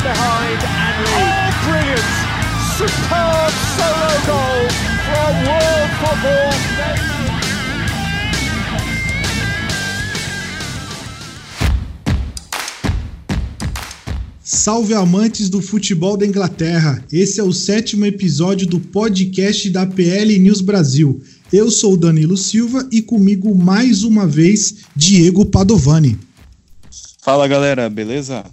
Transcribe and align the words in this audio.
from 0.00 0.12
behind 0.12 0.60
and 0.62 0.96
lead. 1.04 1.20
Oh, 1.20 1.50
brilliant! 1.64 2.08
Superb 2.76 3.52
solo 3.76 4.12
goal 4.26 4.62
from 5.06 5.32
World 5.46 5.90
Football. 6.00 6.50
Salve 14.42 14.94
amantes 14.94 15.48
do 15.48 15.62
futebol 15.62 16.16
da 16.16 16.26
Inglaterra! 16.26 17.02
Esse 17.12 17.40
é 17.40 17.42
o 17.42 17.52
sétimo 17.52 18.04
episódio 18.04 18.66
do 18.66 18.78
podcast 18.78 19.70
da 19.70 19.86
PL 19.86 20.38
News 20.38 20.60
Brasil. 20.60 21.22
Eu 21.52 21.70
sou 21.70 21.96
Danilo 21.96 22.36
Silva 22.36 22.86
e 22.92 23.00
comigo 23.00 23.54
mais 23.54 24.02
uma 24.02 24.26
vez 24.26 24.76
Diego 24.94 25.46
Padovani. 25.46 26.18
Fala 27.22 27.46
galera, 27.46 27.88
beleza? 27.88 28.44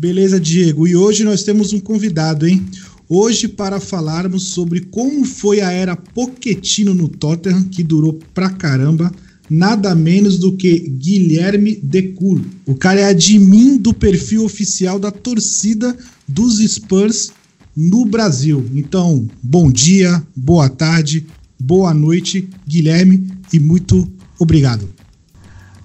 Beleza, 0.00 0.40
Diego. 0.40 0.88
E 0.88 0.96
hoje 0.96 1.24
nós 1.24 1.42
temos 1.42 1.74
um 1.74 1.78
convidado, 1.78 2.48
hein? 2.48 2.64
Hoje 3.06 3.46
para 3.46 3.78
falarmos 3.78 4.44
sobre 4.44 4.80
como 4.80 5.26
foi 5.26 5.60
a 5.60 5.70
era 5.70 5.94
Poquetino 5.94 6.94
no 6.94 7.06
Tottenham, 7.06 7.64
que 7.64 7.82
durou 7.82 8.18
pra 8.32 8.48
caramba 8.48 9.12
nada 9.50 9.94
menos 9.94 10.38
do 10.38 10.56
que 10.56 10.78
Guilherme 10.88 11.76
Decur. 11.82 12.40
O 12.64 12.74
cara 12.74 13.00
é 13.00 13.04
admin 13.10 13.76
do 13.76 13.92
perfil 13.92 14.42
oficial 14.42 14.98
da 14.98 15.10
torcida 15.10 15.94
dos 16.26 16.60
Spurs 16.60 17.30
no 17.76 18.06
Brasil. 18.06 18.66
Então, 18.74 19.28
bom 19.42 19.70
dia, 19.70 20.22
boa 20.34 20.70
tarde, 20.70 21.26
boa 21.58 21.92
noite, 21.92 22.48
Guilherme, 22.66 23.30
e 23.52 23.60
muito 23.60 24.10
obrigado. 24.38 24.88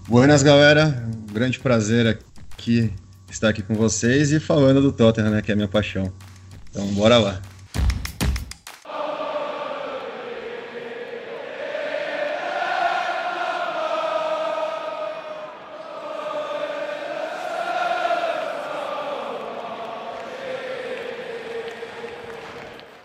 Buenas, 0.08 0.42
galera. 0.42 1.06
Um 1.30 1.34
grande 1.34 1.60
prazer 1.60 2.08
aqui 2.08 2.90
estar 3.36 3.50
aqui 3.50 3.62
com 3.62 3.76
vocês 3.76 4.32
e 4.32 4.40
falando 4.40 4.82
do 4.82 4.92
Tottenham, 4.94 5.30
né, 5.30 5.42
que 5.42 5.52
é 5.52 5.54
a 5.54 5.56
minha 5.56 5.68
paixão. 5.68 6.12
Então, 6.70 6.88
bora 6.94 7.18
lá. 7.18 7.42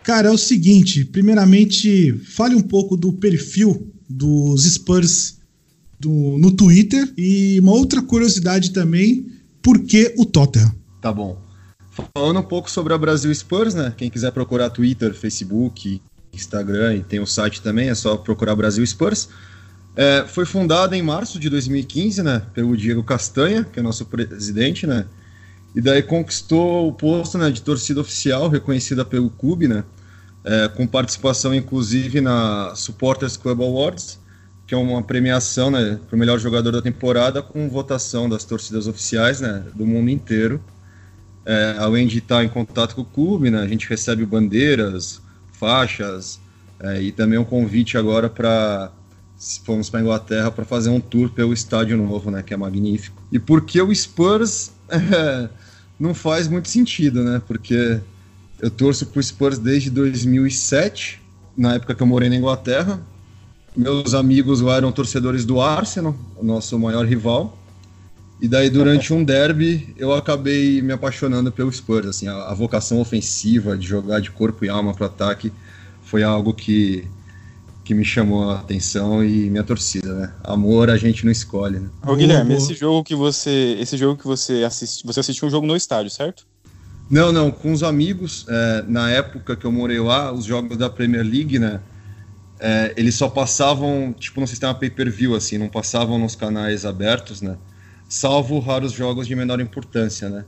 Cara, 0.03 0.29
é 0.29 0.31
o 0.31 0.39
seguinte, 0.39 1.05
primeiramente, 1.05 2.13
fale 2.25 2.55
um 2.55 2.61
pouco 2.61 2.97
do 2.97 3.13
perfil 3.13 3.93
dos 4.09 4.65
Spurs 4.65 5.39
do, 5.99 6.39
no 6.39 6.51
Twitter 6.51 7.13
e 7.17 7.59
uma 7.61 7.73
outra 7.73 8.01
curiosidade 8.03 8.73
também, 8.73 9.40
por 9.63 9.79
que 9.81 10.15
o 10.17 10.25
Tottenham? 10.25 10.75
Tá 11.01 11.13
bom. 11.13 11.39
Falando 12.15 12.41
um 12.41 12.43
pouco 12.43 12.71
sobre 12.71 12.93
a 12.95 12.99
Brasil 12.99 13.35
Spurs, 13.35 13.75
né? 13.75 13.93
Quem 13.97 14.09
quiser 14.09 14.33
procurar 14.33 14.71
Twitter, 14.71 15.13
Facebook, 15.13 16.01
Instagram 16.33 16.97
e 16.97 17.03
tem 17.03 17.21
o 17.21 17.27
site 17.27 17.61
também, 17.61 17.89
é 17.89 17.95
só 17.95 18.17
procurar 18.17 18.55
Brasil 18.55 18.87
Spurs. 18.87 19.29
É, 19.97 20.25
foi 20.27 20.47
fundada 20.47 20.97
em 20.97 21.03
março 21.03 21.39
de 21.39 21.51
2015, 21.51 22.23
né? 22.23 22.43
Pelo 22.55 22.77
Diego 22.77 23.03
Castanha, 23.03 23.65
que 23.65 23.81
é 23.81 23.83
nosso 23.83 24.07
presidente, 24.07 24.87
né? 24.87 25.07
E 25.75 25.81
daí 25.81 26.03
conquistou 26.03 26.89
o 26.89 26.93
posto 26.93 27.39
né, 27.39 27.51
de 27.51 27.63
torcida 27.63 28.01
oficial, 28.01 28.49
reconhecida 28.49 29.05
pelo 29.05 29.31
clube, 29.31 29.69
né? 29.69 29.85
é, 30.45 30.69
com 30.69 30.87
participação 30.87 31.55
inclusive 31.55 32.21
na 32.21 32.75
Supporters 32.75 33.37
Club 33.37 33.63
Awards, 33.63 34.19
que 34.71 34.75
é 34.77 34.79
uma 34.79 35.03
premiação 35.03 35.69
né, 35.69 35.99
para 36.09 36.15
o 36.15 36.19
melhor 36.19 36.39
jogador 36.39 36.71
da 36.71 36.81
temporada, 36.81 37.43
com 37.43 37.69
votação 37.69 38.29
das 38.29 38.45
torcidas 38.45 38.87
oficiais 38.87 39.41
né, 39.41 39.65
do 39.75 39.85
mundo 39.85 40.09
inteiro. 40.11 40.63
É, 41.45 41.75
além 41.77 42.07
de 42.07 42.19
estar 42.19 42.45
em 42.45 42.49
contato 42.49 42.95
com 42.95 43.01
o 43.01 43.05
clube, 43.05 43.51
né, 43.51 43.61
a 43.61 43.67
gente 43.67 43.89
recebe 43.89 44.25
bandeiras, 44.25 45.21
faixas 45.55 46.39
é, 46.79 47.03
e 47.03 47.11
também 47.11 47.37
um 47.37 47.45
convite 47.45 47.99
agora 47.99 48.31
para 48.31 48.93
se 49.37 49.59
formos 49.59 49.91
para 49.91 50.03
Inglaterra 50.03 50.53
para 50.53 50.65
fazer 50.65 50.91
um 50.91 51.01
tour 51.01 51.31
pelo 51.31 51.53
estádio 51.53 51.97
novo, 51.97 52.31
né, 52.31 52.41
que 52.41 52.55
é 52.55 52.57
magnífico. 52.57 53.21
E 53.33 53.41
por 53.41 53.63
que 53.63 53.83
o 53.83 53.93
Spurs 53.93 54.71
é, 54.89 55.49
não 55.99 56.15
faz 56.15 56.47
muito 56.47 56.69
sentido, 56.69 57.25
né? 57.25 57.43
Porque 57.45 57.99
eu 58.61 58.71
torço 58.71 59.05
pro 59.07 59.21
Spurs 59.21 59.59
desde 59.59 59.91
2007, 59.91 61.21
na 61.57 61.75
época 61.75 61.93
que 61.93 62.03
eu 62.05 62.07
morei 62.07 62.29
na 62.29 62.37
Inglaterra. 62.37 63.01
Meus 63.77 64.15
amigos 64.15 64.61
lá 64.61 64.77
eram 64.77 64.91
torcedores 64.91 65.45
do 65.45 65.61
Arsenal, 65.61 66.15
o 66.37 66.45
nosso 66.45 66.79
maior 66.79 67.07
rival. 67.07 67.57
E 68.41 68.49
daí, 68.49 68.71
durante 68.71 69.13
um 69.15 69.23
derby, 69.23 69.95
eu 69.97 70.13
acabei 70.13 70.81
me 70.83 70.93
apaixonando 70.93 71.53
pelo 71.53 71.73
Spurs. 71.73 72.07
Assim, 72.07 72.27
a, 72.27 72.49
a 72.49 72.55
vocação 72.55 73.01
ofensiva 73.01 73.77
de 73.77 73.87
jogar 73.87 74.21
de 74.21 74.31
corpo 74.31 74.65
e 74.65 74.69
alma 74.69 74.95
para 74.95 75.07
ataque 75.07 75.53
foi 76.03 76.23
algo 76.23 76.53
que, 76.53 77.07
que 77.85 77.95
me 77.95 78.05
chamou 78.05 78.51
a 78.51 78.59
atenção 78.59 79.25
e 79.25 79.49
minha 79.51 79.63
torcida, 79.63 80.13
né? 80.15 80.33
Amor 80.43 80.91
a 80.91 80.97
gente 80.97 81.25
não 81.25 81.31
escolhe, 81.31 81.79
né? 81.79 81.89
Ô, 82.07 82.17
Guilherme, 82.17 82.55
esse 82.55 82.75
jogo 82.75 83.05
que 83.05 83.15
você, 83.15 83.77
esse 83.79 83.97
jogo 83.97 84.21
que 84.21 84.27
você 84.27 84.65
assiste, 84.65 85.07
você 85.07 85.21
assistiu 85.21 85.47
um 85.47 85.51
jogo 85.51 85.67
no 85.67 85.77
estádio, 85.77 86.11
certo? 86.11 86.45
Não, 87.09 87.33
não, 87.33 87.51
com 87.51 87.73
os 87.73 87.83
amigos, 87.83 88.47
é, 88.49 88.85
na 88.87 89.11
época 89.11 89.57
que 89.57 89.65
eu 89.65 89.73
morei 89.73 89.99
lá, 89.99 90.33
os 90.33 90.45
jogos 90.45 90.77
da 90.77 90.89
Premier 90.89 91.25
League, 91.25 91.59
né? 91.59 91.81
É, 92.61 92.93
eles 92.97 93.15
só 93.15 93.29
passavam, 93.29 94.13
tipo, 94.13 94.41
no 94.41 94.47
sistema 94.47 94.75
pay-per-view, 94.75 95.35
assim, 95.35 95.57
não 95.57 95.69
passavam 95.69 96.19
nos 96.19 96.37
canais 96.37 96.85
abertos, 96.85 97.41
né? 97.41 97.57
Salvo 98.09 98.59
raros 98.59 98.93
jogos 98.93 99.27
de 99.27 99.35
menor 99.35 99.61
importância, 99.61 100.29
né? 100.29 100.45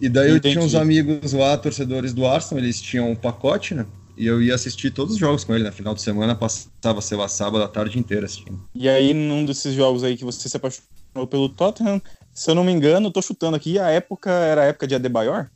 E 0.00 0.08
daí 0.08 0.30
Entendi. 0.30 0.48
eu 0.48 0.52
tinha 0.52 0.64
uns 0.64 0.74
amigos 0.74 1.32
lá, 1.32 1.56
torcedores 1.56 2.14
do 2.14 2.26
Arsenal, 2.26 2.62
eles 2.62 2.80
tinham 2.80 3.10
um 3.10 3.16
pacote, 3.16 3.74
né? 3.74 3.86
E 4.16 4.26
eu 4.26 4.42
ia 4.42 4.54
assistir 4.54 4.90
todos 4.90 5.14
os 5.14 5.20
jogos 5.20 5.44
com 5.44 5.54
ele, 5.54 5.64
né? 5.64 5.70
Final 5.70 5.94
de 5.94 6.00
semana 6.00 6.34
passava, 6.34 7.02
sei 7.02 7.18
lá, 7.18 7.28
sábado 7.28 7.62
a 7.62 7.68
tarde 7.68 7.98
inteira 7.98 8.24
assistindo. 8.24 8.58
E 8.74 8.88
aí, 8.88 9.12
num 9.12 9.44
desses 9.44 9.74
jogos 9.74 10.02
aí 10.02 10.16
que 10.16 10.24
você 10.24 10.48
se 10.48 10.56
apaixonou 10.56 11.26
pelo 11.28 11.50
Tottenham, 11.50 12.00
se 12.32 12.50
eu 12.50 12.54
não 12.54 12.64
me 12.64 12.72
engano, 12.72 13.10
tô 13.10 13.20
chutando 13.20 13.56
aqui, 13.56 13.78
a 13.78 13.88
época 13.90 14.30
era 14.30 14.62
a 14.62 14.64
época 14.64 14.86
de 14.86 14.94
Adebayor? 14.94 15.48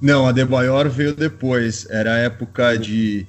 Não, 0.00 0.26
a 0.26 0.32
Debayor 0.32 0.88
veio 0.88 1.14
depois. 1.14 1.86
Era 1.90 2.14
a 2.14 2.18
época 2.18 2.76
de 2.76 3.26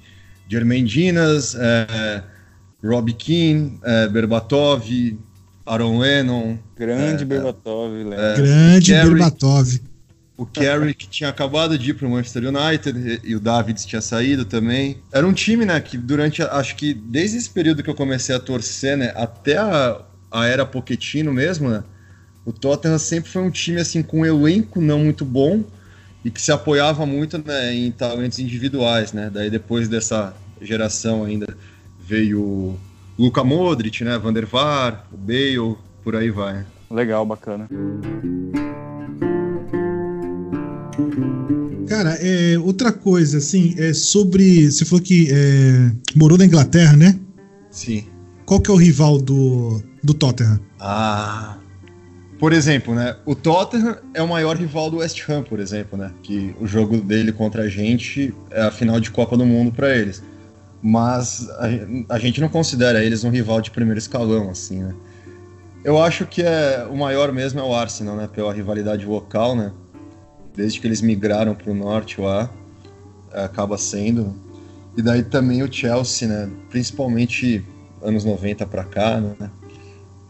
Jermaine 0.49 0.87
Dinas, 0.87 1.55
é, 1.55 2.23
Robbie 2.83 3.13
Keane, 3.13 3.79
é, 3.83 4.07
Berbatov, 4.07 5.17
Aaron 5.65 5.99
Lennon. 5.99 6.57
Grande 6.77 7.23
é, 7.23 7.25
Berbatov, 7.25 7.91
é, 8.13 8.35
Grande 8.35 8.91
Kerry, 8.91 9.09
Berbatov. 9.09 9.81
O 10.37 10.45
Kerry, 10.45 10.93
que 10.93 11.07
tinha 11.07 11.29
acabado 11.29 11.77
de 11.77 11.91
ir 11.91 11.93
para 11.93 12.05
o 12.07 12.11
Manchester 12.11 12.43
United, 12.43 13.21
e 13.23 13.35
o 13.35 13.39
Davids 13.39 13.85
tinha 13.85 14.01
saído 14.01 14.43
também. 14.43 14.97
Era 15.11 15.25
um 15.25 15.31
time, 15.31 15.65
né, 15.65 15.79
que 15.79 15.97
durante, 15.97 16.41
acho 16.41 16.75
que 16.75 16.93
desde 16.93 17.37
esse 17.37 17.49
período 17.49 17.81
que 17.81 17.89
eu 17.89 17.95
comecei 17.95 18.35
a 18.35 18.39
torcer, 18.39 18.97
né, 18.97 19.13
até 19.15 19.57
a, 19.57 20.01
a 20.29 20.45
era 20.45 20.65
Pochettino 20.65 21.33
mesmo, 21.33 21.69
né, 21.69 21.83
o 22.45 22.51
Tottenham 22.51 22.99
sempre 22.99 23.31
foi 23.31 23.41
um 23.41 23.49
time, 23.49 23.79
assim, 23.79 24.03
com 24.03 24.19
um 24.19 24.25
elenco 24.25 24.81
não 24.81 24.99
muito 24.99 25.23
bom, 25.23 25.63
e 26.25 26.31
que 26.31 26.41
se 26.41 26.51
apoiava 26.51 27.05
muito 27.05 27.37
né, 27.37 27.71
em 27.75 27.91
talentos 27.91 28.39
individuais, 28.39 29.13
né? 29.13 29.29
Daí 29.31 29.47
depois 29.47 29.87
dessa 29.87 30.35
geração 30.59 31.23
ainda 31.23 31.45
veio 31.99 32.75
Luka 33.17 33.43
Modric, 33.43 34.03
né, 34.03 34.17
Van 34.17 34.33
der 34.33 34.47
Vaar, 34.47 35.05
o 35.13 35.17
Bale, 35.17 35.77
por 36.03 36.15
aí 36.15 36.31
vai. 36.31 36.65
Legal, 36.89 37.23
bacana. 37.27 37.69
Cara, 41.87 42.17
é, 42.19 42.57
outra 42.57 42.91
coisa, 42.91 43.37
assim, 43.37 43.75
é 43.77 43.93
sobre. 43.93 44.71
Você 44.71 44.83
falou 44.83 45.03
que 45.03 45.27
é, 45.31 45.91
morou 46.15 46.39
na 46.39 46.45
Inglaterra, 46.45 46.97
né? 46.97 47.19
Sim. 47.69 48.03
Qual 48.45 48.59
que 48.59 48.71
é 48.71 48.73
o 48.73 48.77
rival 48.77 49.19
do, 49.19 49.81
do 50.03 50.13
Tottenham? 50.13 50.59
Ah, 50.79 51.57
por 52.45 52.53
exemplo, 52.53 52.93
né, 52.93 53.15
o 53.25 53.33
Tottenham 53.33 53.97
é 54.13 54.21
o 54.21 54.27
maior 54.27 54.55
rival 54.55 54.91
do 54.91 54.97
West 54.97 55.19
Ham, 55.27 55.41
por 55.41 55.59
exemplo, 55.59 55.97
né, 55.97 56.11
que 56.21 56.55
o 56.61 56.67
jogo 56.67 56.97
dele 56.97 57.31
contra 57.31 57.63
a 57.63 57.67
gente 57.67 58.35
é 58.51 58.61
a 58.61 58.69
final 58.69 58.99
de 58.99 59.09
Copa 59.09 59.35
do 59.35 59.43
Mundo 59.43 59.71
para 59.71 59.97
eles. 59.97 60.21
Mas 60.79 61.49
a, 61.49 62.13
a, 62.13 62.19
gente 62.19 62.39
não 62.39 62.47
considera 62.47 63.03
eles 63.03 63.23
um 63.23 63.31
rival 63.31 63.61
de 63.61 63.71
primeiro 63.71 63.97
escalão, 63.97 64.51
assim, 64.51 64.83
né. 64.83 64.93
Eu 65.83 65.99
acho 65.99 66.27
que 66.27 66.43
é 66.43 66.87
o 66.87 66.95
maior 66.95 67.31
mesmo 67.31 67.59
é 67.59 67.63
o 67.63 67.73
Arsenal, 67.73 68.15
né, 68.15 68.29
pela 68.31 68.53
rivalidade 68.53 69.07
local, 69.07 69.55
né. 69.55 69.71
Desde 70.55 70.79
que 70.79 70.85
eles 70.85 71.01
migraram 71.01 71.55
para 71.55 71.71
o 71.71 71.73
norte 71.73 72.21
lá, 72.21 72.47
acaba 73.33 73.75
sendo. 73.75 74.35
E 74.95 75.01
daí 75.01 75.23
também 75.23 75.63
o 75.63 75.73
Chelsea, 75.73 76.27
né, 76.27 76.47
principalmente 76.69 77.65
anos 78.03 78.23
90 78.23 78.67
para 78.67 78.83
cá, 78.83 79.19
né 79.19 79.49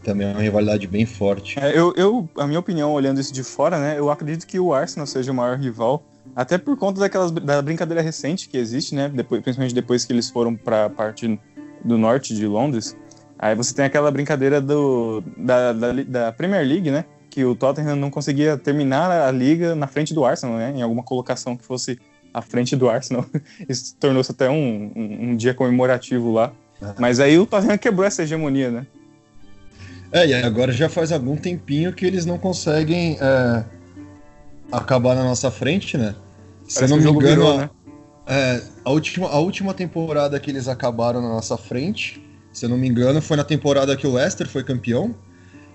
também 0.06 0.28
é 0.28 0.30
uma 0.30 0.40
rivalidade 0.40 0.86
bem 0.86 1.04
forte. 1.04 1.58
É, 1.58 1.76
eu, 1.76 1.92
eu, 1.96 2.28
a 2.38 2.46
minha 2.46 2.60
opinião, 2.60 2.92
olhando 2.92 3.20
isso 3.20 3.32
de 3.32 3.42
fora, 3.42 3.76
né, 3.76 3.98
eu 3.98 4.08
acredito 4.08 4.46
que 4.46 4.58
o 4.58 4.72
Arsenal 4.72 5.04
seja 5.04 5.32
o 5.32 5.34
maior 5.34 5.58
rival, 5.58 6.04
até 6.34 6.56
por 6.56 6.76
conta 6.78 7.00
daquelas, 7.00 7.32
da 7.32 7.60
brincadeira 7.60 8.00
recente 8.00 8.48
que 8.48 8.56
existe, 8.56 8.94
né, 8.94 9.08
depois, 9.08 9.42
principalmente 9.42 9.74
depois 9.74 10.04
que 10.04 10.12
eles 10.12 10.30
foram 10.30 10.54
para 10.54 10.84
a 10.84 10.90
parte 10.90 11.40
do 11.84 11.98
norte 11.98 12.34
de 12.36 12.46
Londres. 12.46 12.96
Aí 13.36 13.56
você 13.56 13.74
tem 13.74 13.84
aquela 13.84 14.10
brincadeira 14.12 14.60
do, 14.60 15.22
da, 15.36 15.72
da, 15.72 15.92
da, 15.92 16.32
Premier 16.32 16.64
League, 16.64 16.90
né, 16.90 17.04
que 17.28 17.44
o 17.44 17.56
Tottenham 17.56 17.96
não 17.96 18.08
conseguia 18.08 18.56
terminar 18.56 19.10
a 19.10 19.30
liga 19.32 19.74
na 19.74 19.88
frente 19.88 20.14
do 20.14 20.24
Arsenal, 20.24 20.56
né, 20.56 20.72
em 20.74 20.82
alguma 20.82 21.02
colocação 21.02 21.56
que 21.56 21.64
fosse 21.64 21.98
à 22.32 22.40
frente 22.40 22.76
do 22.76 22.88
Arsenal. 22.88 23.26
Isso 23.68 23.96
tornou-se 23.98 24.30
até 24.30 24.48
um, 24.48 24.92
um, 24.94 25.30
um 25.30 25.36
dia 25.36 25.52
comemorativo 25.52 26.32
lá. 26.32 26.52
Mas 26.98 27.18
aí 27.18 27.38
o 27.38 27.46
Tottenham 27.46 27.78
quebrou 27.78 28.06
essa 28.06 28.22
hegemonia, 28.22 28.70
né? 28.70 28.86
É, 30.12 30.26
e 30.26 30.34
agora 30.34 30.72
já 30.72 30.88
faz 30.88 31.12
algum 31.12 31.36
tempinho 31.36 31.92
que 31.92 32.06
eles 32.06 32.24
não 32.24 32.38
conseguem 32.38 33.18
é, 33.20 33.64
acabar 34.70 35.14
na 35.14 35.24
nossa 35.24 35.50
frente, 35.50 35.96
né? 35.96 36.14
Se 36.66 36.84
eu 36.84 36.88
não 36.88 36.96
me 36.96 37.10
engano, 37.10 37.20
virou, 37.20 37.58
né? 37.58 37.70
é, 38.26 38.62
a, 38.84 38.90
última, 38.90 39.28
a 39.28 39.38
última 39.38 39.74
temporada 39.74 40.38
que 40.40 40.50
eles 40.50 40.68
acabaram 40.68 41.20
na 41.20 41.28
nossa 41.28 41.56
frente, 41.56 42.22
se 42.52 42.64
eu 42.64 42.68
não 42.68 42.78
me 42.78 42.88
engano, 42.88 43.20
foi 43.20 43.36
na 43.36 43.44
temporada 43.44 43.96
que 43.96 44.06
o 44.06 44.12
Leicester 44.14 44.48
foi 44.48 44.64
campeão. 44.64 45.14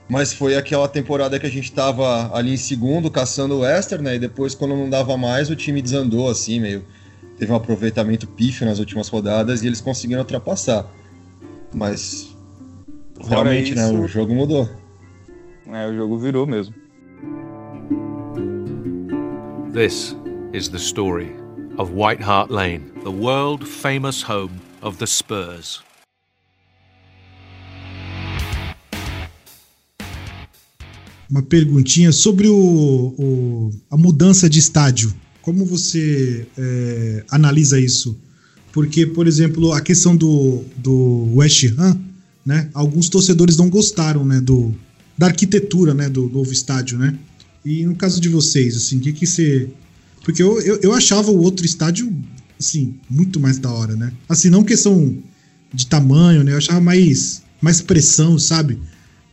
Mas 0.10 0.34
foi 0.34 0.58
aquela 0.58 0.90
temporada 0.90 1.40
que 1.40 1.46
a 1.46 1.50
gente 1.50 1.72
tava 1.72 2.36
ali 2.36 2.54
em 2.54 2.58
segundo, 2.58 3.10
caçando 3.10 3.56
o 3.56 3.62
Leicester, 3.62 4.02
né? 4.02 4.16
E 4.16 4.20
depois, 4.20 4.54
quando 4.54 4.76
não 4.76 4.90
dava 4.90 5.16
mais, 5.16 5.50
o 5.50 5.56
time 5.56 5.82
desandou, 5.82 6.30
assim, 6.30 6.60
meio. 6.60 6.84
Teve 7.38 7.50
um 7.50 7.56
aproveitamento 7.56 8.28
pífio 8.28 8.66
nas 8.66 8.78
últimas 8.78 9.08
rodadas 9.08 9.64
e 9.64 9.68
eles 9.68 9.80
conseguiram 9.80 10.20
ultrapassar. 10.20 10.86
Mas. 11.74 12.31
Fora 13.24 13.50
realmente, 13.50 13.76
né, 13.76 13.84
isso, 13.84 13.94
né? 13.94 14.00
O 14.00 14.08
jogo 14.08 14.34
mudou. 14.34 14.70
É, 15.68 15.88
o 15.88 15.96
jogo 15.96 16.18
virou 16.18 16.48
mesmo. 16.48 16.74
This 19.74 20.16
is 20.54 20.70
the 20.70 20.78
story 20.78 21.32
of 21.78 21.92
White 21.94 22.22
Hart 22.22 22.50
Lane, 22.50 22.82
the 23.04 23.10
world 23.10 23.66
famous 23.66 24.22
home 24.22 24.52
of 24.82 24.98
the 24.98 25.06
Spurs. 25.06 25.82
Uma 31.30 31.42
perguntinha 31.42 32.12
sobre 32.12 32.50
o, 32.50 33.16
o 33.18 33.72
a 33.90 33.96
mudança 33.96 34.50
de 34.50 34.60
estádio. 34.60 35.14
Como 35.42 35.66
você 35.66 36.46
é, 36.58 37.24
analisa 37.32 37.80
isso? 37.80 38.20
Porque, 38.74 39.06
por 39.06 39.28
exemplo, 39.28 39.72
a 39.72 39.82
questão 39.82 40.16
do, 40.16 40.64
do 40.78 41.36
West 41.36 41.64
Ham, 41.78 42.00
né? 42.46 42.70
Alguns 42.74 43.10
torcedores 43.10 43.58
não 43.58 43.70
gostaram, 43.70 44.26
né? 44.26 44.42
Do, 44.42 44.76
da 45.18 45.28
arquitetura, 45.28 45.94
né? 45.94 46.10
Do 46.10 46.30
novo 46.30 46.52
estádio, 46.52 46.98
né? 46.98 47.16
E 47.64 47.86
no 47.86 47.96
caso 47.96 48.20
de 48.20 48.30
vocês, 48.30 48.76
assim, 48.76 48.98
o 48.98 49.02
que, 49.02 49.14
que 49.14 49.28
você. 49.28 49.70
Porque 50.24 50.42
eu, 50.42 50.60
eu, 50.62 50.80
eu, 50.82 50.94
achava 50.94 51.32
o 51.32 51.42
outro 51.42 51.66
estádio, 51.66 52.12
assim, 52.60 52.96
muito 53.10 53.40
mais 53.40 53.58
da 53.58 53.72
hora, 53.72 53.96
né? 53.96 54.12
Assim, 54.28 54.50
não 54.50 54.64
questão 54.64 55.18
de 55.74 55.88
tamanho, 55.88 56.44
né? 56.44 56.54
Eu 56.54 56.58
achava 56.58 56.82
mais, 56.82 57.44
mais 57.62 57.82
pressão, 57.82 58.38
sabe? 58.38 58.80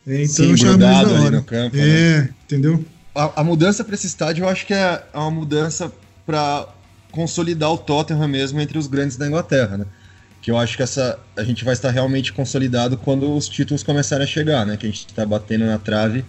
É, 0.07 0.23
então 0.23 0.35
Sim, 0.35 0.49
eu 0.49 0.55
achava 0.55 0.79
mais 0.79 1.09
da 1.09 1.21
hora. 1.21 1.43
Campo, 1.43 1.77
é, 1.77 2.23
né? 2.23 2.31
entendeu? 2.45 2.85
A, 3.15 3.41
a 3.41 3.45
mudança 3.45 3.83
para 3.83 3.95
esse 3.95 4.07
estádio 4.07 4.45
eu 4.45 4.49
acho 4.49 4.67
que 4.67 4.73
é, 4.73 5.03
é 5.13 5.19
uma 5.19 5.31
mudança 5.31 5.93
para 6.25 6.69
consolidar 7.11 7.73
o 7.73 7.79
Tottenham 7.79 8.29
mesmo 8.29 8.61
entre 8.61 8.79
os 8.79 8.87
grandes 8.87 9.17
da 9.17 9.27
Inglaterra, 9.27 9.79
né? 9.79 9.87
Que 10.41 10.51
eu 10.51 10.57
acho 10.57 10.77
que 10.77 10.83
essa 10.83 11.19
a 11.37 11.43
gente 11.43 11.65
vai 11.65 11.75
estar 11.75 11.91
realmente 11.91 12.33
consolidado 12.33 12.97
quando 12.97 13.35
os 13.37 13.49
títulos 13.49 13.83
começarem 13.83 14.25
a 14.25 14.27
chegar, 14.27 14.65
né? 14.65 14.77
Que 14.77 14.87
a 14.87 14.89
gente 14.89 15.07
está 15.07 15.27
batendo 15.27 15.67
na 15.67 15.79
trave 15.79 16.25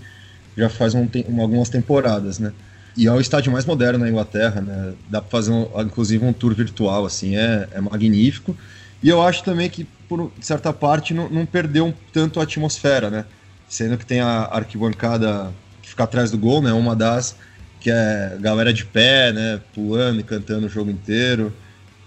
já 0.59 0.69
faz 0.69 0.94
um, 0.94 1.07
algumas 1.39 1.69
temporadas, 1.69 2.38
né? 2.39 2.51
E 2.97 3.07
é 3.07 3.11
o 3.11 3.19
estádio 3.19 3.51
mais 3.51 3.65
moderno 3.65 4.00
na 4.00 4.09
Inglaterra, 4.09 4.61
né? 4.61 4.94
Dá 5.09 5.21
para 5.21 5.29
fazer, 5.29 5.51
um, 5.51 5.69
inclusive, 5.81 6.25
um 6.25 6.33
tour 6.33 6.53
virtual, 6.53 7.06
assim, 7.06 7.38
é, 7.38 7.67
é 7.71 7.79
magnífico. 7.79 8.57
E 9.01 9.07
eu 9.07 9.21
acho 9.21 9.44
também 9.44 9.69
que, 9.69 9.85
por 10.07 10.31
certa 10.41 10.73
parte, 10.73 11.13
não, 11.13 11.29
não 11.29 11.45
perdeu 11.45 11.94
tanto 12.11 12.39
a 12.39 12.44
atmosfera, 12.44 13.09
né? 13.09 13.25
Sendo 13.69 13.97
que 13.97 14.06
tem 14.06 14.19
a 14.19 14.50
arquibancada 14.51 15.53
que 15.81 15.89
fica 15.89 16.03
atrás 16.03 16.31
do 16.31 16.38
gol, 16.38 16.61
né? 16.61 16.73
Uma 16.73 16.95
das 16.95 17.35
que 17.79 17.89
é 17.89 18.38
galera 18.41 18.73
de 18.73 18.83
pé, 18.83 19.31
né? 19.31 19.61
Pulando 19.73 20.19
e 20.19 20.23
cantando 20.23 20.65
o 20.65 20.69
jogo 20.69 20.91
inteiro. 20.91 21.53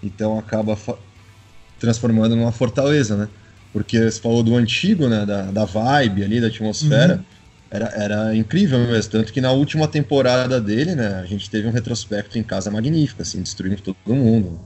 Então 0.03 0.37
acaba 0.37 0.77
transformando 1.83 2.35
numa 2.35 2.51
fortaleza, 2.51 3.17
né? 3.17 3.27
Porque 3.73 3.99
você 3.99 4.21
falou 4.21 4.41
do 4.41 4.55
antigo, 4.55 5.09
né? 5.09 5.25
Da, 5.25 5.43
da 5.51 5.65
vibe 5.65 6.23
ali, 6.23 6.39
da 6.39 6.47
atmosfera. 6.47 7.15
Uhum 7.15 7.33
era, 7.73 7.85
era 7.95 8.35
incrível 8.35 8.77
mesmo. 8.85 9.11
Tanto 9.11 9.33
que 9.33 9.41
na 9.41 9.51
última 9.51 9.87
temporada 9.87 10.61
dele, 10.61 10.93
né, 10.93 11.19
a 11.23 11.25
gente 11.25 11.49
teve 11.49 11.67
um 11.67 11.71
retrospecto 11.71 12.37
em 12.37 12.43
casa 12.43 12.69
magnífico, 12.69 13.23
assim, 13.23 13.41
destruindo 13.41 13.81
todo 13.81 14.13
mundo. 14.13 14.59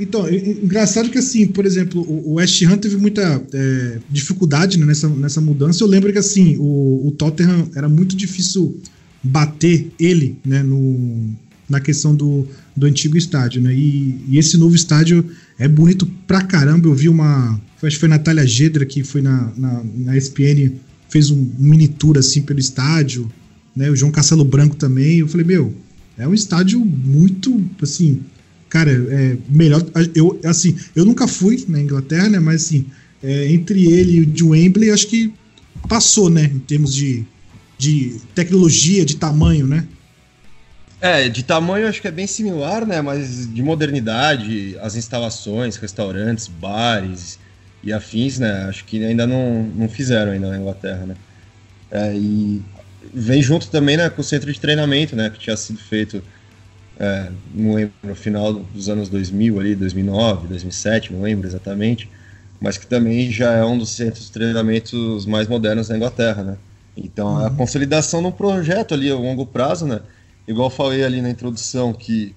Então, 0.00 0.26
engraçado 0.28 1.10
que 1.10 1.18
assim, 1.18 1.46
por 1.46 1.66
exemplo, 1.66 2.00
o 2.00 2.34
West 2.34 2.60
Ham 2.62 2.78
teve 2.78 2.96
muita 2.96 3.22
é, 3.52 3.98
dificuldade 4.10 4.78
né, 4.78 4.86
nessa, 4.86 5.08
nessa 5.10 5.40
mudança. 5.42 5.84
Eu 5.84 5.88
lembro 5.88 6.10
que 6.10 6.18
assim, 6.18 6.56
o, 6.56 7.06
o 7.06 7.10
Tottenham 7.12 7.70
era 7.76 7.88
muito 7.88 8.16
difícil 8.16 8.80
bater 9.22 9.92
ele, 10.00 10.38
né, 10.44 10.62
no, 10.62 11.30
na 11.68 11.80
questão 11.80 12.14
do, 12.14 12.48
do 12.74 12.86
antigo 12.86 13.16
estádio, 13.16 13.60
né? 13.62 13.74
E, 13.74 14.24
e, 14.28 14.38
esse 14.38 14.56
novo 14.56 14.74
estádio 14.74 15.30
é 15.58 15.68
bonito 15.68 16.06
pra 16.26 16.42
caramba. 16.42 16.88
Eu 16.88 16.94
vi 16.94 17.08
uma. 17.08 17.60
Acho 17.82 17.96
que 17.96 18.00
foi 18.00 18.08
a 18.08 18.16
Natália 18.16 18.46
Gedra 18.46 18.86
que 18.86 19.04
foi 19.04 19.20
na, 19.20 19.52
na, 19.56 19.82
na 19.84 20.16
ESPN 20.16 20.72
fez 21.08 21.30
um 21.30 21.48
mini 21.58 21.86
tour 21.86 22.18
assim 22.18 22.42
pelo 22.42 22.58
estádio, 22.58 23.30
né? 23.76 23.90
O 23.90 23.94
João 23.94 24.10
Castelo 24.10 24.44
Branco 24.44 24.74
também. 24.74 25.18
Eu 25.18 25.28
falei, 25.28 25.46
meu, 25.46 25.72
é 26.18 26.26
um 26.26 26.34
estádio 26.34 26.80
muito, 26.80 27.62
assim, 27.80 28.20
cara, 28.68 28.90
é 28.90 29.36
melhor. 29.48 29.84
Eu, 30.14 30.40
assim, 30.44 30.76
eu 30.96 31.04
nunca 31.04 31.28
fui 31.28 31.64
na 31.68 31.80
Inglaterra, 31.80 32.30
né? 32.30 32.40
Mas 32.40 32.64
assim, 32.64 32.86
é, 33.22 33.52
entre 33.52 33.86
ele 33.86 34.16
e 34.16 34.20
o 34.22 34.26
de 34.26 34.42
Wembley, 34.42 34.90
acho 34.90 35.06
que 35.06 35.32
passou, 35.88 36.28
né? 36.28 36.50
Em 36.52 36.58
termos 36.58 36.92
de, 36.92 37.24
de 37.78 38.16
tecnologia, 38.34 39.04
de 39.04 39.16
tamanho, 39.16 39.66
né? 39.66 39.86
É, 41.04 41.28
de 41.28 41.42
tamanho 41.42 41.86
acho 41.86 42.00
que 42.00 42.08
é 42.08 42.10
bem 42.10 42.26
similar, 42.26 42.86
né? 42.86 43.02
Mas 43.02 43.52
de 43.52 43.62
modernidade, 43.62 44.74
as 44.80 44.96
instalações, 44.96 45.76
restaurantes, 45.76 46.48
bares, 46.48 47.38
e 47.82 47.92
afins, 47.92 48.38
né? 48.38 48.64
Acho 48.70 48.86
que 48.86 49.04
ainda 49.04 49.26
não, 49.26 49.64
não 49.64 49.86
fizeram 49.86 50.32
ainda 50.32 50.48
na 50.48 50.56
Inglaterra, 50.56 51.04
né? 51.04 51.14
É, 51.90 52.14
e 52.16 52.62
vem 53.12 53.42
junto 53.42 53.68
também 53.68 53.98
né, 53.98 54.08
com 54.08 54.22
o 54.22 54.24
centro 54.24 54.50
de 54.50 54.58
treinamento, 54.58 55.14
né? 55.14 55.28
Que 55.28 55.38
tinha 55.38 55.54
sido 55.58 55.78
feito 55.78 56.22
é, 56.98 57.28
não 57.54 57.74
lembro, 57.74 57.92
no 58.02 58.14
final 58.14 58.54
dos 58.54 58.88
anos 58.88 59.10
2000 59.10 59.60
ali, 59.60 59.74
2009, 59.74 60.48
2007, 60.48 61.12
não 61.12 61.20
lembro 61.20 61.46
exatamente, 61.46 62.08
mas 62.58 62.78
que 62.78 62.86
também 62.86 63.30
já 63.30 63.52
é 63.52 63.62
um 63.62 63.76
dos 63.76 63.90
centros 63.90 64.24
de 64.24 64.32
treinamentos 64.32 65.26
mais 65.26 65.48
modernos 65.48 65.88
da 65.88 65.96
Inglaterra, 65.98 66.42
né? 66.42 66.56
Então 66.96 67.34
uhum. 67.34 67.44
a 67.44 67.50
consolidação 67.50 68.22
de 68.22 68.28
um 68.28 68.32
projeto 68.32 68.94
ali 68.94 69.10
a 69.10 69.14
longo 69.14 69.44
prazo, 69.44 69.86
né? 69.86 70.00
Igual 70.46 70.70
falei 70.70 71.04
ali 71.04 71.22
na 71.22 71.30
introdução 71.30 71.92
que 71.92 72.34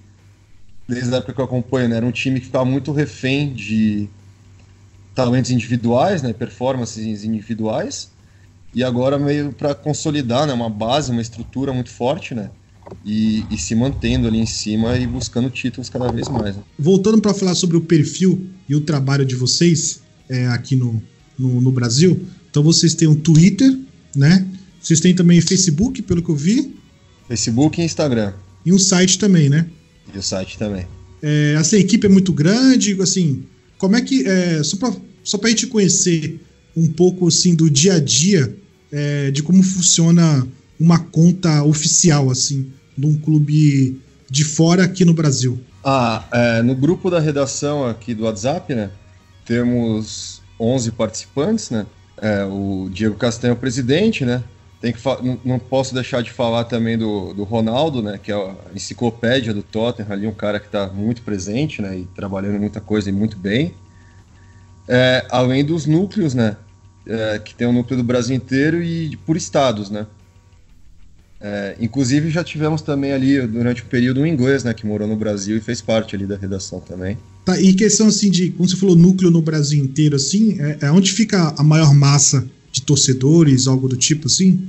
desde 0.88 1.12
a 1.14 1.18
época 1.18 1.34
que 1.34 1.40
eu 1.40 1.44
acompanho, 1.44 1.88
né, 1.88 1.96
era 1.96 2.06
um 2.06 2.10
time 2.10 2.40
que 2.40 2.46
ficava 2.46 2.64
muito 2.64 2.92
refém 2.92 3.52
de 3.52 4.08
talentos 5.14 5.50
individuais, 5.50 6.22
né, 6.22 6.32
performances 6.32 7.24
individuais, 7.24 8.10
e 8.74 8.82
agora 8.82 9.18
meio 9.18 9.52
para 9.52 9.74
consolidar, 9.74 10.46
né, 10.46 10.52
uma 10.52 10.70
base, 10.70 11.10
uma 11.10 11.20
estrutura 11.20 11.72
muito 11.74 11.90
forte, 11.90 12.34
né, 12.34 12.50
e, 13.04 13.44
e, 13.50 13.58
se 13.58 13.74
mantendo 13.74 14.26
ali 14.26 14.38
em 14.38 14.46
cima 14.46 14.96
e 14.96 15.06
buscando 15.06 15.50
títulos 15.50 15.90
cada 15.90 16.10
vez 16.10 16.26
mais. 16.28 16.56
Né. 16.56 16.62
Voltando 16.78 17.20
para 17.20 17.34
falar 17.34 17.54
sobre 17.54 17.76
o 17.76 17.82
perfil 17.82 18.46
e 18.66 18.74
o 18.74 18.80
trabalho 18.80 19.26
de 19.26 19.34
vocês 19.34 20.00
é, 20.26 20.46
aqui 20.46 20.74
no, 20.74 21.02
no, 21.38 21.60
no, 21.60 21.70
Brasil, 21.70 22.26
então 22.50 22.62
vocês 22.62 22.94
têm 22.94 23.06
um 23.06 23.14
Twitter, 23.14 23.78
né? 24.16 24.46
Vocês 24.80 25.00
têm 25.00 25.14
também 25.14 25.38
Facebook, 25.40 26.00
pelo 26.00 26.22
que 26.22 26.30
eu 26.30 26.36
vi. 26.36 26.77
Facebook 27.28 27.80
e 27.80 27.84
Instagram. 27.84 28.32
E 28.64 28.72
um 28.72 28.78
site 28.78 29.18
também, 29.18 29.48
né? 29.48 29.66
E 30.12 30.18
o 30.18 30.22
site 30.22 30.58
também. 30.58 30.86
É, 31.22 31.54
essa 31.58 31.76
equipe 31.76 32.06
é 32.06 32.10
muito 32.10 32.32
grande, 32.32 32.96
assim, 33.00 33.44
como 33.76 33.96
é 33.96 34.00
que. 34.00 34.26
É, 34.26 34.62
só 34.62 34.76
para 34.76 34.92
só 35.28 35.36
para 35.36 35.48
a 35.48 35.50
gente 35.50 35.66
conhecer 35.66 36.40
um 36.74 36.86
pouco 36.86 37.28
assim 37.28 37.54
do 37.54 37.68
dia 37.68 37.94
a 37.94 38.00
dia 38.00 38.56
é, 38.90 39.30
de 39.30 39.42
como 39.42 39.62
funciona 39.62 40.46
uma 40.80 40.98
conta 40.98 41.62
oficial 41.64 42.30
assim 42.30 42.72
de 42.96 43.06
um 43.06 43.14
clube 43.18 44.00
de 44.30 44.44
fora 44.44 44.84
aqui 44.84 45.04
no 45.04 45.12
Brasil. 45.12 45.60
Ah, 45.84 46.24
é, 46.32 46.62
no 46.62 46.74
grupo 46.74 47.10
da 47.10 47.20
redação 47.20 47.86
aqui 47.86 48.14
do 48.14 48.24
WhatsApp, 48.24 48.74
né, 48.74 48.90
temos 49.44 50.40
11 50.58 50.92
participantes, 50.92 51.70
né? 51.70 51.86
É, 52.20 52.44
o 52.44 52.88
Diego 52.92 53.14
Castanho 53.14 53.52
é 53.52 53.54
o 53.54 53.56
presidente, 53.56 54.24
né? 54.24 54.42
Tem 54.80 54.92
que 54.92 55.00
não, 55.22 55.40
não, 55.44 55.58
posso 55.58 55.92
deixar 55.92 56.22
de 56.22 56.30
falar 56.30 56.64
também 56.64 56.96
do, 56.96 57.34
do 57.34 57.42
Ronaldo, 57.42 58.00
né? 58.00 58.18
Que 58.22 58.30
é 58.30 58.34
a 58.34 58.54
enciclopédia 58.74 59.52
do 59.52 59.62
Tottenham 59.62 60.12
ali, 60.12 60.26
um 60.26 60.34
cara 60.34 60.60
que 60.60 60.66
está 60.66 60.86
muito 60.86 61.22
presente, 61.22 61.82
né? 61.82 61.98
E 61.98 62.04
trabalhando 62.14 62.60
muita 62.60 62.80
coisa 62.80 63.08
e 63.08 63.12
muito 63.12 63.36
bem. 63.36 63.74
É, 64.86 65.26
além 65.30 65.64
dos 65.64 65.84
núcleos, 65.84 66.32
né? 66.32 66.56
É, 67.06 67.38
que 67.40 67.54
tem 67.54 67.66
o 67.66 67.70
um 67.70 67.72
núcleo 67.72 67.96
do 67.96 68.04
Brasil 68.04 68.36
inteiro 68.36 68.80
e 68.82 69.16
por 69.16 69.36
estados, 69.36 69.90
né? 69.90 70.06
É, 71.40 71.76
inclusive 71.80 72.30
já 72.30 72.42
tivemos 72.42 72.82
também 72.82 73.12
ali 73.12 73.46
durante 73.46 73.82
o 73.82 73.86
período 73.86 74.20
um 74.20 74.26
inglês, 74.26 74.64
né, 74.64 74.74
que 74.74 74.84
morou 74.84 75.06
no 75.06 75.14
Brasil 75.14 75.56
e 75.56 75.60
fez 75.60 75.80
parte 75.80 76.16
ali 76.16 76.26
da 76.26 76.36
redação 76.36 76.80
também. 76.80 77.16
Tá, 77.44 77.60
e 77.60 77.74
questão 77.74 78.08
assim 78.08 78.28
de, 78.28 78.50
como 78.50 78.68
você 78.68 78.76
falou, 78.76 78.96
núcleo 78.96 79.30
no 79.30 79.40
Brasil 79.40 79.82
inteiro, 79.82 80.16
assim, 80.16 80.60
é, 80.60 80.78
é 80.82 80.90
onde 80.90 81.12
fica 81.12 81.54
a 81.56 81.62
maior 81.62 81.94
massa 81.94 82.44
torcedores, 82.88 83.66
algo 83.66 83.86
do 83.86 83.96
tipo 83.96 84.26
assim? 84.26 84.66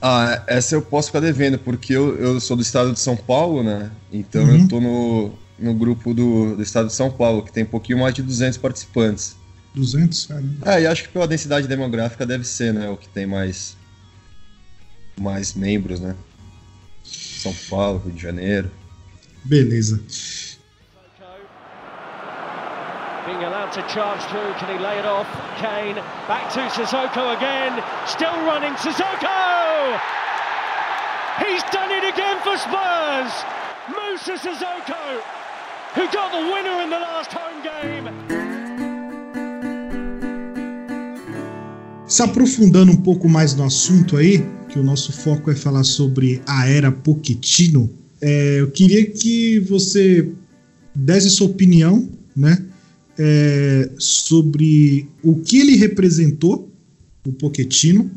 Ah, 0.00 0.44
essa 0.46 0.76
eu 0.76 0.80
posso 0.80 1.08
ficar 1.08 1.20
devendo, 1.20 1.58
porque 1.58 1.92
eu, 1.92 2.16
eu 2.16 2.40
sou 2.40 2.56
do 2.56 2.62
estado 2.62 2.92
de 2.92 3.00
São 3.00 3.16
Paulo, 3.16 3.62
né? 3.62 3.90
Então 4.12 4.42
uhum. 4.44 4.60
eu 4.60 4.68
tô 4.68 4.80
no, 4.80 5.32
no 5.58 5.74
grupo 5.74 6.14
do, 6.14 6.56
do 6.56 6.62
estado 6.62 6.86
de 6.86 6.94
São 6.94 7.10
Paulo, 7.10 7.42
que 7.42 7.52
tem 7.52 7.64
um 7.64 7.66
pouquinho 7.66 7.98
mais 7.98 8.14
de 8.14 8.22
200 8.22 8.56
participantes. 8.56 9.36
200, 9.74 10.26
cara. 10.26 10.44
É, 10.64 10.82
e 10.82 10.86
acho 10.86 11.02
que 11.02 11.08
pela 11.10 11.28
densidade 11.28 11.66
demográfica 11.66 12.24
deve 12.24 12.44
ser, 12.44 12.72
né? 12.72 12.88
O 12.88 12.96
que 12.96 13.08
tem 13.08 13.26
mais, 13.26 13.76
mais 15.20 15.52
membros, 15.52 16.00
né? 16.00 16.14
São 17.04 17.54
Paulo, 17.68 18.02
Rio 18.04 18.14
de 18.14 18.22
Janeiro. 18.22 18.70
Beleza. 19.44 20.00
Being 23.40 23.52
allowed 23.52 23.72
to 23.72 23.80
charge 23.88 24.20
through, 24.24 24.52
can 24.60 24.68
he 24.68 24.84
lay 24.84 24.98
it 24.98 25.06
off? 25.06 25.26
Kane, 25.56 25.94
back 26.28 26.52
to 26.52 26.60
Sissoko 26.68 27.34
again, 27.34 27.82
still 28.06 28.36
running 28.44 28.74
Sissoko! 28.74 29.98
He's 31.38 31.62
done 31.72 31.90
it 31.90 32.04
again 32.04 32.36
for 32.44 32.58
Spurs! 32.58 33.32
Musa 33.88 34.36
Sissoko, 34.36 35.22
who 35.94 36.06
got 36.12 36.32
the 36.32 36.52
winner 36.52 36.82
in 36.82 36.90
the 36.90 36.98
last 36.98 37.32
home 37.32 37.62
game! 37.62 38.10
Se 42.06 42.22
aprofundando 42.22 42.92
um 42.92 42.96
pouco 42.98 43.26
mais 43.26 43.54
no 43.54 43.64
assunto 43.64 44.18
aí, 44.18 44.44
que 44.68 44.78
o 44.78 44.82
nosso 44.82 45.12
foco 45.14 45.50
é 45.50 45.56
falar 45.56 45.84
sobre 45.84 46.42
a 46.46 46.68
era 46.68 46.92
Pochettino, 46.92 47.88
é, 48.20 48.60
eu 48.60 48.70
queria 48.70 49.10
que 49.10 49.60
você 49.60 50.30
desse 50.94 51.30
sua 51.30 51.46
opinião, 51.46 52.06
né, 52.36 52.66
é, 53.22 53.90
sobre 53.98 55.06
o 55.22 55.34
que 55.40 55.58
ele 55.58 55.76
representou, 55.76 56.72
o 57.26 57.30
Pochettino, 57.30 58.10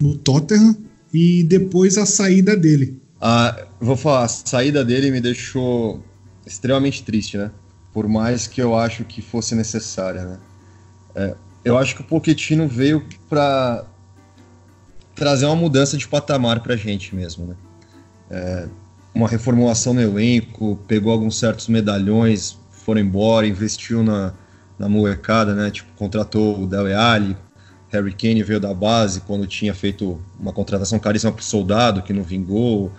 no 0.00 0.16
Tottenham 0.16 0.74
e 1.12 1.44
depois 1.44 1.98
a 1.98 2.06
saída 2.06 2.56
dele. 2.56 2.98
Ah, 3.20 3.66
vou 3.78 3.96
falar, 3.96 4.24
a 4.24 4.28
saída 4.28 4.82
dele 4.82 5.10
me 5.10 5.20
deixou 5.20 6.02
extremamente 6.46 7.02
triste, 7.02 7.36
né? 7.36 7.50
Por 7.92 8.08
mais 8.08 8.46
que 8.46 8.62
eu 8.62 8.74
acho 8.74 9.04
que 9.04 9.20
fosse 9.20 9.54
necessária, 9.54 10.24
né? 10.24 10.38
É, 11.14 11.34
eu 11.62 11.76
acho 11.76 11.94
que 11.94 12.00
o 12.00 12.04
Pochettino 12.04 12.66
veio 12.66 13.04
para 13.28 13.84
trazer 15.14 15.44
uma 15.44 15.56
mudança 15.56 15.98
de 15.98 16.08
patamar 16.08 16.62
para 16.62 16.72
a 16.72 16.76
gente 16.78 17.14
mesmo, 17.14 17.44
né? 17.44 17.56
É, 18.30 18.68
uma 19.14 19.28
reformulação 19.28 19.92
no 19.92 20.00
elenco, 20.00 20.78
pegou 20.88 21.12
alguns 21.12 21.38
certos 21.38 21.68
medalhões, 21.68 22.56
foram 22.84 23.00
embora, 23.00 23.46
investiu 23.46 24.02
na, 24.02 24.32
na 24.78 24.88
molecada, 24.88 25.54
né? 25.54 25.70
Tipo, 25.70 25.92
contratou 25.96 26.62
o 26.62 26.66
Dele 26.66 26.94
Alli, 26.94 27.36
Harry 27.90 28.12
Kane 28.12 28.42
veio 28.42 28.60
da 28.60 28.72
base 28.72 29.20
quando 29.20 29.46
tinha 29.46 29.74
feito 29.74 30.20
uma 30.38 30.52
contratação 30.52 30.98
caríssima 30.98 31.32
para 31.32 31.40
o 31.40 31.44
soldado, 31.44 32.02
que 32.02 32.12
não 32.12 32.22
vingou, 32.22 32.92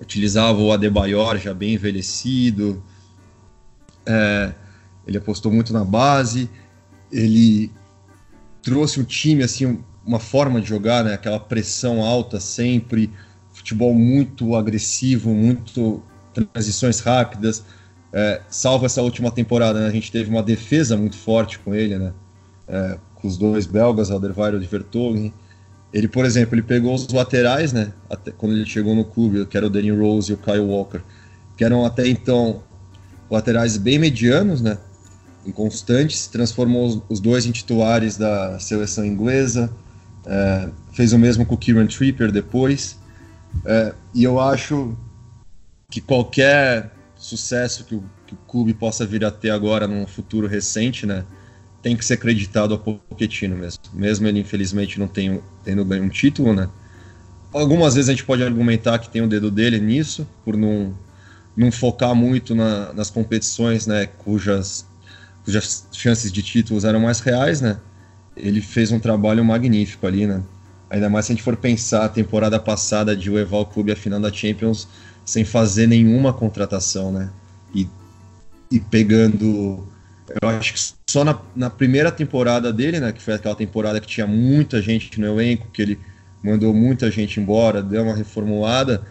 utilizava 0.00 0.60
o 0.60 0.72
Adebayor 0.72 1.38
já 1.38 1.54
bem 1.54 1.74
envelhecido, 1.74 2.82
é, 4.04 4.52
ele 5.06 5.16
apostou 5.16 5.52
muito 5.52 5.72
na 5.72 5.84
base, 5.84 6.50
ele 7.10 7.70
trouxe 8.62 9.00
um 9.00 9.04
time 9.04 9.42
assim 9.42 9.78
uma 10.04 10.18
forma 10.18 10.60
de 10.60 10.68
jogar 10.68 11.04
né? 11.04 11.14
Aquela 11.14 11.40
pressão 11.40 12.02
alta 12.02 12.38
sempre. 12.38 13.10
Futebol 13.52 13.94
muito 13.94 14.54
agressivo 14.54 15.30
muito 15.30 16.02
transições 16.34 17.00
rápidas 17.00 17.64
é, 18.16 18.40
salvo 18.48 18.86
essa 18.86 19.02
última 19.02 19.30
temporada 19.32 19.80
né, 19.80 19.88
a 19.88 19.90
gente 19.90 20.12
teve 20.12 20.30
uma 20.30 20.42
defesa 20.42 20.96
muito 20.96 21.16
forte 21.16 21.58
com 21.58 21.74
ele 21.74 21.98
né 21.98 22.12
é, 22.68 22.96
com 23.16 23.26
os 23.26 23.36
dois 23.36 23.66
belgas 23.66 24.10
Alderweireld 24.10 24.64
e 24.64 24.68
Vertonghen. 24.68 25.34
Ele 25.92 26.08
por 26.08 26.24
exemplo 26.24 26.54
ele 26.54 26.62
pegou 26.62 26.94
os 26.94 27.08
laterais 27.08 27.72
né 27.72 27.92
até 28.08 28.30
quando 28.30 28.52
ele 28.52 28.64
chegou 28.64 28.94
no 28.94 29.04
clube 29.04 29.44
que 29.46 29.56
era 29.56 29.66
o 29.66 29.70
Danny 29.70 29.90
Rose 29.90 30.30
e 30.30 30.34
o 30.34 30.38
Kyle 30.38 30.60
Walker 30.60 31.00
que 31.56 31.64
eram 31.64 31.84
até 31.84 32.06
então 32.06 32.62
laterais 33.28 33.76
bem 33.76 33.98
medianos 33.98 34.62
né 34.62 34.78
inconstantes, 35.46 36.26
transformou 36.26 37.02
os 37.08 37.20
dois 37.20 37.46
em 37.46 37.52
titulares 37.52 38.16
da 38.16 38.58
seleção 38.58 39.04
inglesa, 39.04 39.70
é, 40.26 40.68
fez 40.92 41.12
o 41.12 41.18
mesmo 41.18 41.44
com 41.44 41.54
o 41.54 41.58
Kieran 41.58 41.86
Tripper 41.86 42.32
depois, 42.32 42.98
é, 43.64 43.94
e 44.14 44.24
eu 44.24 44.40
acho 44.40 44.96
que 45.90 46.00
qualquer 46.00 46.90
sucesso 47.24 47.84
que 47.84 47.94
o, 47.94 48.04
que 48.26 48.34
o, 48.34 48.38
clube 48.48 48.74
possa 48.74 49.06
vir 49.06 49.24
a 49.24 49.30
ter 49.30 49.50
agora 49.50 49.88
num 49.88 50.06
futuro 50.06 50.46
recente, 50.46 51.06
né, 51.06 51.24
tem 51.82 51.96
que 51.96 52.04
ser 52.04 52.14
acreditado 52.14 52.74
ao 52.74 52.78
Pochettino 52.78 53.56
mesmo, 53.56 53.82
mesmo 53.92 54.26
ele 54.26 54.40
infelizmente 54.40 54.98
não 54.98 55.08
tenho, 55.08 55.42
tendo 55.64 55.84
ganho 55.84 56.04
um 56.04 56.08
título, 56.08 56.52
né, 56.52 56.68
algumas 57.52 57.94
vezes 57.94 58.10
a 58.10 58.12
gente 58.12 58.24
pode 58.24 58.42
argumentar 58.42 58.98
que 58.98 59.08
tem 59.08 59.22
o 59.22 59.26
dedo 59.26 59.50
dele 59.50 59.80
nisso, 59.80 60.26
por 60.44 60.56
não, 60.56 60.94
não 61.56 61.72
focar 61.72 62.14
muito 62.14 62.54
na, 62.54 62.92
nas 62.92 63.10
competições, 63.10 63.86
né, 63.86 64.06
cujas 64.06 64.86
cujas 65.44 65.86
chances 65.92 66.32
de 66.32 66.42
títulos 66.42 66.84
eram 66.84 67.00
mais 67.00 67.20
reais, 67.20 67.60
né? 67.60 67.78
Ele 68.34 68.62
fez 68.62 68.90
um 68.90 68.98
trabalho 68.98 69.44
magnífico 69.44 70.06
ali, 70.06 70.26
né? 70.26 70.42
Ainda 70.88 71.10
mais 71.10 71.26
se 71.26 71.32
a 71.32 71.34
gente 71.34 71.44
for 71.44 71.54
pensar 71.54 72.06
a 72.06 72.08
temporada 72.08 72.58
passada 72.58 73.14
de 73.14 73.28
levar 73.28 73.58
o 73.58 73.66
clube 73.66 73.92
à 73.92 73.96
final 73.96 74.18
da 74.18 74.32
Champions 74.32 74.88
sem 75.24 75.44
fazer 75.44 75.86
nenhuma 75.86 76.32
contratação, 76.32 77.12
né? 77.12 77.30
E, 77.74 77.88
e 78.70 78.80
pegando. 78.80 79.86
Eu 80.42 80.48
acho 80.48 80.72
que 80.72 80.80
só 81.10 81.24
na, 81.24 81.38
na 81.54 81.70
primeira 81.70 82.10
temporada 82.10 82.72
dele, 82.72 83.00
né? 83.00 83.12
Que 83.12 83.22
foi 83.22 83.34
aquela 83.34 83.54
temporada 83.54 84.00
que 84.00 84.06
tinha 84.06 84.26
muita 84.26 84.80
gente 84.80 85.20
no 85.20 85.26
elenco, 85.26 85.68
que 85.72 85.82
ele 85.82 85.98
mandou 86.42 86.74
muita 86.74 87.10
gente 87.10 87.40
embora, 87.40 87.82
deu 87.82 88.02
uma 88.02 88.14
reformulada. 88.14 89.02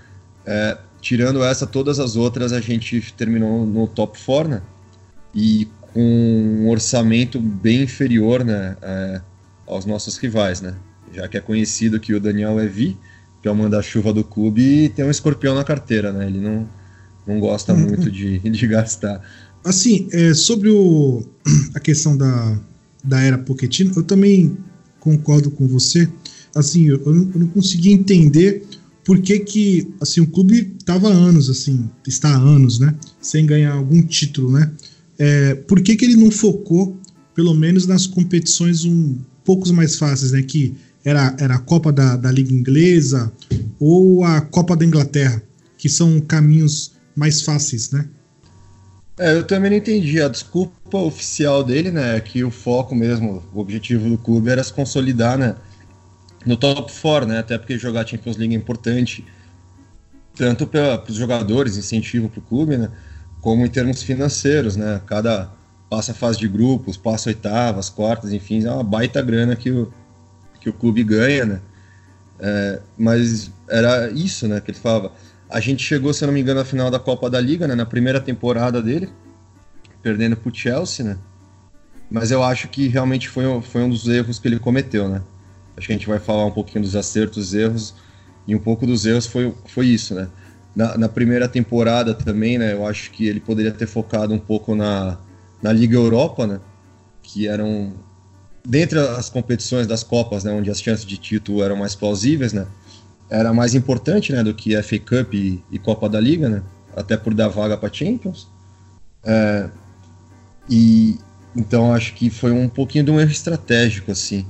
É, 0.46 0.78
tirando 1.02 1.44
essa, 1.44 1.68
todas 1.68 2.00
as 2.00 2.16
outras 2.16 2.54
a 2.54 2.62
gente 2.62 3.14
terminou 3.18 3.66
no 3.66 3.88
top 3.88 4.18
4, 4.24 4.50
né? 4.50 4.62
E 5.34 5.68
com 5.94 6.02
um 6.02 6.70
orçamento 6.70 7.40
bem 7.40 7.84
inferior 7.84 8.44
né, 8.44 8.76
é, 8.82 9.22
aos 9.68 9.86
nossos 9.86 10.18
rivais, 10.18 10.62
né? 10.62 10.76
Já 11.14 11.28
que 11.28 11.38
é 11.38 11.42
conhecido 11.42 12.00
que 12.00 12.14
o 12.14 12.20
Daniel 12.20 12.56
Levy, 12.56 12.98
que 13.44 13.48
é 13.48 13.52
o 13.52 13.56
manda-chuva 13.56 14.12
do 14.12 14.24
clube, 14.24 14.92
tem 14.96 15.06
um 15.06 15.12
escorpião 15.12 15.54
na 15.54 15.64
carteira, 15.64 16.12
né? 16.12 16.26
Ele 16.26 16.40
não, 16.40 16.68
não 17.28 17.40
gosta 17.40 17.74
uhum. 17.74 17.82
muito 17.82 18.10
de, 18.10 18.40
de 18.40 18.68
gastar. 18.68 19.22
Assim, 19.64 20.08
é, 20.12 20.34
sobre 20.34 20.72
o, 20.72 21.24
a 21.76 21.80
questão 21.80 22.18
da, 22.18 22.60
da 23.04 23.22
era 23.22 23.38
Pochettino, 23.38 23.94
eu 23.96 24.02
também 24.04 24.58
concordo 25.00 25.52
com 25.52 25.68
você. 25.68 26.10
Assim, 26.56 26.88
eu, 26.88 27.00
eu, 27.06 27.14
não, 27.14 27.32
eu 27.34 27.40
não 27.42 27.48
consegui 27.48 27.92
entender 27.92 28.66
por 29.06 29.20
que 29.20 29.38
que, 29.40 29.94
assim, 30.02 30.22
o 30.22 30.28
clube 30.28 30.74
estava 30.80 31.10
anos, 31.10 31.50
assim, 31.50 31.88
está 32.08 32.30
há 32.30 32.38
anos, 32.38 32.80
né? 32.80 32.96
Sem 33.22 33.46
ganhar 33.46 33.74
algum 33.74 34.02
título, 34.02 34.52
né? 34.52 34.72
é, 35.18 35.56
por 35.56 35.82
que, 35.82 35.96
que 35.96 36.06
ele 36.06 36.16
não 36.16 36.32
focou, 36.32 36.98
pelo 37.36 37.54
menos 37.54 37.86
nas 37.86 38.08
competições 38.08 38.86
um 38.86 39.18
poucos 39.44 39.72
mais 39.72 39.98
fáceis, 39.98 40.32
né? 40.32 40.42
Que 40.42 40.74
era, 41.06 41.36
era 41.40 41.56
a 41.56 41.60
Copa 41.60 41.92
da, 41.92 42.16
da 42.16 42.32
Liga 42.32 42.54
Inglesa 42.54 43.32
ou 43.80 44.24
a 44.24 44.42
Copa 44.42 44.76
da 44.76 44.86
Inglaterra, 44.86 45.42
que 45.78 45.90
são 45.90 46.20
caminhos 46.22 46.94
mais 47.16 47.42
fáceis, 47.42 47.92
né? 47.92 48.08
É, 49.20 49.34
eu 49.34 49.44
também 49.44 49.70
não 49.70 49.78
entendi. 49.78 50.22
A 50.22 50.28
desculpa 50.28 50.98
oficial 50.98 51.64
dele, 51.64 51.92
né, 51.92 52.18
é 52.18 52.20
que 52.20 52.44
o 52.44 52.50
foco 52.50 52.96
mesmo, 52.96 53.44
o 53.54 53.60
objetivo 53.60 54.10
do 54.10 54.18
clube 54.18 54.50
era 54.50 54.64
se 54.64 54.74
consolidar, 54.74 55.38
né, 55.38 55.56
no 56.46 56.58
top 56.58 56.92
4, 56.92 57.28
né, 57.28 57.40
até 57.40 57.58
porque 57.58 57.78
jogar 57.78 58.08
Champions 58.08 58.38
League 58.38 58.56
é 58.56 58.58
importante, 58.58 59.24
tanto 60.36 60.66
para 60.66 61.04
os 61.08 61.16
jogadores, 61.16 61.78
incentivo 61.78 62.28
para 62.28 62.40
o 62.40 62.44
clube, 62.44 62.78
né, 62.78 62.90
como 63.40 63.66
em 63.66 63.70
termos 63.70 64.02
financeiros, 64.02 64.76
né? 64.78 65.02
Cada 65.06 65.52
passa 65.90 66.14
fase 66.14 66.40
de 66.40 66.48
grupos, 66.48 66.98
passa 66.98 67.30
oitavas, 67.30 67.90
quartas, 67.90 68.32
enfim, 68.32 68.64
é 68.66 68.72
uma 68.72 68.84
baita 68.84 69.22
grana 69.22 69.56
que 69.56 69.70
o, 69.70 69.94
que 70.64 70.70
o 70.70 70.74
clube 70.74 71.04
ganha, 71.04 71.46
né? 71.46 71.62
É, 72.40 72.80
mas 72.98 73.52
era 73.70 74.10
isso, 74.10 74.48
né? 74.48 74.62
Que 74.62 74.72
ele 74.72 74.80
falava. 74.80 75.12
A 75.50 75.60
gente 75.60 75.84
chegou, 75.84 76.14
se 76.14 76.24
eu 76.24 76.28
não 76.28 76.34
me 76.34 76.40
engano, 76.40 76.62
à 76.62 76.66
final 76.66 76.90
da 76.90 76.98
Copa 76.98 77.30
da 77.30 77.40
Liga, 77.40 77.68
né? 77.68 77.76
Na 77.76 77.86
primeira 77.86 78.20
temporada 78.20 78.82
dele, 78.82 79.10
perdendo 80.02 80.38
pro 80.38 80.56
Chelsea, 80.56 81.06
né? 81.06 81.18
Mas 82.10 82.32
eu 82.32 82.42
acho 82.42 82.70
que 82.70 82.88
realmente 82.88 83.28
foi, 83.28 83.44
foi 83.62 83.82
um 83.82 83.90
dos 83.90 84.08
erros 84.08 84.40
que 84.40 84.48
ele 84.48 84.58
cometeu, 84.58 85.10
né? 85.10 85.22
Acho 85.76 85.88
que 85.88 85.94
a 85.94 85.98
gente 85.98 86.08
vai 86.08 86.20
falar 86.20 86.46
um 86.46 86.52
pouquinho 86.52 86.84
dos 86.84 86.96
acertos, 86.96 87.54
erros, 87.54 87.94
e 88.48 88.56
um 88.56 88.60
pouco 88.60 88.88
dos 88.88 89.06
erros 89.06 89.26
foi, 89.26 89.54
foi 89.66 89.88
isso, 89.88 90.16
né? 90.16 90.30
na, 90.76 90.98
na, 90.98 91.10
primeira 91.10 91.48
temporada 91.48 92.14
também, 92.14 92.58
né? 92.58 92.74
Eu 92.74 92.86
acho 92.86 93.12
que 93.12 93.28
ele 93.28 93.40
poderia 93.40 93.72
ter 93.72 93.86
focado 93.86 94.34
um 94.34 94.40
pouco 94.40 94.76
na, 94.76 95.18
na 95.62 95.72
Liga 95.72 95.96
Europa, 95.96 96.48
né? 96.48 96.60
Que 97.22 97.48
eram 97.48 97.94
dentre 98.66 99.00
as 99.00 99.30
competições 99.30 99.88
das 99.88 100.04
Copas, 100.04 100.44
né? 100.44 100.52
Onde 100.52 100.70
as 100.70 100.82
chances 100.82 101.06
de 101.06 101.18
título 101.18 101.64
eram 101.64 101.76
mais 101.76 101.96
plausíveis, 101.96 102.54
né? 102.54 102.66
Era 103.30 103.54
mais 103.54 103.76
importante, 103.76 104.32
né? 104.32 104.44
Do 104.44 104.54
que 104.54 104.82
FA 104.82 105.00
Cup 105.00 105.34
e, 105.34 105.64
e 105.72 105.80
Copa 105.80 106.08
da 106.08 106.20
Liga, 106.20 106.50
né? 106.50 106.64
Até 106.96 107.18
por 107.18 107.34
dar 107.34 107.50
vaga 107.50 107.78
para 107.78 107.92
Champions. 107.92 108.48
É, 109.24 109.70
e 110.70 111.18
então 111.56 111.94
acho 111.94 112.14
que 112.14 112.30
foi 112.30 112.52
um 112.52 112.68
pouquinho 112.68 113.06
de 113.06 113.12
um 113.12 113.20
erro 113.20 113.32
estratégico, 113.32 114.12
assim. 114.12 114.46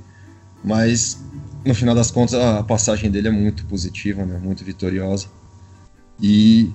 Mas 0.64 1.20
no 1.66 1.74
final 1.74 1.96
das 1.96 2.12
contas 2.12 2.36
a 2.36 2.64
passagem 2.64 3.10
dele 3.10 3.28
é 3.28 3.32
muito 3.32 3.66
positiva, 3.66 4.26
né? 4.26 4.38
Muito 4.38 4.64
vitoriosa. 4.64 5.28
E, 6.22 6.70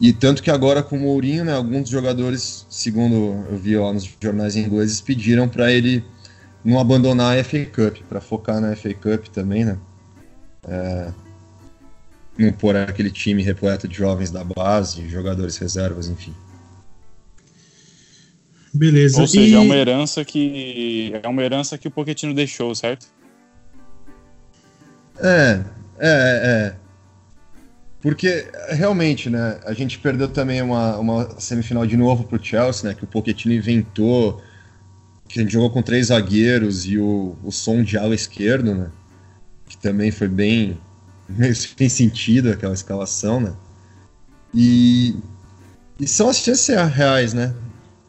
e 0.00 0.12
tanto 0.12 0.42
que 0.42 0.50
agora 0.50 0.82
com 0.82 0.96
o 0.96 1.00
Mourinho, 1.00 1.44
né, 1.44 1.52
alguns 1.52 1.88
jogadores, 1.88 2.64
segundo 2.70 3.44
eu 3.50 3.58
vi 3.58 3.76
lá 3.76 3.92
nos 3.92 4.08
jornais 4.22 4.56
ingleses, 4.56 5.00
pediram 5.00 5.48
para 5.48 5.72
ele 5.72 6.04
não 6.66 6.80
abandonar 6.80 7.38
a 7.38 7.44
FA 7.44 7.64
Cup, 7.64 8.02
para 8.08 8.20
focar 8.20 8.60
na 8.60 8.74
FA 8.74 8.92
Cup 8.92 9.28
também, 9.28 9.64
né? 9.64 9.78
É, 10.68 11.12
não 12.36 12.52
pôr 12.52 12.74
aquele 12.76 13.10
time 13.10 13.40
repleto 13.40 13.86
de 13.86 13.94
jovens 13.94 14.32
da 14.32 14.42
base, 14.42 15.08
jogadores 15.08 15.56
reservas, 15.56 16.08
enfim. 16.08 16.34
Beleza. 18.74 19.20
Ou 19.20 19.28
seja, 19.28 19.46
e... 19.46 19.54
é 19.54 19.58
uma 19.60 19.76
herança 19.76 20.24
que 20.24 21.12
é 21.22 21.28
uma 21.28 21.42
herança 21.42 21.78
que 21.78 21.86
o 21.86 21.90
Pochettino 21.90 22.34
deixou, 22.34 22.74
certo? 22.74 23.06
É, 25.18 25.62
é, 25.98 26.74
é. 26.74 26.76
Porque 28.02 28.50
realmente, 28.70 29.30
né, 29.30 29.60
a 29.64 29.72
gente 29.72 29.98
perdeu 30.00 30.28
também 30.28 30.60
uma, 30.60 30.98
uma 30.98 31.40
semifinal 31.40 31.86
de 31.86 31.96
novo 31.96 32.24
pro 32.24 32.42
Chelsea, 32.42 32.88
né, 32.88 32.94
que 32.94 33.04
o 33.04 33.06
Pochettino 33.06 33.54
inventou, 33.54 34.42
que 35.28 35.38
a 35.38 35.42
gente 35.42 35.52
jogou 35.52 35.70
com 35.70 35.82
três 35.82 36.06
zagueiros 36.06 36.86
e 36.86 36.98
o, 36.98 37.36
o 37.42 37.50
som 37.50 37.82
de 37.82 37.96
ala 37.96 38.14
esquerdo, 38.14 38.74
né, 38.74 38.90
que 39.68 39.76
também 39.76 40.10
foi 40.10 40.28
bem, 40.28 40.78
bem 41.28 41.88
sentido 41.88 42.50
aquela 42.50 42.74
escalação, 42.74 43.40
né, 43.40 43.52
e, 44.54 45.16
e 45.98 46.06
são 46.06 46.28
as 46.28 46.38
chances 46.38 46.68
reais, 46.92 47.34
né, 47.34 47.54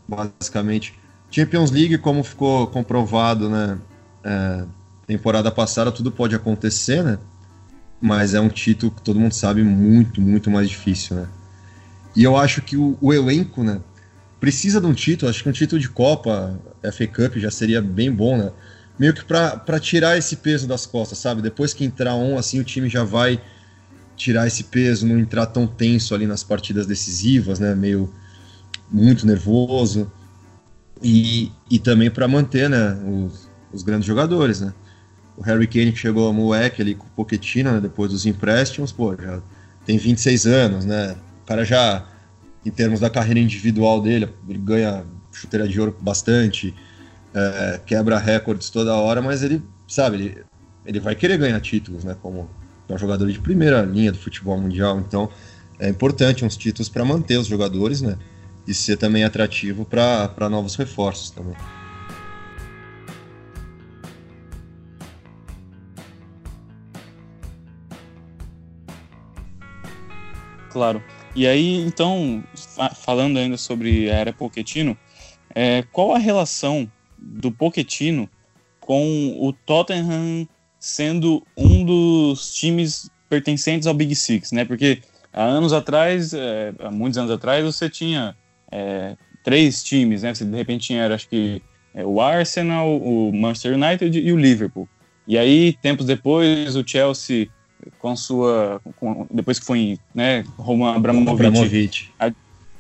basicamente. 0.08 0.94
Champions 1.30 1.72
League, 1.72 1.98
como 1.98 2.24
ficou 2.24 2.68
comprovado, 2.68 3.50
né, 3.50 3.78
é, 4.24 4.66
temporada 5.06 5.52
passada, 5.52 5.92
tudo 5.92 6.12
pode 6.12 6.36
acontecer, 6.36 7.04
né, 7.04 7.20
mas 8.00 8.34
é 8.34 8.40
um 8.40 8.50
título 8.50 8.92
que 8.92 9.02
todo 9.02 9.20
mundo 9.20 9.34
sabe 9.34 9.64
muito, 9.64 10.22
muito 10.22 10.52
mais 10.52 10.70
difícil, 10.70 11.16
né? 11.16 11.28
E 12.16 12.24
eu 12.24 12.38
acho 12.38 12.62
que 12.62 12.78
o, 12.78 12.98
o 13.02 13.14
elenco, 13.14 13.64
né, 13.64 13.82
precisa 14.40 14.80
de 14.80 14.88
um 14.88 14.94
título, 14.94 15.30
acho 15.30 15.44
que 15.44 15.50
um 15.50 15.54
título 15.54 15.80
de 15.82 15.90
Copa, 15.90 16.60
FA 16.92 17.08
Cup 17.08 17.36
já 17.38 17.52
seria 17.52 17.82
bem 17.82 18.12
bom, 18.12 18.38
né? 18.38 18.52
Meio 18.98 19.14
que 19.14 19.24
para 19.24 19.80
tirar 19.80 20.18
esse 20.18 20.38
peso 20.38 20.68
das 20.68 20.86
costas, 20.86 21.20
sabe? 21.20 21.42
Depois 21.42 21.74
que 21.74 21.86
entrar 21.86 22.16
um, 22.16 22.38
assim, 22.38 22.60
o 22.60 22.64
time 22.64 22.90
já 22.90 23.04
vai 23.04 23.40
tirar 24.16 24.48
esse 24.48 24.66
peso, 24.66 25.06
não 25.06 25.20
entrar 25.20 25.46
tão 25.46 25.68
tenso 25.68 26.16
ali 26.16 26.26
nas 26.26 26.44
partidas 26.44 26.88
decisivas, 26.88 27.60
né? 27.60 27.76
Meio 27.76 28.12
muito 28.92 29.26
nervoso. 29.26 30.12
E, 31.04 31.52
e 31.70 31.78
também 31.78 32.10
para 32.10 32.28
manter, 32.28 32.68
né, 32.68 32.98
os, 33.06 33.48
os 33.72 33.84
grandes 33.84 34.08
jogadores, 34.08 34.62
né? 34.62 34.74
o 35.38 35.44
Harry 35.44 35.68
Kane 35.68 35.92
que 35.92 36.00
chegou 36.00 36.34
moleque 36.34 36.82
ali 36.82 36.96
com 36.96 37.06
o 37.06 37.10
Pochettino, 37.10 37.72
né, 37.72 37.80
depois 37.80 38.12
dos 38.12 38.26
empréstimos, 38.26 38.92
pô, 38.92 39.16
já 39.16 39.40
tem 39.86 39.98
26 39.98 40.48
anos, 40.48 40.84
né? 40.84 41.16
O 41.44 41.46
cara 41.46 41.64
já, 41.64 42.06
em 42.66 42.72
termos 42.72 43.00
da 43.00 43.10
carreira 43.10 43.40
individual 43.40 44.02
dele, 44.02 44.28
ele 44.50 44.58
ganha 44.58 45.06
chuteira 45.38 45.68
de 45.68 45.80
ouro 45.80 45.96
bastante, 46.00 46.74
é, 47.34 47.80
quebra 47.86 48.18
recordes 48.18 48.70
toda 48.70 48.96
hora, 48.96 49.22
mas 49.22 49.44
ele, 49.44 49.62
sabe, 49.88 50.18
ele, 50.18 50.44
ele 50.86 51.00
vai 51.00 51.16
querer 51.16 51.38
ganhar 51.38 51.60
títulos, 51.62 52.04
né? 52.04 52.16
Como 52.22 52.50
é 52.90 52.94
um 52.94 52.98
jogador 52.98 53.32
de 53.32 53.40
primeira 53.40 53.82
linha 53.82 54.12
do 54.12 54.18
futebol 54.18 54.60
mundial, 54.60 55.00
então 55.00 55.30
é 55.80 55.88
importante 55.88 56.44
uns 56.44 56.58
títulos 56.58 56.90
para 56.90 57.06
manter 57.06 57.38
os 57.38 57.48
jogadores, 57.48 58.02
né? 58.02 58.18
E 58.68 58.74
ser 58.74 58.98
também 58.98 59.24
atrativo 59.24 59.86
para 59.86 60.50
novos 60.50 60.76
reforços 60.76 61.30
também. 61.30 61.56
Claro. 70.70 71.02
E 71.36 71.46
aí, 71.48 71.86
então, 71.86 72.44
falando 73.04 73.38
ainda 73.38 73.58
sobre 73.58 74.10
a 74.10 74.16
era 74.16 74.34
Pochettino, 74.34 74.98
é, 75.54 75.84
qual 75.92 76.14
a 76.14 76.18
relação 76.18 76.90
do 77.18 77.52
Pochettino 77.52 78.30
com 78.80 79.36
o 79.40 79.52
Tottenham 79.52 80.48
sendo 80.80 81.44
um 81.58 81.84
dos 81.84 82.54
times 82.54 83.10
pertencentes 83.30 83.88
ao 83.88 83.94
Big 83.94 84.16
Six, 84.16 84.52
né? 84.52 84.64
Porque 84.64 85.02
há 85.34 85.44
anos 85.44 85.74
atrás, 85.74 86.34
é, 86.34 86.74
há 86.80 86.92
muitos 86.92 87.18
anos 87.18 87.32
atrás, 87.32 87.66
você 87.66 87.90
tinha 87.90 88.36
é, 88.72 89.16
três 89.44 89.84
times, 89.84 90.24
né? 90.24 90.34
Você 90.34 90.46
de 90.46 90.56
repente 90.56 90.88
tinha, 90.88 91.14
acho 91.14 91.28
que, 91.28 91.62
é, 91.94 92.06
o 92.06 92.22
Arsenal, 92.22 92.98
o 92.98 93.32
Manchester 93.34 93.74
United 93.74 94.18
e 94.18 94.32
o 94.32 94.38
Liverpool. 94.38 94.88
E 95.28 95.38
aí, 95.38 95.74
tempos 95.82 96.06
depois, 96.06 96.76
o 96.76 96.88
Chelsea 96.88 97.50
com 98.00 98.16
sua. 98.16 98.82
Com, 98.96 99.28
depois 99.32 99.60
que 99.60 99.66
foi, 99.66 100.00
né, 100.14 100.44
Roman 100.58 100.96
Abramovich. 100.96 101.32
Abramovich. 101.32 102.14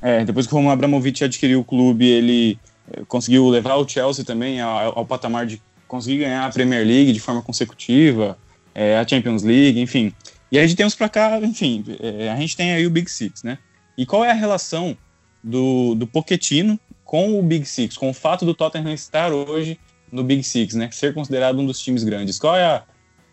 É, 0.01 0.23
depois 0.23 0.45
que 0.45 0.53
o 0.53 0.57
Roman 0.57 0.73
Abramovich 0.73 1.23
adquiriu 1.23 1.59
o 1.59 1.63
clube, 1.63 2.05
ele 2.05 2.59
eh, 2.91 3.01
conseguiu 3.07 3.47
levar 3.49 3.75
o 3.75 3.87
Chelsea 3.87 4.23
também 4.23 4.61
ao, 4.61 4.99
ao 4.99 5.05
patamar 5.05 5.45
de 5.45 5.61
conseguir 5.87 6.19
ganhar 6.19 6.45
a 6.45 6.49
Premier 6.49 6.85
League 6.85 7.13
de 7.13 7.19
forma 7.19 7.41
consecutiva, 7.41 8.37
é, 8.75 8.97
a 8.97 9.07
Champions 9.07 9.43
League, 9.43 9.79
enfim. 9.79 10.13
E 10.51 10.59
aí 10.59 10.67
de 10.67 10.75
tempos 10.75 10.95
para 10.95 11.09
cá, 11.09 11.39
enfim, 11.41 11.83
é, 11.99 12.29
a 12.29 12.35
gente 12.35 12.55
tem 12.55 12.73
aí 12.73 12.85
o 12.85 12.89
Big 12.89 13.09
Six, 13.09 13.43
né? 13.43 13.57
E 13.97 14.05
qual 14.05 14.23
é 14.23 14.29
a 14.29 14.35
relação 14.35 14.95
do, 15.43 15.95
do 15.95 16.05
Pochettino 16.05 16.79
com 17.03 17.39
o 17.39 17.41
Big 17.41 17.65
Six, 17.65 17.97
com 17.97 18.09
o 18.09 18.13
fato 18.13 18.45
do 18.45 18.53
Tottenham 18.53 18.93
estar 18.93 19.31
hoje 19.33 19.79
no 20.11 20.23
Big 20.23 20.43
Six, 20.43 20.75
né? 20.75 20.89
Ser 20.91 21.13
considerado 21.13 21.59
um 21.59 21.65
dos 21.65 21.79
times 21.79 22.03
grandes. 22.03 22.37
Qual 22.37 22.55
é 22.55 22.65
a, 22.65 22.83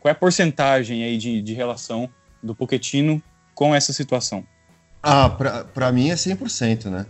qual 0.01 0.11
é 0.11 0.13
a 0.13 0.15
porcentagem 0.15 1.05
aí 1.05 1.19
de, 1.19 1.43
de 1.43 1.53
relação 1.53 2.09
do 2.43 2.55
Pochettino 2.55 3.23
com 3.55 3.75
essa 3.75 3.93
situação? 3.93 4.45
Ah, 5.07 5.29
para 5.29 5.93
mim 5.93 6.09
é 6.09 6.15
100%, 6.15 6.87
né? 6.87 7.05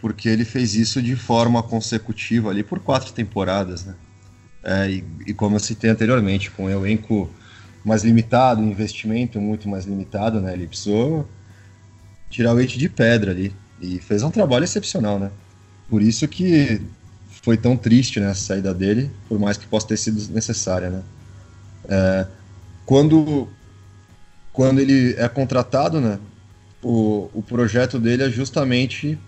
Porque 0.00 0.28
ele 0.28 0.44
fez 0.44 0.76
isso 0.76 1.02
de 1.02 1.16
forma 1.16 1.60
consecutiva 1.64 2.48
ali 2.48 2.62
por 2.62 2.78
quatro 2.78 3.12
temporadas, 3.12 3.84
né? 3.84 3.96
É, 4.62 4.88
e, 4.88 5.04
e, 5.26 5.34
como 5.34 5.56
eu 5.56 5.60
citei 5.60 5.90
anteriormente, 5.90 6.48
com 6.52 6.66
um 6.66 6.70
elenco 6.70 7.28
mais 7.84 8.04
limitado, 8.04 8.62
investimento 8.62 9.40
muito 9.40 9.68
mais 9.68 9.84
limitado, 9.84 10.40
né? 10.40 10.52
Ele 10.52 10.68
precisou 10.68 11.28
tirar 12.30 12.52
o 12.52 12.54
leite 12.54 12.78
de 12.78 12.88
pedra 12.88 13.32
ali 13.32 13.52
e 13.80 13.98
fez 13.98 14.22
um 14.22 14.30
trabalho 14.30 14.62
excepcional, 14.62 15.18
né? 15.18 15.32
Por 15.88 16.02
isso 16.02 16.28
que 16.28 16.80
foi 17.42 17.56
tão 17.56 17.76
triste 17.76 18.20
né, 18.20 18.30
a 18.30 18.34
saída 18.34 18.72
dele, 18.72 19.10
por 19.28 19.40
mais 19.40 19.56
que 19.56 19.66
possa 19.66 19.88
ter 19.88 19.96
sido 19.96 20.32
necessária, 20.32 20.88
né? 20.88 21.02
É, 21.88 22.26
quando, 22.86 23.48
quando 24.52 24.78
ele 24.78 25.14
é 25.18 25.28
contratado, 25.28 26.00
né, 26.00 26.20
o, 26.84 27.30
o 27.32 27.42
projeto 27.42 27.98
dele 27.98 28.24
é 28.24 28.30
justamente 28.30 29.18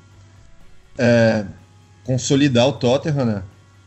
é, 0.98 1.44
consolidar 2.04 2.68
o 2.68 2.72
Tottenham 2.72 3.24
né, 3.24 3.42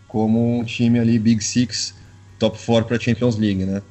como 0.08 0.60
um 0.60 0.64
time 0.64 1.00
ali 1.00 1.20
Big 1.20 1.44
Six, 1.44 1.94
top 2.40 2.58
4 2.58 2.88
para 2.88 2.98
a 2.98 3.00
Champions 3.00 3.38
League, 3.38 3.64
né? 3.64 3.82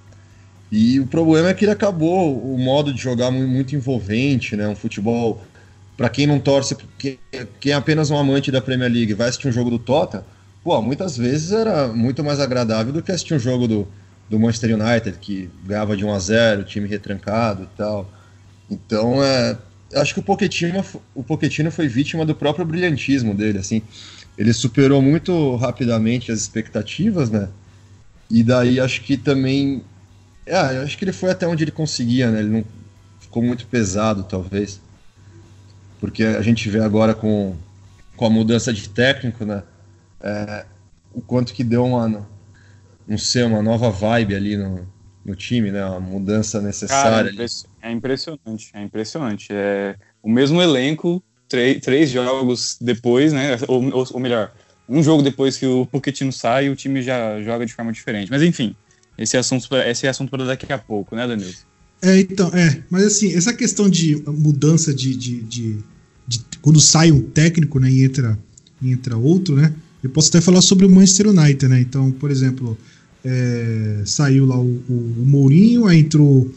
E 0.70 1.00
o 1.00 1.06
problema 1.06 1.48
é 1.48 1.54
que 1.54 1.64
ele 1.64 1.72
acabou 1.72 2.36
o 2.36 2.58
modo 2.58 2.92
de 2.92 3.00
jogar 3.00 3.30
muito 3.30 3.74
envolvente, 3.74 4.54
né? 4.54 4.68
Um 4.68 4.76
futebol 4.76 5.40
para 5.96 6.08
quem 6.08 6.26
não 6.26 6.38
torce, 6.38 6.76
quem, 6.98 7.18
quem 7.58 7.72
é 7.72 7.74
apenas 7.74 8.10
um 8.10 8.18
amante 8.18 8.50
da 8.52 8.60
Premier 8.60 8.90
League, 8.92 9.14
vai 9.14 9.28
assistir 9.28 9.48
um 9.48 9.52
jogo 9.52 9.70
do 9.70 9.78
Tottenham, 9.78 10.24
pô, 10.62 10.80
muitas 10.82 11.16
vezes 11.16 11.50
era 11.50 11.88
muito 11.88 12.22
mais 12.22 12.38
agradável 12.38 12.92
do 12.92 13.02
que 13.02 13.10
assistir 13.10 13.34
um 13.34 13.38
jogo 13.38 13.66
do, 13.66 13.88
do 14.28 14.38
Manchester 14.38 14.78
United, 14.78 15.18
que 15.18 15.50
ganhava 15.64 15.96
de 15.96 16.04
1 16.04 16.12
a 16.12 16.18
0 16.18 16.64
time 16.64 16.86
retrancado 16.86 17.64
e 17.64 17.76
tal. 17.76 18.08
Então, 18.70 19.24
é, 19.24 19.56
acho 19.94 20.14
que 20.14 20.20
o 20.20 20.22
Pochettino, 20.22 20.85
o 21.14 21.22
Pochettino 21.22 21.70
foi 21.70 21.88
vítima 21.88 22.24
do 22.24 22.35
próprio 22.35 22.64
brilhantismo 22.64 23.35
dele, 23.35 23.59
assim. 23.59 23.83
Ele 24.37 24.53
superou 24.53 25.03
muito 25.03 25.57
rapidamente 25.57 26.31
as 26.31 26.40
expectativas, 26.40 27.31
né? 27.31 27.48
E 28.31 28.42
daí 28.42 28.79
acho 28.79 29.03
que 29.03 29.16
também... 29.16 29.83
É, 30.46 30.57
acho 30.57 30.96
que 30.96 31.05
ele 31.05 31.12
foi 31.12 31.31
até 31.31 31.46
onde 31.46 31.64
ele 31.64 31.70
conseguia, 31.70 32.31
né? 32.31 32.40
Ele 32.40 32.48
não 32.48 32.64
ficou 33.20 33.42
muito 33.42 33.66
pesado, 33.66 34.22
talvez. 34.22 34.81
Porque 36.01 36.22
a 36.24 36.42
gente 36.42 36.68
vê 36.70 36.81
agora 36.81 37.14
com, 37.14 37.57
com 38.16 38.27
a 38.27 38.31
mudança 38.31 38.72
de 38.72 38.88
técnico, 38.88 39.44
né? 39.44 39.62
É, 40.20 40.64
o 41.12 41.20
quanto 41.20 41.53
que 41.53 41.64
deu 41.64 41.85
uma 41.85 42.27
não 43.09 43.16
sei, 43.16 43.42
uma 43.42 43.62
nova 43.62 43.90
vibe 43.90 44.35
ali 44.35 44.57
no, 44.57 44.87
no 45.24 45.35
time, 45.35 45.70
né? 45.70 45.85
Uma 45.87 45.98
mudança 45.98 46.61
necessária. 46.61 47.33
Cara, 47.33 47.46
é, 47.82 47.92
impressionante, 47.92 48.70
é 48.74 48.82
impressionante. 48.82 49.48
É 49.50 49.96
o 50.22 50.30
mesmo 50.30 50.60
elenco, 50.60 51.22
três 51.48 52.10
jogos 52.10 52.76
depois, 52.80 53.32
né? 53.32 53.56
Ou, 53.66 53.84
ou, 53.92 54.06
ou, 54.12 54.20
melhor, 54.20 54.52
um 54.88 55.02
jogo 55.02 55.22
depois 55.22 55.56
que 55.56 55.66
o 55.66 55.86
Pochettino 55.86 56.32
sai, 56.32 56.68
o 56.68 56.76
time 56.76 57.02
já 57.02 57.40
joga 57.42 57.64
de 57.64 57.72
forma 57.72 57.92
diferente. 57.92 58.30
Mas 58.30 58.42
enfim, 58.42 58.74
esse 59.16 59.36
é 59.36 59.40
assunto, 59.40 59.74
esse 59.76 60.06
é 60.06 60.10
assunto 60.10 60.30
para 60.30 60.44
daqui 60.44 60.72
a 60.72 60.78
pouco, 60.78 61.16
né, 61.16 61.26
Danilo? 61.26 61.52
É, 62.02 62.20
então, 62.20 62.48
é. 62.54 62.82
Mas 62.88 63.04
assim, 63.04 63.34
essa 63.34 63.52
questão 63.52 63.88
de 63.88 64.22
mudança 64.26 64.94
de, 64.94 65.16
de, 65.16 65.40
de, 65.42 65.78
de 66.26 66.40
quando 66.62 66.80
sai 66.80 67.10
um 67.10 67.20
técnico, 67.20 67.80
né, 67.80 67.90
e 67.90 68.04
entra, 68.04 68.38
e 68.80 68.92
entra 68.92 69.16
outro, 69.16 69.56
né? 69.56 69.74
Eu 70.02 70.10
posso 70.10 70.28
até 70.28 70.40
falar 70.40 70.62
sobre 70.62 70.86
o 70.86 70.90
Manchester 70.90 71.28
United, 71.28 71.66
né? 71.66 71.80
Então, 71.80 72.12
por 72.12 72.30
exemplo, 72.30 72.78
é, 73.24 74.02
saiu 74.04 74.46
lá 74.46 74.56
o, 74.56 74.80
o, 74.88 75.14
o, 75.18 75.24
Mourinho, 75.26 75.86
aí 75.86 75.98
entrou 75.98 76.48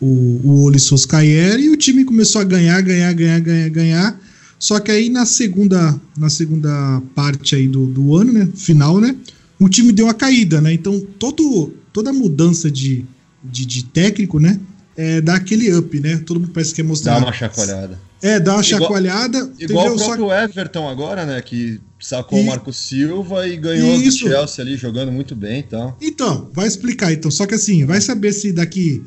o, 0.00 0.40
o 0.44 0.64
Oli 0.64 0.78
Soscaer 0.78 1.58
e 1.58 1.68
o 1.68 1.76
time 1.76 2.04
começou 2.04 2.40
a 2.40 2.44
ganhar, 2.44 2.80
ganhar, 2.80 3.12
ganhar, 3.12 3.40
ganhar, 3.40 3.68
ganhar. 3.68 4.20
Só 4.58 4.78
que 4.78 4.90
aí 4.90 5.08
na 5.08 5.24
segunda, 5.24 5.98
na 6.16 6.28
segunda 6.28 7.02
parte 7.14 7.54
aí 7.54 7.66
do, 7.66 7.86
do 7.86 8.16
ano, 8.16 8.32
né, 8.32 8.48
final, 8.54 9.00
né, 9.00 9.16
o 9.58 9.68
time 9.68 9.92
deu 9.92 10.06
uma 10.06 10.14
caída, 10.14 10.60
né? 10.60 10.72
Então 10.72 11.00
todo, 11.18 11.72
toda 11.92 12.12
mudança 12.12 12.70
de, 12.70 13.04
de, 13.42 13.64
de 13.64 13.84
técnico, 13.84 14.38
né, 14.38 14.60
é, 14.96 15.20
dar 15.20 15.36
aquele 15.36 15.74
up, 15.74 15.98
né? 15.98 16.18
Todo 16.18 16.40
mundo 16.40 16.52
parece 16.52 16.70
que 16.70 16.76
quer 16.76 16.88
mostrar. 16.88 17.18
Dá 17.18 17.26
uma 17.26 17.32
chacoalhada. 17.32 17.98
É, 18.20 18.38
dá 18.38 18.54
uma 18.54 18.62
chacoalhada. 18.62 19.50
Igual, 19.58 19.94
o 19.94 19.96
próprio 19.96 20.26
Só... 20.26 20.42
Everton 20.42 20.88
agora, 20.88 21.24
né? 21.24 21.40
Que 21.40 21.80
sacou 21.98 22.38
e... 22.38 22.42
o 22.42 22.46
Marco 22.46 22.70
Silva 22.70 23.48
e 23.48 23.56
ganhou 23.56 23.98
do 23.98 24.12
Chelsea 24.12 24.62
ali, 24.62 24.76
jogando 24.76 25.10
muito 25.10 25.34
bem 25.34 25.60
e 25.60 25.62
tal. 25.62 25.96
Então, 26.02 26.50
vai 26.52 26.66
explicar 26.66 27.12
então. 27.12 27.30
Só 27.30 27.46
que 27.46 27.54
assim, 27.54 27.86
vai 27.86 28.00
saber 28.00 28.32
se 28.32 28.52
daqui. 28.52 29.02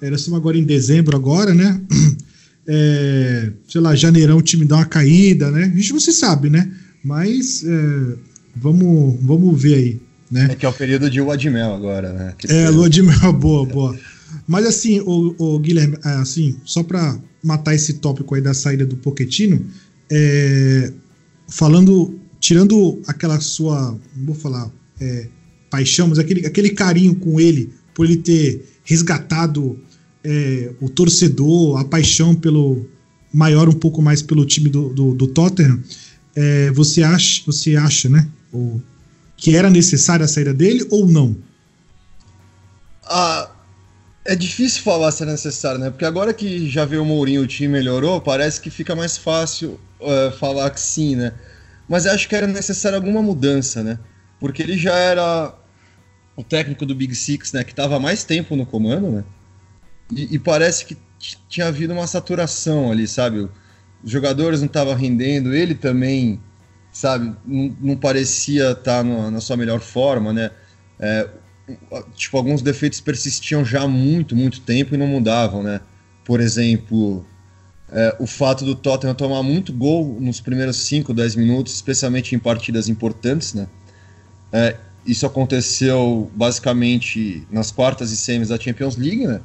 Nós 0.00 0.20
estamos 0.20 0.38
agora 0.38 0.56
em 0.56 0.64
dezembro 0.64 1.16
agora, 1.16 1.54
né? 1.54 1.80
É, 2.70 3.50
sei 3.66 3.80
lá, 3.80 3.96
janeirão 3.96 4.36
o 4.36 4.42
time 4.42 4.62
dá 4.62 4.76
uma 4.76 4.84
caída, 4.84 5.50
né? 5.50 5.72
A 5.72 5.74
gente 5.74 5.90
não 5.90 6.00
se 6.00 6.12
sabe, 6.12 6.50
né? 6.50 6.70
Mas 7.02 7.64
é, 7.64 8.16
vamos, 8.54 9.18
vamos 9.22 9.62
ver 9.62 9.74
aí. 9.74 10.00
Né? 10.30 10.48
É 10.50 10.54
que 10.54 10.66
é 10.66 10.68
o 10.68 10.72
período 10.74 11.08
de 11.08 11.18
lua 11.18 11.34
de 11.34 11.48
mel 11.48 11.72
agora, 11.72 12.12
né? 12.12 12.34
Que 12.36 12.46
é, 12.52 12.68
lua 12.68 12.90
de 12.90 13.02
mel, 13.02 13.32
boa, 13.32 13.64
boa. 13.64 13.98
Mas 14.46 14.66
assim, 14.66 15.00
o, 15.00 15.34
o 15.38 15.58
Guilherme, 15.58 15.96
é, 16.04 16.10
assim, 16.16 16.56
só 16.62 16.82
para 16.82 17.18
matar 17.42 17.74
esse 17.74 17.94
tópico 17.94 18.34
aí 18.34 18.42
da 18.42 18.52
saída 18.52 18.84
do 18.84 18.96
Poquetino, 18.96 19.64
é, 20.10 20.92
falando, 21.48 22.18
tirando 22.38 23.00
aquela 23.06 23.40
sua, 23.40 23.98
vou 24.14 24.34
falar 24.34 24.70
é, 25.00 25.28
paixão, 25.70 26.08
mas 26.08 26.18
aquele, 26.18 26.46
aquele 26.46 26.70
carinho 26.70 27.14
com 27.14 27.40
ele, 27.40 27.70
por 27.94 28.04
ele 28.04 28.16
ter 28.16 28.62
resgatado 28.84 29.78
é, 30.24 30.72
o 30.80 30.88
torcedor, 30.88 31.80
a 31.80 31.84
paixão 31.84 32.34
pelo 32.34 32.86
maior 33.32 33.68
um 33.68 33.72
pouco 33.72 34.00
mais 34.00 34.22
pelo 34.22 34.44
time 34.44 34.68
do, 34.68 34.88
do, 34.88 35.14
do 35.14 35.26
Tottenham, 35.26 35.82
é, 36.34 36.70
você 36.70 37.02
acha, 37.02 37.42
você 37.44 37.76
acha, 37.76 38.08
né? 38.08 38.28
Que 39.36 39.56
era 39.56 39.70
necessária 39.70 40.24
a 40.24 40.28
saída 40.28 40.54
dele 40.54 40.86
ou 40.90 41.06
não? 41.06 41.36
Ah, 43.04 43.50
é 44.24 44.34
difícil 44.34 44.82
falar 44.82 45.10
se 45.10 45.22
é 45.22 45.26
necessário, 45.26 45.80
né? 45.80 45.90
Porque 45.90 46.04
agora 46.04 46.34
que 46.34 46.68
já 46.68 46.84
veio 46.84 47.02
o 47.02 47.06
Mourinho, 47.06 47.42
o 47.42 47.46
time 47.46 47.68
melhorou, 47.68 48.20
parece 48.20 48.60
que 48.60 48.70
fica 48.70 48.94
mais 48.94 49.16
fácil 49.16 49.80
uh, 50.00 50.30
falar 50.38 50.70
que 50.70 50.80
sim, 50.80 51.16
né? 51.16 51.32
Mas 51.88 52.06
acho 52.06 52.28
que 52.28 52.36
era 52.36 52.46
necessária 52.46 52.96
alguma 52.96 53.22
mudança, 53.22 53.82
né? 53.82 53.98
Porque 54.38 54.62
ele 54.62 54.76
já 54.76 54.94
era 54.94 55.54
o 56.36 56.44
técnico 56.44 56.84
do 56.84 56.94
Big 56.94 57.14
Six, 57.14 57.52
né? 57.52 57.64
Que 57.64 57.72
estava 57.72 57.98
mais 57.98 58.22
tempo 58.24 58.54
no 58.54 58.66
comando, 58.66 59.10
né? 59.10 59.24
E, 60.14 60.34
e 60.34 60.38
parece 60.38 60.84
que 60.84 60.96
tinha 61.48 61.66
havido 61.66 61.92
uma 61.92 62.06
saturação 62.06 62.90
ali, 62.90 63.06
sabe? 63.06 63.48
Os 64.02 64.10
jogadores 64.10 64.60
não 64.60 64.66
estavam 64.66 64.94
rendendo, 64.94 65.54
ele 65.54 65.74
também 65.74 66.40
sabe, 66.92 67.34
não, 67.44 67.76
não 67.80 67.96
parecia 67.96 68.72
estar 68.72 69.02
tá 69.02 69.04
na 69.04 69.40
sua 69.40 69.56
melhor 69.56 69.80
forma, 69.80 70.32
né? 70.32 70.50
É, 70.98 71.28
tipo, 72.14 72.36
alguns 72.36 72.62
defeitos 72.62 73.00
persistiam 73.00 73.64
já 73.64 73.82
há 73.82 73.88
muito, 73.88 74.34
muito 74.34 74.60
tempo 74.60 74.94
e 74.94 74.98
não 74.98 75.06
mudavam, 75.06 75.62
né? 75.62 75.80
Por 76.24 76.40
exemplo, 76.40 77.24
é, 77.90 78.16
o 78.18 78.26
fato 78.26 78.64
do 78.64 78.74
Tottenham 78.74 79.14
tomar 79.14 79.42
muito 79.42 79.72
gol 79.72 80.18
nos 80.20 80.40
primeiros 80.40 80.76
5, 80.76 81.12
10 81.12 81.36
minutos, 81.36 81.74
especialmente 81.74 82.34
em 82.34 82.38
partidas 82.38 82.88
importantes, 82.88 83.54
né? 83.54 83.68
É, 84.52 84.76
isso 85.06 85.26
aconteceu 85.26 86.30
basicamente 86.34 87.46
nas 87.50 87.70
quartas 87.70 88.10
e 88.12 88.16
semis 88.16 88.48
da 88.48 88.58
Champions 88.58 88.96
League, 88.96 89.26
né? 89.26 89.40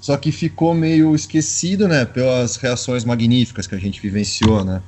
Só 0.00 0.16
que 0.16 0.30
ficou 0.30 0.74
meio 0.74 1.14
esquecido, 1.14 1.88
né? 1.88 2.04
Pelas 2.04 2.56
reações 2.56 3.04
magníficas 3.04 3.66
que 3.66 3.74
a 3.74 3.78
gente 3.78 4.00
vivenciou, 4.00 4.64
né? 4.64 4.82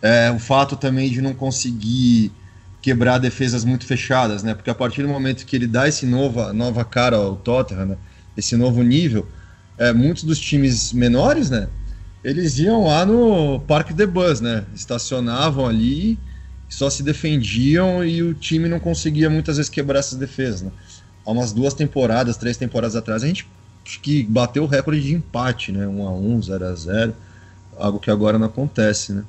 É, 0.00 0.30
o 0.30 0.38
fato 0.38 0.76
também 0.76 1.10
de 1.10 1.20
não 1.20 1.34
conseguir 1.34 2.32
quebrar 2.80 3.18
defesas 3.18 3.64
muito 3.64 3.86
fechadas, 3.86 4.42
né? 4.42 4.54
Porque 4.54 4.70
a 4.70 4.74
partir 4.74 5.02
do 5.02 5.08
momento 5.08 5.44
que 5.44 5.56
ele 5.56 5.66
dá 5.66 5.88
esse 5.88 6.06
nova, 6.06 6.52
nova 6.52 6.84
cara 6.84 7.16
ao 7.16 7.36
Tottenham, 7.36 7.86
né? 7.86 7.96
esse 8.36 8.56
novo 8.56 8.82
nível, 8.82 9.26
é, 9.76 9.92
muitos 9.92 10.24
dos 10.24 10.38
times 10.38 10.92
menores, 10.92 11.50
né? 11.50 11.68
Eles 12.22 12.58
iam 12.58 12.86
lá 12.86 13.06
no 13.06 13.60
Parque 13.60 13.92
de 13.92 14.06
Bus, 14.06 14.40
né? 14.40 14.64
Estacionavam 14.74 15.66
ali, 15.66 16.18
só 16.68 16.90
se 16.90 17.02
defendiam 17.02 18.04
e 18.04 18.22
o 18.22 18.34
time 18.34 18.68
não 18.68 18.78
conseguia 18.78 19.30
muitas 19.30 19.56
vezes 19.56 19.70
quebrar 19.70 20.00
essas 20.00 20.18
defesas, 20.18 20.62
né? 20.62 20.70
Há 21.24 21.30
umas 21.30 21.52
duas 21.52 21.74
temporadas, 21.74 22.36
três 22.36 22.56
temporadas 22.56 22.96
atrás, 22.96 23.22
a 23.22 23.26
gente 23.26 23.46
acho 23.88 24.00
que 24.00 24.22
bateu 24.22 24.64
o 24.64 24.66
recorde 24.66 25.00
de 25.00 25.14
empate, 25.14 25.72
né? 25.72 25.86
1 25.86 26.06
a 26.06 26.12
1 26.12 26.42
0 26.42 26.66
a 26.66 26.74
0 26.74 27.14
algo 27.78 27.98
que 27.98 28.10
agora 28.10 28.38
não 28.38 28.46
acontece, 28.46 29.14
né? 29.14 29.24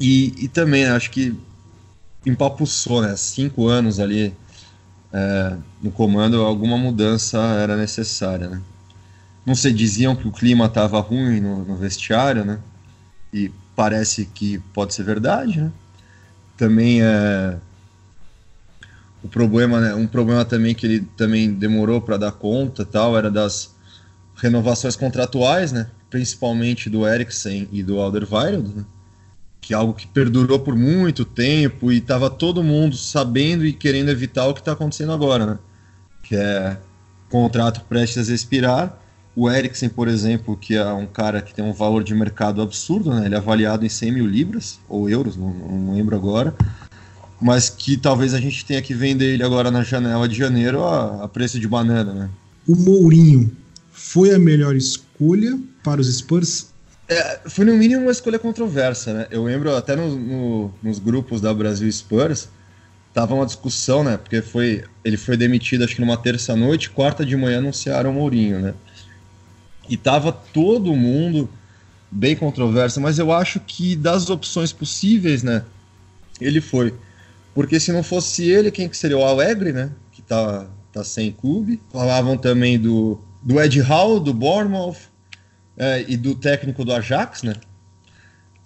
E, 0.00 0.32
e 0.38 0.48
também 0.48 0.86
acho 0.86 1.10
que 1.10 1.38
empapuçou, 2.24 3.02
né? 3.02 3.14
Cinco 3.14 3.66
anos 3.68 4.00
ali 4.00 4.34
é, 5.12 5.56
no 5.82 5.90
comando, 5.90 6.40
alguma 6.40 6.78
mudança 6.78 7.38
era 7.38 7.76
necessária, 7.76 8.48
né? 8.48 8.62
Não 9.44 9.54
sei, 9.54 9.72
diziam 9.72 10.16
que 10.16 10.26
o 10.26 10.32
clima 10.32 10.64
estava 10.64 10.98
ruim 11.00 11.40
no, 11.40 11.62
no, 11.62 11.76
vestiário, 11.76 12.44
né? 12.44 12.58
E 13.32 13.52
parece 13.74 14.24
que 14.24 14.58
pode 14.72 14.94
ser 14.94 15.02
verdade, 15.02 15.60
né? 15.60 15.70
Também 16.56 17.02
é 17.02 17.58
o 19.26 19.28
problema, 19.28 19.80
né? 19.80 19.94
Um 19.94 20.06
problema 20.06 20.44
também 20.44 20.74
que 20.74 20.86
ele 20.86 21.00
também 21.16 21.52
demorou 21.52 22.00
para 22.00 22.16
dar 22.16 22.32
conta, 22.32 22.84
tal, 22.84 23.18
era 23.18 23.30
das 23.30 23.74
renovações 24.36 24.96
contratuais, 24.96 25.72
né? 25.72 25.88
Principalmente 26.08 26.88
do 26.88 27.06
Eriksen 27.06 27.68
e 27.72 27.82
do 27.82 28.00
Alderweireld, 28.00 28.72
né? 28.74 28.84
que 29.60 29.74
é 29.74 29.76
algo 29.76 29.94
que 29.94 30.06
perdurou 30.06 30.60
por 30.60 30.76
muito 30.76 31.24
tempo 31.24 31.90
e 31.90 31.98
estava 31.98 32.30
todo 32.30 32.62
mundo 32.62 32.96
sabendo 32.96 33.66
e 33.66 33.72
querendo 33.72 34.10
evitar 34.10 34.46
o 34.46 34.54
que 34.54 34.60
está 34.60 34.72
acontecendo 34.72 35.12
agora, 35.12 35.44
né? 35.44 35.58
Que 36.22 36.36
é 36.36 36.76
contrato 37.28 37.80
prestes 37.88 38.30
a 38.30 38.34
expirar. 38.34 38.96
O 39.34 39.50
Eriksen, 39.50 39.88
por 39.88 40.06
exemplo, 40.06 40.56
que 40.56 40.76
é 40.76 40.86
um 40.92 41.04
cara 41.04 41.42
que 41.42 41.52
tem 41.52 41.64
um 41.64 41.72
valor 41.72 42.04
de 42.04 42.14
mercado 42.14 42.62
absurdo, 42.62 43.12
né? 43.12 43.26
Ele 43.26 43.34
é 43.34 43.38
avaliado 43.38 43.84
em 43.84 43.88
100 43.88 44.12
mil 44.12 44.26
libras, 44.26 44.78
ou 44.88 45.10
euros, 45.10 45.36
não, 45.36 45.50
não 45.50 45.94
lembro 45.94 46.14
agora. 46.14 46.54
Mas 47.40 47.68
que 47.68 47.96
talvez 47.96 48.32
a 48.32 48.40
gente 48.40 48.64
tenha 48.64 48.80
que 48.80 48.94
vender 48.94 49.34
ele 49.34 49.42
agora 49.42 49.70
na 49.70 49.82
janela 49.82 50.28
de 50.28 50.36
janeiro 50.36 50.82
a, 50.82 51.24
a 51.24 51.28
preço 51.28 51.60
de 51.60 51.68
banana, 51.68 52.12
né? 52.12 52.30
O 52.66 52.74
Mourinho 52.74 53.54
foi 53.92 54.34
a 54.34 54.38
melhor 54.38 54.74
escolha 54.74 55.58
para 55.82 56.00
os 56.00 56.16
Spurs 56.16 56.68
é, 57.08 57.40
foi 57.48 57.64
no 57.64 57.74
mínimo 57.76 58.02
uma 58.02 58.10
escolha 58.10 58.38
controversa, 58.38 59.12
né? 59.12 59.26
Eu 59.30 59.44
lembro 59.44 59.74
até 59.76 59.94
no, 59.94 60.16
no, 60.16 60.74
nos 60.82 60.98
grupos 60.98 61.40
da 61.40 61.54
Brasil 61.54 61.90
Spurs, 61.90 62.48
tava 63.14 63.34
uma 63.34 63.46
discussão, 63.46 64.02
né? 64.02 64.16
Porque 64.16 64.42
foi, 64.42 64.84
ele 65.04 65.16
foi 65.16 65.36
demitido 65.36 65.84
acho 65.84 65.94
que 65.94 66.00
numa 66.00 66.16
terça-noite, 66.16 66.90
quarta 66.90 67.24
de 67.24 67.36
manhã 67.36 67.58
anunciaram 67.58 68.10
o 68.10 68.14
Mourinho, 68.14 68.58
né? 68.58 68.74
E 69.88 69.96
tava 69.96 70.32
todo 70.32 70.96
mundo 70.96 71.48
bem 72.10 72.34
controverso, 72.34 73.00
mas 73.00 73.20
eu 73.20 73.32
acho 73.32 73.60
que 73.60 73.94
das 73.94 74.28
opções 74.28 74.72
possíveis, 74.72 75.44
né? 75.44 75.62
Ele 76.40 76.60
foi. 76.60 76.92
Porque 77.56 77.80
se 77.80 77.90
não 77.90 78.02
fosse 78.02 78.50
ele, 78.50 78.70
quem 78.70 78.86
que 78.86 78.94
seria? 78.94 79.16
O 79.16 79.24
Alegre, 79.24 79.72
né? 79.72 79.90
Que 80.12 80.20
tá, 80.20 80.66
tá 80.92 81.02
sem 81.02 81.32
clube. 81.32 81.80
Falavam 81.90 82.36
também 82.36 82.78
do, 82.78 83.18
do 83.42 83.58
Ed 83.58 83.80
Hall, 83.80 84.20
do 84.20 84.34
Bournemouth 84.34 84.98
é, 85.74 86.04
e 86.06 86.18
do 86.18 86.34
técnico 86.34 86.84
do 86.84 86.92
Ajax, 86.92 87.42
né? 87.42 87.54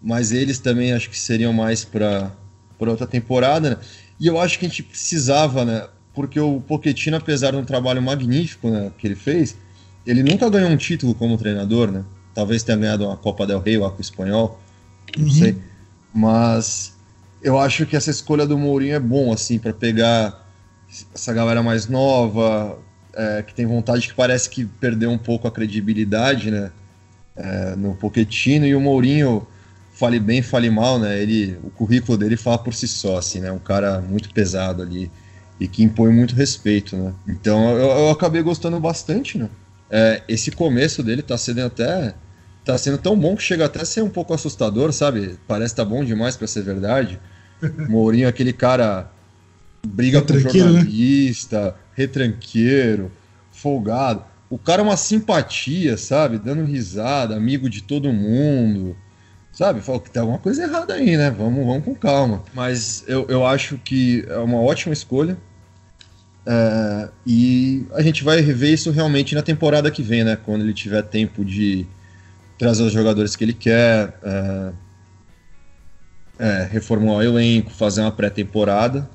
Mas 0.02 0.32
eles 0.32 0.58
também 0.58 0.92
acho 0.92 1.08
que 1.08 1.16
seriam 1.16 1.52
mais 1.52 1.84
para 1.84 2.32
outra 2.80 3.06
temporada, 3.06 3.70
né? 3.70 3.76
E 4.18 4.26
eu 4.26 4.40
acho 4.40 4.58
que 4.58 4.66
a 4.66 4.68
gente 4.68 4.82
precisava, 4.82 5.64
né? 5.64 5.86
Porque 6.12 6.40
o 6.40 6.60
Pochettino, 6.60 7.16
apesar 7.16 7.52
de 7.52 7.58
um 7.58 7.64
trabalho 7.64 8.02
magnífico 8.02 8.70
né, 8.70 8.90
que 8.98 9.06
ele 9.06 9.14
fez, 9.14 9.56
ele 10.04 10.24
nunca 10.24 10.50
ganhou 10.50 10.68
um 10.68 10.76
título 10.76 11.14
como 11.14 11.38
treinador, 11.38 11.92
né? 11.92 12.04
Talvez 12.34 12.64
tenha 12.64 12.76
ganhado 12.76 13.06
uma 13.06 13.16
Copa 13.16 13.46
del 13.46 13.60
Rey 13.60 13.78
lá 13.78 13.88
com 13.88 13.98
o 13.98 14.00
Espanhol, 14.00 14.60
não 15.16 15.26
uhum. 15.26 15.30
sei. 15.30 15.56
Mas 16.12 16.98
eu 17.42 17.58
acho 17.58 17.86
que 17.86 17.96
essa 17.96 18.10
escolha 18.10 18.46
do 18.46 18.58
Mourinho 18.58 18.94
é 18.94 19.00
bom, 19.00 19.32
assim, 19.32 19.58
para 19.58 19.72
pegar 19.72 20.46
essa 21.14 21.32
galera 21.32 21.62
mais 21.62 21.86
nova, 21.86 22.78
é, 23.14 23.42
que 23.42 23.54
tem 23.54 23.66
vontade, 23.66 24.08
que 24.08 24.14
parece 24.14 24.50
que 24.50 24.64
perdeu 24.64 25.10
um 25.10 25.18
pouco 25.18 25.46
a 25.46 25.50
credibilidade, 25.50 26.50
né? 26.50 26.70
é, 27.40 27.74
no 27.76 27.94
Pochettino 27.94 28.66
e 28.66 28.74
o 28.74 28.80
Mourinho, 28.80 29.46
fale 29.92 30.20
bem, 30.20 30.42
fale 30.42 30.70
mal, 30.70 30.98
né? 30.98 31.20
Ele, 31.20 31.58
o 31.62 31.70
currículo 31.70 32.16
dele 32.16 32.36
fala 32.36 32.58
por 32.58 32.74
si 32.74 32.86
só, 32.86 33.18
assim, 33.18 33.40
né? 33.40 33.50
Um 33.50 33.58
cara 33.58 34.00
muito 34.00 34.32
pesado 34.32 34.82
ali 34.82 35.10
e 35.58 35.68
que 35.68 35.82
impõe 35.82 36.12
muito 36.12 36.34
respeito, 36.34 36.96
né? 36.96 37.12
Então 37.28 37.70
eu, 37.70 37.90
eu 37.90 38.10
acabei 38.10 38.42
gostando 38.42 38.78
bastante, 38.78 39.38
né? 39.38 39.48
É, 39.90 40.22
esse 40.28 40.50
começo 40.50 41.02
dele 41.02 41.22
tá 41.22 41.36
sendo 41.36 41.64
até 41.64 42.14
tá 42.64 42.76
sendo 42.76 42.98
tão 42.98 43.18
bom 43.18 43.34
que 43.34 43.42
chega 43.42 43.64
até 43.64 43.80
a 43.80 43.84
ser 43.84 44.02
um 44.02 44.10
pouco 44.10 44.32
assustador, 44.34 44.92
sabe? 44.92 45.38
Parece 45.48 45.74
tá 45.74 45.84
bom 45.84 46.04
demais 46.04 46.36
para 46.36 46.46
ser 46.46 46.62
verdade. 46.62 47.18
Mourinho, 47.88 48.28
aquele 48.28 48.52
cara 48.52 49.10
briga 49.86 50.22
com 50.22 50.34
né? 50.34 50.40
jornalista, 50.40 51.64
né? 51.66 51.74
retranqueiro, 51.94 53.10
folgado. 53.50 54.24
O 54.48 54.58
cara 54.58 54.82
é 54.82 54.84
uma 54.84 54.96
simpatia, 54.96 55.96
sabe? 55.96 56.38
Dando 56.38 56.64
risada, 56.64 57.36
amigo 57.36 57.70
de 57.70 57.82
todo 57.82 58.12
mundo. 58.12 58.96
Sabe? 59.52 59.80
Fala 59.80 60.00
que 60.00 60.10
tem 60.10 60.20
alguma 60.20 60.38
coisa 60.38 60.62
errada 60.62 60.94
aí, 60.94 61.16
né? 61.16 61.30
Vamos, 61.30 61.64
vamos 61.64 61.84
com 61.84 61.94
calma. 61.94 62.42
Mas 62.54 63.04
eu, 63.06 63.26
eu 63.28 63.46
acho 63.46 63.78
que 63.78 64.24
é 64.28 64.38
uma 64.38 64.60
ótima 64.60 64.92
escolha. 64.92 65.36
É, 66.46 67.08
e 67.26 67.84
a 67.92 68.02
gente 68.02 68.24
vai 68.24 68.40
rever 68.40 68.72
isso 68.72 68.90
realmente 68.90 69.34
na 69.34 69.42
temporada 69.42 69.90
que 69.90 70.02
vem, 70.02 70.24
né? 70.24 70.36
Quando 70.36 70.62
ele 70.62 70.72
tiver 70.72 71.02
tempo 71.02 71.44
de 71.44 71.86
trazer 72.58 72.82
os 72.82 72.92
jogadores 72.92 73.36
que 73.36 73.44
ele 73.44 73.52
quer, 73.52 74.18
é, 74.22 74.72
é, 76.40 76.66
reformular 76.72 77.18
o 77.18 77.22
elenco, 77.22 77.70
fazer 77.70 78.00
uma 78.00 78.10
pré-temporada. 78.10 79.08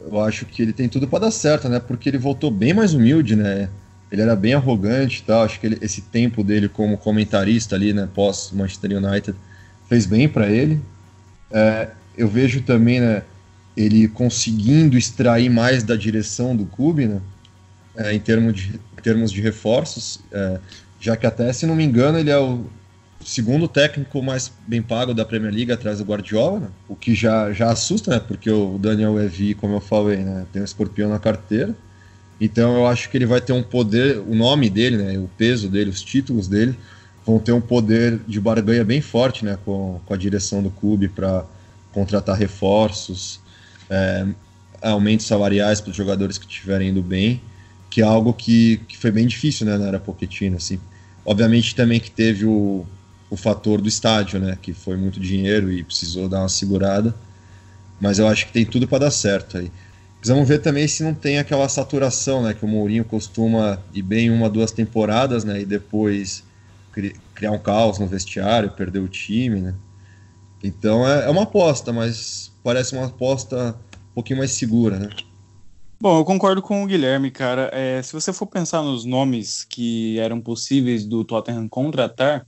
Eu 0.00 0.20
acho 0.20 0.44
que 0.44 0.60
ele 0.60 0.72
tem 0.72 0.88
tudo 0.88 1.06
para 1.06 1.20
dar 1.20 1.30
certo, 1.30 1.68
né? 1.68 1.78
Porque 1.78 2.08
ele 2.08 2.18
voltou 2.18 2.50
bem 2.50 2.74
mais 2.74 2.92
humilde, 2.92 3.36
né? 3.36 3.68
Ele 4.10 4.20
era 4.20 4.34
bem 4.34 4.54
arrogante 4.54 5.20
e 5.20 5.22
tal. 5.22 5.44
Acho 5.44 5.60
que 5.60 5.66
ele, 5.66 5.78
esse 5.80 6.02
tempo 6.02 6.42
dele 6.42 6.68
como 6.68 6.98
comentarista 6.98 7.76
ali, 7.76 7.92
né? 7.92 8.08
Pós 8.12 8.50
Manchester 8.52 8.98
United, 8.98 9.38
fez 9.88 10.06
bem 10.06 10.28
para 10.28 10.48
ele. 10.48 10.80
É, 11.52 11.88
eu 12.18 12.28
vejo 12.28 12.60
também, 12.62 13.00
né? 13.00 13.22
ele 13.76 14.08
conseguindo 14.08 14.96
extrair 14.96 15.50
mais 15.50 15.82
da 15.82 15.94
direção 15.94 16.56
do 16.56 16.64
clube, 16.64 17.06
né? 17.06 17.20
É, 17.94 18.14
em, 18.14 18.18
termos 18.18 18.54
de, 18.54 18.80
em 18.98 19.02
termos 19.02 19.30
de 19.30 19.40
reforços, 19.40 20.20
é, 20.32 20.58
já 20.98 21.16
que 21.16 21.26
até, 21.26 21.52
se 21.52 21.66
não 21.66 21.74
me 21.74 21.84
engano, 21.84 22.18
ele 22.18 22.30
é 22.30 22.38
o 22.38 22.66
segundo 23.26 23.66
técnico 23.66 24.22
mais 24.22 24.52
bem 24.68 24.80
pago 24.80 25.12
da 25.12 25.24
Premier 25.24 25.52
League 25.52 25.72
atrás 25.72 25.98
do 25.98 26.04
Guardiola, 26.04 26.60
né? 26.60 26.68
o 26.88 26.94
que 26.94 27.12
já, 27.12 27.52
já 27.52 27.72
assusta, 27.72 28.12
né? 28.12 28.20
Porque 28.20 28.48
o 28.48 28.78
Daniel 28.78 29.14
Levy, 29.14 29.54
como 29.54 29.74
eu 29.74 29.80
falei, 29.80 30.18
né? 30.18 30.46
tem 30.52 30.62
um 30.62 30.64
escorpião 30.64 31.10
na 31.10 31.18
carteira. 31.18 31.74
Então 32.40 32.76
eu 32.76 32.86
acho 32.86 33.10
que 33.10 33.18
ele 33.18 33.26
vai 33.26 33.40
ter 33.40 33.52
um 33.52 33.64
poder, 33.64 34.18
o 34.18 34.32
nome 34.32 34.70
dele, 34.70 34.96
né? 34.96 35.18
o 35.18 35.28
peso 35.36 35.68
dele, 35.68 35.90
os 35.90 36.02
títulos 36.02 36.46
dele, 36.46 36.78
vão 37.26 37.40
ter 37.40 37.50
um 37.50 37.60
poder 37.60 38.20
de 38.28 38.40
barganha 38.40 38.84
bem 38.84 39.00
forte 39.00 39.44
né? 39.44 39.58
com, 39.64 40.00
com 40.06 40.14
a 40.14 40.16
direção 40.16 40.62
do 40.62 40.70
clube 40.70 41.08
para 41.08 41.44
contratar 41.92 42.36
reforços, 42.36 43.40
é, 43.90 44.24
aumentos 44.80 45.26
salariais 45.26 45.80
para 45.80 45.90
os 45.90 45.96
jogadores 45.96 46.38
que 46.38 46.46
estiverem 46.46 46.90
indo 46.90 47.02
bem, 47.02 47.40
que 47.90 48.02
é 48.02 48.04
algo 48.04 48.32
que, 48.32 48.80
que 48.86 48.96
foi 48.96 49.10
bem 49.10 49.26
difícil 49.26 49.66
né, 49.66 49.76
na 49.76 49.86
era 49.86 49.98
Pochettino. 49.98 50.58
Assim. 50.58 50.78
Obviamente 51.24 51.74
também 51.74 51.98
que 51.98 52.10
teve 52.10 52.44
o, 52.44 52.86
o 53.30 53.36
fator 53.36 53.80
do 53.80 53.88
estádio, 53.88 54.38
né, 54.38 54.56
que 54.60 54.72
foi 54.72 54.96
muito 54.96 55.18
dinheiro 55.18 55.72
e 55.72 55.82
precisou 55.82 56.28
dar 56.28 56.40
uma 56.40 56.48
segurada, 56.48 57.14
mas 58.00 58.18
eu 58.18 58.28
acho 58.28 58.46
que 58.46 58.52
tem 58.52 58.64
tudo 58.64 58.86
para 58.86 58.98
dar 58.98 59.10
certo 59.10 59.58
aí. 59.58 59.70
Precisamos 60.18 60.48
ver 60.48 60.60
também 60.60 60.86
se 60.86 61.02
não 61.02 61.14
tem 61.14 61.38
aquela 61.38 61.68
saturação, 61.68 62.42
né, 62.42 62.54
que 62.54 62.64
o 62.64 62.68
Mourinho 62.68 63.04
costuma 63.04 63.78
ir 63.92 64.02
bem 64.02 64.30
uma, 64.30 64.48
duas 64.48 64.70
temporadas, 64.70 65.44
né, 65.44 65.60
e 65.60 65.64
depois 65.64 66.44
criar 67.34 67.50
um 67.50 67.58
caos 67.58 67.98
no 67.98 68.06
vestiário, 68.06 68.70
perder 68.70 69.00
o 69.00 69.08
time, 69.08 69.60
né. 69.60 69.74
Então 70.62 71.06
é, 71.06 71.26
é 71.26 71.30
uma 71.30 71.42
aposta, 71.42 71.92
mas 71.92 72.50
parece 72.62 72.96
uma 72.96 73.06
aposta 73.06 73.76
um 74.10 74.14
pouquinho 74.14 74.38
mais 74.38 74.52
segura, 74.52 74.98
né? 74.98 75.10
Bom, 76.00 76.18
eu 76.18 76.24
concordo 76.24 76.60
com 76.60 76.82
o 76.82 76.86
Guilherme, 76.86 77.30
cara. 77.30 77.70
É, 77.72 78.02
se 78.02 78.12
você 78.12 78.32
for 78.32 78.46
pensar 78.46 78.82
nos 78.82 79.04
nomes 79.04 79.64
que 79.64 80.18
eram 80.18 80.40
possíveis 80.40 81.06
do 81.06 81.24
Tottenham 81.24 81.68
contratar, 81.68 82.46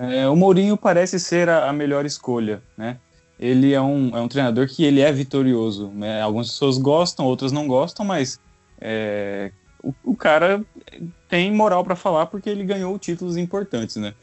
é, 0.00 0.26
o 0.26 0.34
Mourinho 0.34 0.78
parece 0.78 1.20
ser 1.20 1.50
a, 1.50 1.68
a, 1.68 1.72
melhor 1.74 2.06
escolha, 2.06 2.62
né? 2.74 2.96
Ele 3.38 3.74
é 3.74 3.80
um, 3.80 4.16
é 4.16 4.20
um 4.20 4.28
treinador 4.28 4.66
que 4.66 4.82
ele 4.82 5.02
é 5.02 5.12
vitorioso. 5.12 5.88
Né? 5.88 6.22
Algumas 6.22 6.48
pessoas 6.48 6.78
gostam, 6.78 7.26
outras 7.26 7.52
não 7.52 7.66
gostam, 7.66 8.04
mas 8.04 8.40
é, 8.80 9.52
o, 9.82 9.92
o, 10.04 10.16
cara 10.16 10.64
tem 11.28 11.52
moral 11.52 11.84
para 11.84 11.94
falar 11.96 12.26
porque 12.26 12.48
ele 12.48 12.64
ganhou 12.64 12.98
títulos 12.98 13.36
importantes, 13.36 13.96
né? 13.96 14.14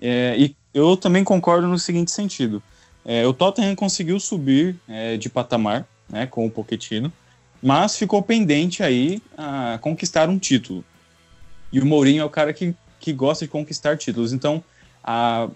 É, 0.00 0.36
e 0.38 0.56
eu 0.72 0.96
também 0.96 1.24
concordo 1.24 1.66
no 1.66 1.78
seguinte 1.80 2.12
sentido. 2.12 2.62
É, 3.04 3.26
o 3.26 3.34
Tottenham 3.34 3.74
conseguiu 3.74 4.20
subir 4.20 4.76
é, 4.88 5.16
de 5.16 5.28
patamar 5.28 5.84
né, 6.08 6.26
com 6.26 6.46
o 6.46 6.50
Pochettino, 6.50 7.12
mas 7.60 7.96
ficou 7.96 8.22
pendente 8.22 8.84
aí 8.84 9.20
a 9.36 9.78
conquistar 9.80 10.28
um 10.28 10.38
título. 10.38 10.84
E 11.72 11.80
o 11.80 11.86
Mourinho 11.86 12.22
é 12.22 12.24
o 12.24 12.30
cara 12.30 12.52
que, 12.52 12.72
que 13.00 13.12
gosta 13.12 13.44
de 13.44 13.50
conquistar 13.50 13.96
títulos. 13.96 14.32
Então, 14.32 14.62
a, 15.04 15.48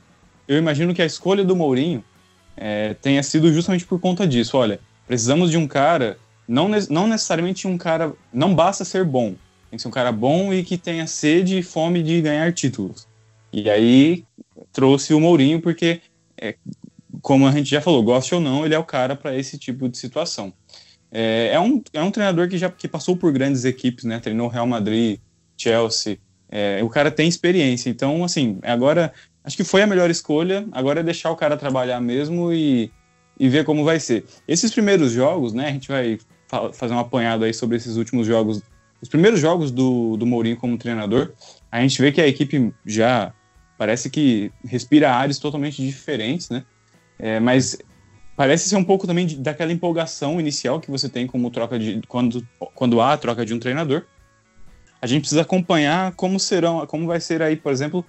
eu 0.47 0.59
imagino 0.59 0.95
que 0.95 1.03
a 1.03 1.07
escolha 1.07 1.45
do 1.45 1.57
Mourinho 1.57 2.05
é, 2.57 2.95
tenha 2.95 3.23
sido 3.23 3.53
justamente 3.53 3.87
por 3.87 3.99
conta 4.01 4.27
disso. 4.27 4.57
Olha, 4.57 4.79
precisamos 5.07 5.51
de 5.51 5.57
um 5.57 5.67
cara, 5.67 6.19
não, 6.47 6.69
não 6.91 7.07
necessariamente 7.07 7.67
um 7.67 7.79
cara, 7.79 8.13
não 8.33 8.55
basta 8.55 8.85
ser 8.85 9.05
bom, 9.05 9.35
tem 9.71 9.77
que 9.77 9.83
ser 9.83 9.89
um 9.89 9.93
cara 9.93 10.13
bom 10.13 10.53
e 10.53 10.63
que 10.63 10.77
tenha 10.77 11.07
sede 11.07 11.59
e 11.59 11.63
fome 11.63 12.03
de 12.03 12.21
ganhar 12.21 12.53
títulos. 12.53 13.07
E 13.53 13.69
aí 13.71 14.25
trouxe 14.73 15.15
o 15.15 15.21
Mourinho 15.21 15.61
porque 15.61 16.03
é, 16.41 16.55
como 17.23 17.47
a 17.47 17.53
gente 17.53 17.71
já 17.71 17.81
falou, 17.81 18.03
goste 18.03 18.35
ou 18.35 18.41
não, 18.41 18.65
ele 18.65 18.75
é 18.75 18.79
o 18.79 18.85
cara 18.85 19.17
para 19.17 19.37
esse 19.37 19.59
tipo 19.59 19.89
de 19.89 19.99
situação. 19.99 20.53
É, 21.11 21.51
é, 21.53 21.61
um, 21.61 21.83
é 21.93 22.03
um 22.03 22.11
treinador 22.11 22.49
que 22.49 22.59
já 22.59 22.71
que 22.71 22.87
passou 22.87 23.17
por 23.17 23.33
grandes 23.33 23.65
equipes, 23.65 24.05
né? 24.05 24.21
Treinou 24.21 24.49
Real 24.49 24.67
Madrid, 24.67 25.19
Chelsea. 25.57 26.19
É, 26.51 26.83
o 26.83 26.89
cara 26.89 27.11
tem 27.11 27.29
experiência. 27.29 27.91
Então, 27.91 28.25
assim, 28.25 28.59
agora 28.63 29.13
acho 29.49 29.57
que 29.57 29.65
foi 29.65 29.81
a 29.81 29.87
melhor 29.87 30.11
escolha. 30.11 30.69
Agora 30.73 31.01
é 31.01 31.03
deixar 31.03 31.31
o 31.31 31.37
cara 31.37 31.57
trabalhar 31.57 32.01
mesmo 32.01 32.53
e, 32.53 32.93
e 33.41 33.49
ver 33.49 33.65
como 33.65 33.83
vai 33.83 33.99
ser. 33.99 34.27
Esses 34.47 34.71
primeiros 34.71 35.11
jogos, 35.11 35.55
né? 35.55 35.69
A 35.69 35.73
gente 35.73 35.89
vai 35.89 36.19
fa 36.47 36.71
fazer 36.73 36.93
um 36.93 36.99
apanhado 36.99 37.45
aí 37.45 37.55
sobre 37.55 37.79
esses 37.79 37.97
últimos 37.97 38.27
jogos. 38.27 38.63
Os 39.01 39.09
primeiros 39.09 39.41
jogos 39.41 39.71
do, 39.71 40.19
do 40.19 40.27
Mourinho 40.27 40.59
como 40.59 40.77
treinador, 40.77 41.33
a 41.73 41.81
gente 41.81 42.01
vê 42.01 42.13
que 42.13 42.21
a 42.21 42.29
equipe 42.29 42.75
já 42.85 43.33
parece 43.79 44.11
que 44.11 44.53
respira 44.65 45.15
ares 45.15 45.39
totalmente 45.39 45.81
diferentes, 45.81 46.51
né? 46.51 46.65
É, 47.19 47.41
mas 47.41 47.79
parece 48.37 48.69
ser 48.69 48.77
um 48.77 48.85
pouco 48.85 49.07
também 49.07 49.27
de, 49.27 49.37
daquela 49.37 49.73
empolgação 49.73 50.39
inicial 50.39 50.79
que 50.79 50.91
você 50.91 51.09
tem 51.09 51.27
como 51.27 51.51
troca 51.51 51.79
de 51.79 52.03
quando, 52.07 52.47
quando 52.75 53.01
há 53.01 53.15
a 53.15 53.17
troca 53.17 53.47
de 53.47 53.55
um 53.55 53.59
treinador. 53.59 54.05
A 55.01 55.07
gente 55.07 55.21
precisa 55.23 55.43
acompanhar 55.43 56.13
como 56.17 56.39
serão, 56.39 56.85
como 56.87 57.07
vai 57.07 57.21
ser 57.21 57.41
aí, 57.41 57.57
por 57.57 57.73
exemplo, 57.73 58.05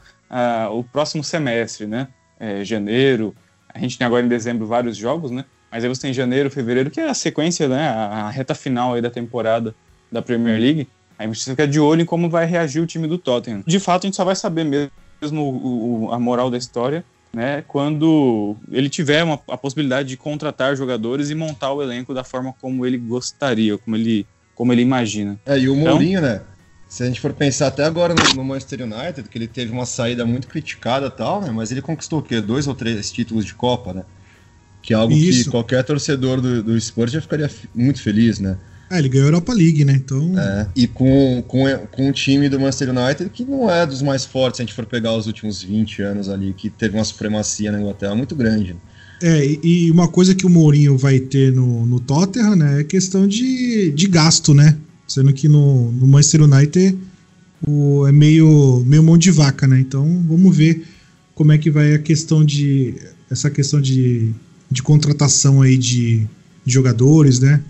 o 0.72 0.84
próximo 0.84 1.24
semestre, 1.24 1.88
né? 1.88 2.08
É, 2.40 2.64
janeiro. 2.64 3.36
A 3.74 3.80
gente 3.80 3.98
tem 3.98 4.06
agora 4.06 4.26
em 4.26 4.30
dezembro 4.30 4.66
vários 4.66 4.98
jogos, 4.98 5.32
né? 5.32 5.46
Mas 5.72 5.84
aí 5.84 5.90
você 5.90 6.02
tem 6.02 6.14
janeiro, 6.14 6.50
fevereiro, 6.50 6.90
que 6.90 7.00
é 7.00 7.10
a 7.10 7.14
sequência, 7.14 7.68
né? 7.68 7.88
A, 7.90 8.26
a 8.26 8.30
reta 8.30 8.56
final 8.56 8.94
aí 8.94 9.02
da 9.02 9.10
temporada 9.10 9.76
da 10.12 10.22
Premier 10.22 10.60
League. 10.60 10.88
Aí 11.18 11.28
a 11.28 11.32
gente 11.32 11.50
ficar 11.50 11.68
de 11.68 11.80
olho 11.80 12.02
em 12.02 12.06
como 12.06 12.30
vai 12.30 12.46
reagir 12.46 12.82
o 12.82 12.88
time 12.88 13.08
do 13.08 13.18
Tottenham. 13.18 13.64
De 13.66 13.80
fato, 13.80 14.06
a 14.06 14.08
gente 14.08 14.16
só 14.16 14.24
vai 14.24 14.36
saber 14.36 14.64
mesmo 14.64 15.44
o, 15.44 16.06
o, 16.06 16.14
a 16.14 16.20
moral 16.20 16.50
da 16.50 16.58
história 16.58 17.04
né, 17.32 17.64
quando 17.68 18.56
ele 18.72 18.90
tiver 18.90 19.24
uma, 19.24 19.40
a 19.48 19.58
possibilidade 19.58 20.10
de 20.10 20.18
contratar 20.18 20.76
jogadores 20.76 21.30
e 21.30 21.36
montar 21.36 21.72
o 21.72 21.82
elenco 21.82 22.14
da 22.14 22.24
forma 22.24 22.54
como 22.60 22.86
ele 22.86 22.98
gostaria, 22.98 23.78
como 23.78 23.96
ele, 23.96 24.26
como 24.56 24.74
ele 24.74 24.82
imagina. 24.82 25.40
É, 25.46 25.58
e 25.58 25.70
o 25.70 25.76
então, 25.76 25.94
Mourinho, 25.94 26.22
né? 26.22 26.42
Se 26.90 27.04
a 27.04 27.06
gente 27.06 27.22
for 27.22 27.32
pensar 27.34 27.68
até 27.68 27.86
agora 27.86 28.16
no, 28.16 28.34
no, 28.34 28.44
Manchester 28.44 28.82
United, 28.82 29.30
que 29.30 29.38
ele 29.38 29.48
teve 29.48 29.72
uma 29.72 29.86
saída 29.86 30.26
muito 30.26 30.48
criticada 30.48 31.06
e 31.06 31.12
tal, 31.12 31.40
né? 31.40 31.52
Mas 31.52 31.72
ele 31.72 31.84
conquistou 31.84 32.18
o 32.18 32.24
quê? 32.24 32.42
Dois 32.42 32.66
ou 32.66 32.74
três 32.74 33.12
títulos 33.12 33.46
de 33.46 33.54
Copa, 33.54 33.94
né? 33.94 34.04
Que 34.82 34.94
é 34.94 34.98
algo 34.98 35.14
Isso. 35.14 35.44
que 35.44 35.50
qualquer 35.52 35.84
torcedor 35.84 36.42
do, 36.42 36.64
do 36.64 36.82
Spurs 36.82 37.12
já 37.12 37.22
ficaria 37.22 37.50
muito 37.76 38.02
feliz, 38.02 38.40
né? 38.40 38.58
É, 38.90 38.98
ele 38.98 39.08
ganhou 39.08 39.26
a 39.26 39.28
Europa 39.28 39.54
League, 39.54 39.86
né? 39.86 39.94
Então. 39.94 40.34
É, 40.40 40.68
e 40.76 40.88
com, 40.88 41.44
com, 41.48 41.66
com 41.92 42.10
um 42.10 42.12
time 42.12 42.50
do 42.50 42.60
Manchester 42.60 42.90
United 42.90 43.30
que 43.30 43.46
não 43.46 43.70
é 43.70 43.86
dos 43.86 44.02
mais 44.02 44.26
fortes, 44.26 44.58
se 44.58 44.64
a 44.64 44.66
gente 44.66 44.74
for 44.74 44.88
pegar 44.88 45.16
os 45.16 45.28
últimos 45.28 45.62
20 45.62 46.02
anos 46.02 46.28
ali, 46.28 46.56
que 46.58 46.72
teve 46.72 46.98
uma 46.98 47.04
supremacia 47.04 47.72
na 47.72 47.80
Inglaterra 47.80 48.16
muito 48.16 48.36
grande. 48.36 48.76
É, 49.22 49.46
e 49.64 49.92
uma 49.92 50.08
coisa 50.08 50.34
que 50.34 50.46
o 50.46 50.50
Mourinho 50.50 50.98
vai 50.98 51.20
ter 51.20 51.52
no, 51.52 51.86
no 51.86 52.00
Tottenham, 52.00 52.56
né, 52.56 52.82
é 52.82 52.84
questão 52.84 53.28
de, 53.28 53.92
de 53.92 54.08
gasto, 54.08 54.56
né? 54.56 54.76
Sendo 55.10 55.34
que 55.34 55.48
no, 55.48 55.92
no 55.92 56.08
Manchester 56.08 56.44
United 56.44 56.98
o, 57.68 58.08
é 58.08 58.12
meio, 58.12 58.84
meio 58.86 59.04
mão 59.04 59.18
de 59.18 59.32
vaca, 59.32 59.68
né? 59.68 59.80
Então 59.80 60.06
vamos 60.28 60.56
ver 60.56 60.88
como 61.34 61.52
é 61.52 61.58
que 61.58 61.72
vai 61.72 61.96
a 61.96 62.00
questão 62.00 62.46
de. 62.46 62.96
essa 63.30 63.50
questão 63.50 63.82
de, 63.82 64.32
de 64.70 64.84
contratação 64.84 65.62
aí 65.62 65.78
de, 65.78 66.28
de 66.64 66.74
jogadores, 66.74 67.40
né? 67.40 67.62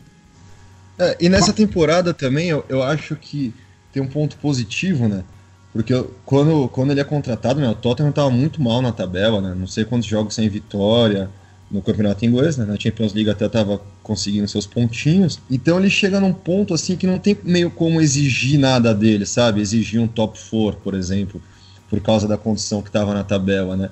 É, 0.98 1.16
e 1.20 1.30
nessa 1.30 1.54
temporada 1.54 2.14
também 2.14 2.50
eu, 2.50 2.66
eu 2.68 2.84
acho 2.84 3.16
que 3.16 3.54
tem 3.94 4.04
um 4.04 4.08
ponto 4.08 4.38
positivo, 4.38 5.08
né? 5.08 5.24
Porque 5.72 5.94
quando, 6.26 6.68
quando 6.68 6.92
ele 6.92 7.00
é 7.00 7.06
contratado, 7.06 7.62
né, 7.62 7.70
o 7.70 7.76
Tottenham 7.76 8.10
estava 8.10 8.30
muito 8.30 8.62
mal 8.62 8.82
na 8.82 8.92
tabela, 8.92 9.40
né? 9.40 9.56
Não 9.58 9.68
sei 9.68 9.86
quantos 9.86 10.10
jogos 10.10 10.36
sem 10.36 10.50
vitória 10.50 11.30
no 11.72 11.82
campeonato 11.82 12.26
inglês, 12.26 12.58
né? 12.58 12.66
Na 12.66 12.80
Champions 12.80 13.14
League 13.14 13.30
até 13.30 13.46
estava 13.46 13.80
conseguindo 14.02 14.48
seus 14.48 14.66
pontinhos. 14.66 15.40
Então 15.50 15.80
ele 15.80 15.90
chega 15.90 16.20
num 16.20 16.34
ponto 16.34 16.74
assim 16.74 16.96
que 16.96 17.06
não 17.06 17.20
tem 17.20 17.38
meio 17.44 17.70
como 17.70 18.02
exigir 18.02 18.60
nada 18.60 18.94
dele, 18.94 19.26
sabe? 19.26 19.62
Exigir 19.62 20.02
um 20.02 20.08
top 20.08 20.40
4, 20.50 20.82
por 20.82 20.94
exemplo, 20.94 21.42
por 21.90 22.00
causa 22.00 22.28
da 22.28 22.38
condição 22.38 22.82
que 22.82 22.90
estava 22.90 23.14
na 23.14 23.24
tabela, 23.24 23.76
né? 23.78 23.90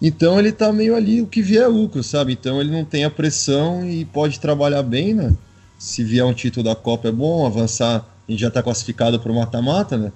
Então 0.00 0.38
ele 0.38 0.52
tá 0.52 0.72
meio 0.72 0.96
ali 0.96 1.20
o 1.20 1.26
que 1.26 1.42
vier 1.42 1.68
lucro, 1.68 2.02
sabe? 2.02 2.32
Então 2.32 2.60
ele 2.60 2.70
não 2.70 2.84
tem 2.84 3.04
a 3.04 3.10
pressão 3.10 3.84
e 3.88 4.04
pode 4.04 4.40
trabalhar 4.40 4.82
bem, 4.82 5.12
né? 5.14 5.34
se 5.80 6.04
vier 6.04 6.26
um 6.26 6.34
título 6.34 6.62
da 6.62 6.76
Copa 6.76 7.08
é 7.08 7.12
bom, 7.12 7.46
avançar, 7.46 8.06
a 8.28 8.30
gente 8.30 8.40
já 8.40 8.48
está 8.48 8.62
classificado 8.62 9.18
para 9.18 9.32
o 9.32 9.34
mata-mata, 9.34 9.96
né? 9.96 10.12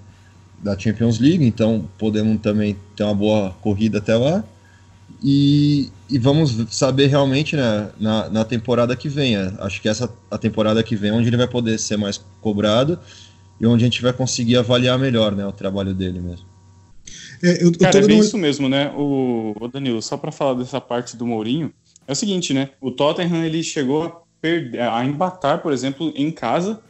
Da 0.62 0.78
Champions 0.78 1.18
League, 1.18 1.44
então 1.44 1.88
podemos 1.98 2.38
também 2.42 2.76
ter 2.94 3.02
uma 3.02 3.14
boa 3.14 3.56
corrida 3.62 3.96
até 3.96 4.14
lá. 4.14 4.44
E, 5.22 5.90
e 6.10 6.18
vamos 6.18 6.54
saber 6.70 7.06
realmente 7.06 7.56
né, 7.56 7.90
na, 7.98 8.28
na 8.28 8.44
temporada 8.44 8.94
que 8.94 9.08
vem. 9.08 9.36
Acho 9.36 9.80
que 9.80 9.88
essa 9.88 10.12
a 10.30 10.36
temporada 10.36 10.82
que 10.82 10.96
vem 10.96 11.10
é 11.10 11.12
onde 11.14 11.28
ele 11.28 11.36
vai 11.36 11.48
poder 11.48 11.78
ser 11.78 11.96
mais 11.96 12.22
cobrado 12.40 12.98
e 13.60 13.66
onde 13.66 13.84
a 13.84 13.86
gente 13.86 14.02
vai 14.02 14.12
conseguir 14.12 14.56
avaliar 14.56 14.98
melhor 14.98 15.34
né, 15.34 15.46
o 15.46 15.52
trabalho 15.52 15.94
dele 15.94 16.20
mesmo. 16.20 16.46
É, 17.42 17.62
eu, 17.62 17.68
eu 17.68 17.78
Cara, 17.78 17.98
é 17.98 18.06
bem 18.06 18.18
isso 18.18 18.36
mesmo, 18.36 18.68
né? 18.68 18.92
O, 18.96 19.54
o 19.58 19.68
Danilo, 19.68 20.00
só 20.02 20.16
para 20.16 20.32
falar 20.32 20.54
dessa 20.54 20.80
parte 20.80 21.16
do 21.16 21.26
Mourinho, 21.26 21.72
é 22.06 22.12
o 22.12 22.16
seguinte, 22.16 22.52
né? 22.52 22.70
O 22.80 22.90
Tottenham 22.90 23.44
ele 23.44 23.62
chegou 23.62 24.04
a, 24.04 24.20
perder, 24.40 24.80
a 24.80 25.04
embatar, 25.04 25.62
por 25.62 25.72
exemplo, 25.72 26.12
em 26.14 26.30
casa 26.30 26.80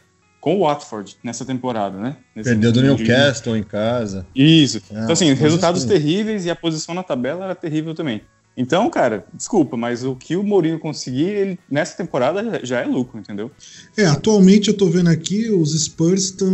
com 0.45 0.57
o 0.57 0.59
Watford 0.59 1.17
nessa 1.23 1.43
temporada, 1.43 1.97
né? 1.97 2.17
Nesse 2.35 2.51
Perdeu 2.51 2.71
do 2.71 2.79
Newcastle 2.79 3.53
de... 3.53 3.61
em 3.61 3.63
casa. 3.63 4.27
Isso. 4.35 4.79
Ah, 4.91 4.99
então, 4.99 5.13
assim, 5.13 5.33
resultados 5.33 5.81
assim. 5.81 5.91
terríveis 5.91 6.45
e 6.45 6.51
a 6.51 6.55
posição 6.55 6.93
na 6.93 7.01
tabela 7.01 7.45
era 7.45 7.55
terrível 7.55 7.95
também. 7.95 8.21
Então, 8.55 8.87
cara, 8.91 9.25
desculpa, 9.33 9.75
mas 9.75 10.03
o 10.03 10.15
que 10.15 10.35
o 10.35 10.43
Mourinho 10.43 10.77
conseguir 10.77 11.23
ele, 11.23 11.59
nessa 11.67 11.97
temporada 11.97 12.63
já 12.63 12.79
é 12.79 12.85
lucro, 12.85 13.19
entendeu? 13.19 13.49
É, 13.97 14.05
atualmente 14.05 14.67
eu 14.67 14.77
tô 14.77 14.87
vendo 14.87 15.09
aqui, 15.09 15.49
os 15.49 15.73
Spurs 15.83 16.25
estão 16.25 16.47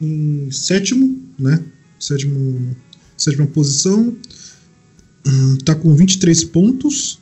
em 0.00 0.50
sétimo, 0.50 1.20
né? 1.38 1.62
Sétimo, 2.00 2.74
sétima 3.18 3.46
posição. 3.48 4.16
Hum, 5.26 5.58
tá 5.62 5.74
com 5.74 5.94
23 5.94 6.42
pontos. 6.44 7.20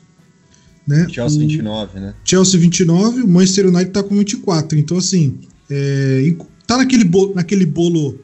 Né? 0.91 1.07
Chelsea 1.09 1.37
o 1.37 1.41
29, 1.47 1.99
né? 1.99 2.13
Chelsea 2.25 2.59
29, 2.59 3.21
o 3.21 3.27
Manchester 3.27 3.67
United 3.67 3.91
tá 3.91 4.03
com 4.03 4.17
24. 4.17 4.77
Então, 4.77 4.97
assim, 4.97 5.39
é, 5.69 6.35
tá 6.67 6.77
naquele 6.77 7.05
bolo, 7.05 7.33
naquele 7.33 7.65
bolo, 7.65 8.19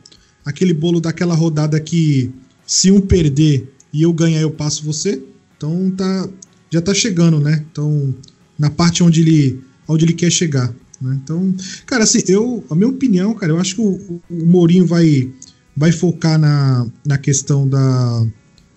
aquele 0.46 0.74
bolo 0.74 1.00
daquela 1.00 1.34
rodada 1.34 1.80
que 1.80 2.30
se 2.66 2.92
um 2.92 3.00
perder 3.00 3.74
e 3.94 4.02
eu 4.04 4.12
ganhar, 4.12 4.42
eu 4.42 4.52
passo 4.52 4.84
você. 4.84 5.24
Então 5.56 5.90
tá, 5.92 6.30
já 6.70 6.82
tá 6.82 6.94
chegando, 6.94 7.40
né? 7.40 7.66
Então, 7.72 8.14
na 8.60 8.70
parte 8.70 9.02
onde 9.02 9.22
ele, 9.22 9.62
onde 9.88 10.04
ele 10.04 10.14
quer 10.14 10.30
chegar. 10.30 10.74
Né? 11.02 11.20
Então, 11.24 11.56
cara, 11.86 12.04
assim, 12.04 12.22
eu, 12.28 12.64
a 12.70 12.76
minha 12.76 12.90
opinião, 12.90 13.34
cara, 13.34 13.54
eu 13.54 13.60
acho 13.60 13.76
que 13.76 13.82
o, 13.82 14.22
o 14.30 14.46
Mourinho 14.46 14.86
vai, 14.86 15.32
vai 15.76 15.92
focar 15.92 16.38
na, 16.38 16.86
na 17.06 17.18
questão 17.18 17.68
da 17.68 18.28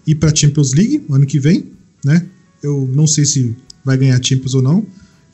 ir 0.06 0.14
para 0.14 0.34
Champions 0.34 0.72
League 0.72 1.04
ano 1.10 1.26
que 1.26 1.38
vem, 1.38 1.72
né? 2.04 2.24
Eu 2.62 2.88
não 2.94 3.06
sei 3.06 3.24
se 3.24 3.56
vai 3.84 3.96
ganhar 3.96 4.22
Champions 4.22 4.54
ou 4.54 4.62
não. 4.62 4.86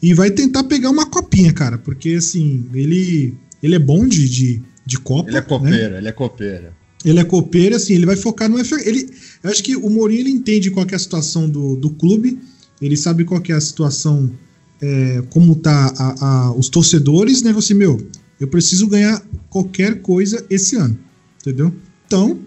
E 0.02 0.12
vai 0.12 0.30
tentar 0.30 0.64
pegar 0.64 0.90
uma 0.90 1.06
copinha, 1.06 1.52
cara, 1.52 1.78
porque 1.78 2.10
assim, 2.10 2.66
ele 2.74 3.34
ele 3.62 3.74
é 3.74 3.78
bom 3.78 4.06
de, 4.06 4.28
de, 4.28 4.62
de 4.84 4.98
Copa. 4.98 5.30
Ele 5.30 5.38
é 5.38 5.42
copeiro, 5.42 5.92
né? 5.92 5.98
ele 5.98 6.08
é 6.08 6.12
copeiro. 6.12 6.66
Ele 7.04 7.20
é 7.20 7.24
copeiro, 7.24 7.76
assim, 7.76 7.94
ele 7.94 8.06
vai 8.06 8.16
focar 8.16 8.48
no 8.48 8.62
FA. 8.64 8.76
Ele, 8.84 9.10
eu 9.42 9.50
acho 9.50 9.62
que 9.62 9.76
o 9.76 9.88
Mourinho 9.88 10.20
ele 10.20 10.30
entende 10.30 10.70
qual 10.70 10.86
é 10.90 10.94
a 10.94 10.98
situação 10.98 11.48
do, 11.48 11.76
do 11.76 11.90
clube, 11.90 12.38
ele 12.80 12.96
sabe 12.96 13.24
qual 13.24 13.42
é 13.48 13.52
a 13.52 13.60
situação, 13.60 14.30
é, 14.80 15.22
como 15.30 15.54
tá 15.54 15.94
a, 15.96 16.24
a, 16.26 16.52
os 16.52 16.68
torcedores, 16.68 17.42
né? 17.42 17.52
Você, 17.52 17.74
meu, 17.74 17.98
eu 18.40 18.48
preciso 18.48 18.86
ganhar 18.86 19.22
qualquer 19.48 20.00
coisa 20.02 20.44
esse 20.50 20.76
ano, 20.76 20.98
entendeu? 21.40 21.72
Então, 22.06 22.40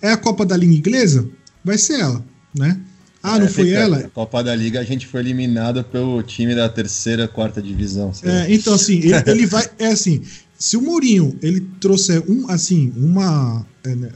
é 0.00 0.10
a 0.10 0.16
Copa 0.16 0.44
da 0.44 0.56
Liga 0.56 0.74
Inglesa? 0.74 1.28
Vai 1.64 1.78
ser 1.78 2.00
ela, 2.00 2.24
né? 2.54 2.80
Ah, 3.26 3.40
não 3.40 3.46
é, 3.46 3.48
foi 3.48 3.70
ela? 3.70 3.98
A 3.98 4.08
Copa 4.08 4.44
da 4.44 4.54
Liga 4.54 4.78
a 4.78 4.84
gente 4.84 5.04
foi 5.04 5.18
eliminado 5.18 5.82
pelo 5.82 6.22
time 6.22 6.54
da 6.54 6.68
terceira, 6.68 7.26
quarta 7.26 7.60
divisão. 7.60 8.12
É, 8.22 8.54
então, 8.54 8.72
assim, 8.72 8.98
ele, 8.98 9.14
ele, 9.26 9.46
vai. 9.46 9.68
É 9.80 9.88
assim, 9.88 10.22
se 10.56 10.76
o 10.76 10.80
Mourinho 10.80 11.36
ele 11.42 11.60
trouxer 11.80 12.22
um, 12.30 12.48
assim, 12.48 12.92
uma. 12.96 13.66
É, 13.84 13.96
né, 13.96 14.10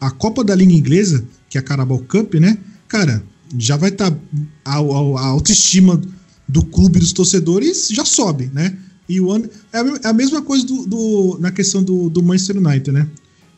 a 0.00 0.10
Copa 0.10 0.42
da 0.42 0.52
Liga 0.52 0.72
Inglesa, 0.72 1.24
que 1.48 1.56
é 1.56 1.60
a 1.60 1.64
Carabao 1.64 2.00
Cup, 2.00 2.34
né? 2.34 2.58
Cara, 2.88 3.22
já 3.56 3.76
vai 3.76 3.90
estar. 3.90 4.10
Tá, 4.10 4.16
a, 4.64 4.78
a, 4.78 5.26
autoestima 5.26 6.00
do 6.48 6.64
clube 6.64 6.98
dos 6.98 7.12
torcedores 7.12 7.88
já 7.92 8.04
sobe, 8.04 8.50
né? 8.52 8.76
E 9.08 9.20
o 9.20 9.30
ano. 9.30 9.48
É 9.72 9.78
a, 9.78 9.84
é 10.04 10.08
a 10.08 10.12
mesma 10.12 10.42
coisa 10.42 10.66
do, 10.66 10.86
do, 10.86 11.38
na 11.40 11.52
questão 11.52 11.84
do, 11.84 12.10
do 12.10 12.20
Manchester 12.20 12.56
United, 12.56 12.90
né? 12.90 13.06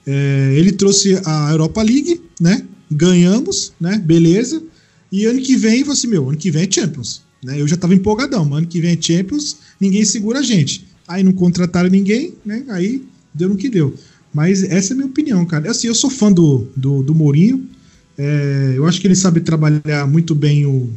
É, 0.07 0.53
ele 0.55 0.73
trouxe 0.73 1.19
a 1.25 1.51
Europa 1.51 1.83
League, 1.83 2.21
né? 2.39 2.63
Ganhamos, 2.91 3.73
né? 3.81 3.97
Beleza. 3.97 4.63
E 5.13 5.27
ano 5.27 5.43
que 5.43 5.57
vem, 5.57 5.85
você, 5.85 6.07
meu, 6.07 6.31
ano 6.31 6.39
que 6.39 6.51
vem 6.51 6.63
é 6.63 6.73
Champions. 6.73 7.21
Né? 7.45 7.61
Eu 7.61 7.69
já 7.69 7.77
tava 7.77 7.95
empolgadão, 7.95 8.47
mas 8.47 8.59
ano 8.59 8.67
que 8.67 8.81
vem 8.81 8.93
é 8.93 8.99
Champions, 9.01 9.59
ninguém 9.79 10.05
segura 10.07 10.39
a 10.39 10.43
gente. 10.43 10.87
Aí 11.07 11.23
não 11.23 11.33
contrataram 11.33 11.91
ninguém, 11.91 12.33
né? 12.45 12.65
Aí 12.71 13.03
deu 13.35 13.51
no 13.51 13.57
que 13.57 13.69
deu. 13.69 13.95
Mas 14.33 14.63
essa 14.63 14.93
é 14.93 14.95
a 14.95 14.97
minha 14.97 15.09
opinião, 15.09 15.45
cara. 15.45 15.71
Assim, 15.71 15.87
eu 15.87 15.95
sou 15.95 16.09
fã 16.09 16.33
do, 16.33 16.67
do, 16.75 17.03
do 17.03 17.15
Mourinho. 17.15 17.69
É, 18.17 18.75
eu 18.77 18.87
acho 18.87 19.01
que 19.01 19.07
ele 19.07 19.15
sabe 19.15 19.41
trabalhar 19.41 20.07
muito 20.09 20.35
bem 20.35 20.65
o, 20.65 20.89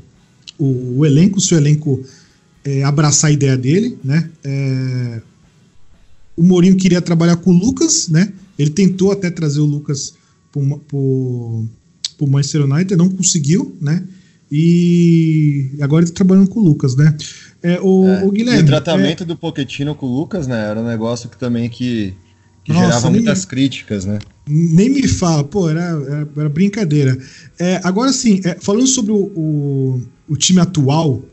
o, 0.57 0.99
o 0.99 1.05
elenco, 1.05 1.41
se 1.41 1.53
o 1.53 1.57
elenco 1.57 2.01
é, 2.63 2.83
abraçar 2.83 3.29
a 3.29 3.33
ideia 3.33 3.57
dele, 3.57 3.97
né? 4.03 4.29
É, 4.43 5.21
o 6.37 6.43
Mourinho 6.43 6.77
queria 6.77 7.01
trabalhar 7.01 7.35
com 7.37 7.51
o 7.51 7.57
Lucas, 7.57 8.07
né? 8.07 8.31
Ele 8.57 8.69
tentou 8.69 9.11
até 9.11 9.29
trazer 9.29 9.59
o 9.59 9.65
Lucas 9.65 10.13
pro, 10.51 10.79
pro, 10.79 11.65
pro 12.17 12.27
Manchester 12.27 12.63
United, 12.63 12.95
não 12.95 13.09
conseguiu, 13.09 13.75
né? 13.81 14.03
E 14.51 15.71
agora 15.81 16.03
ele 16.03 16.11
tá 16.11 16.15
trabalhando 16.15 16.49
com 16.49 16.59
o 16.59 16.63
Lucas, 16.63 16.95
né? 16.95 17.15
É, 17.63 17.79
o, 17.81 18.07
é, 18.07 18.23
o 18.23 18.31
Guilherme. 18.31 18.61
o 18.61 18.65
tratamento 18.65 19.23
é... 19.23 19.25
do 19.25 19.35
Poquetino 19.35 19.95
com 19.95 20.05
o 20.05 20.15
Lucas, 20.19 20.47
né? 20.47 20.69
Era 20.69 20.79
um 20.79 20.87
negócio 20.87 21.29
que 21.29 21.37
também 21.37 21.67
que, 21.67 22.13
que 22.63 22.71
Nossa, 22.71 22.85
gerava 22.85 23.09
nem, 23.09 23.21
muitas 23.21 23.43
críticas, 23.43 24.05
né? 24.05 24.19
Nem 24.47 24.89
me 24.89 25.07
fala, 25.07 25.43
pô, 25.43 25.67
era, 25.67 25.81
era, 25.81 26.29
era 26.37 26.49
brincadeira. 26.49 27.17
É, 27.57 27.81
agora 27.83 28.13
sim, 28.13 28.39
é, 28.43 28.55
falando 28.61 28.87
sobre 28.87 29.11
o, 29.11 29.31
o, 29.35 30.01
o, 30.29 30.37
time 30.37 30.59
atual, 30.59 31.23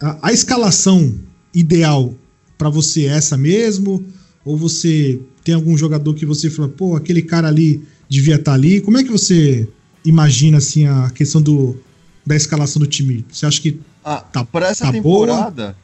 a, 0.00 0.28
a 0.28 0.32
escalação 0.32 1.14
ideal 1.54 2.12
para 2.58 2.68
você 2.68 3.02
é 3.02 3.16
essa 3.16 3.36
mesmo? 3.36 4.04
Ou 4.44 4.56
você 4.56 5.20
tem 5.44 5.54
algum 5.54 5.78
jogador 5.78 6.14
que 6.14 6.26
você 6.26 6.50
fala, 6.50 6.68
pô, 6.68 6.96
aquele 6.96 7.22
cara 7.22 7.46
ali 7.46 7.82
devia 8.08 8.34
estar 8.34 8.50
tá 8.50 8.54
ali? 8.54 8.80
Como 8.80 8.98
é 8.98 9.04
que 9.04 9.10
você 9.10 9.68
imagina 10.06 10.58
assim 10.58 10.86
a 10.86 11.10
questão 11.10 11.42
do, 11.42 11.78
da 12.24 12.34
escalação 12.34 12.80
do 12.80 12.86
time? 12.86 13.24
Você 13.30 13.44
acha 13.44 13.60
que 13.60 13.80
ah, 14.04 14.20
tá 14.20 14.44
para 14.44 14.68
essa 14.68 14.86
tá 14.86 14.92
temporada, 14.92 15.76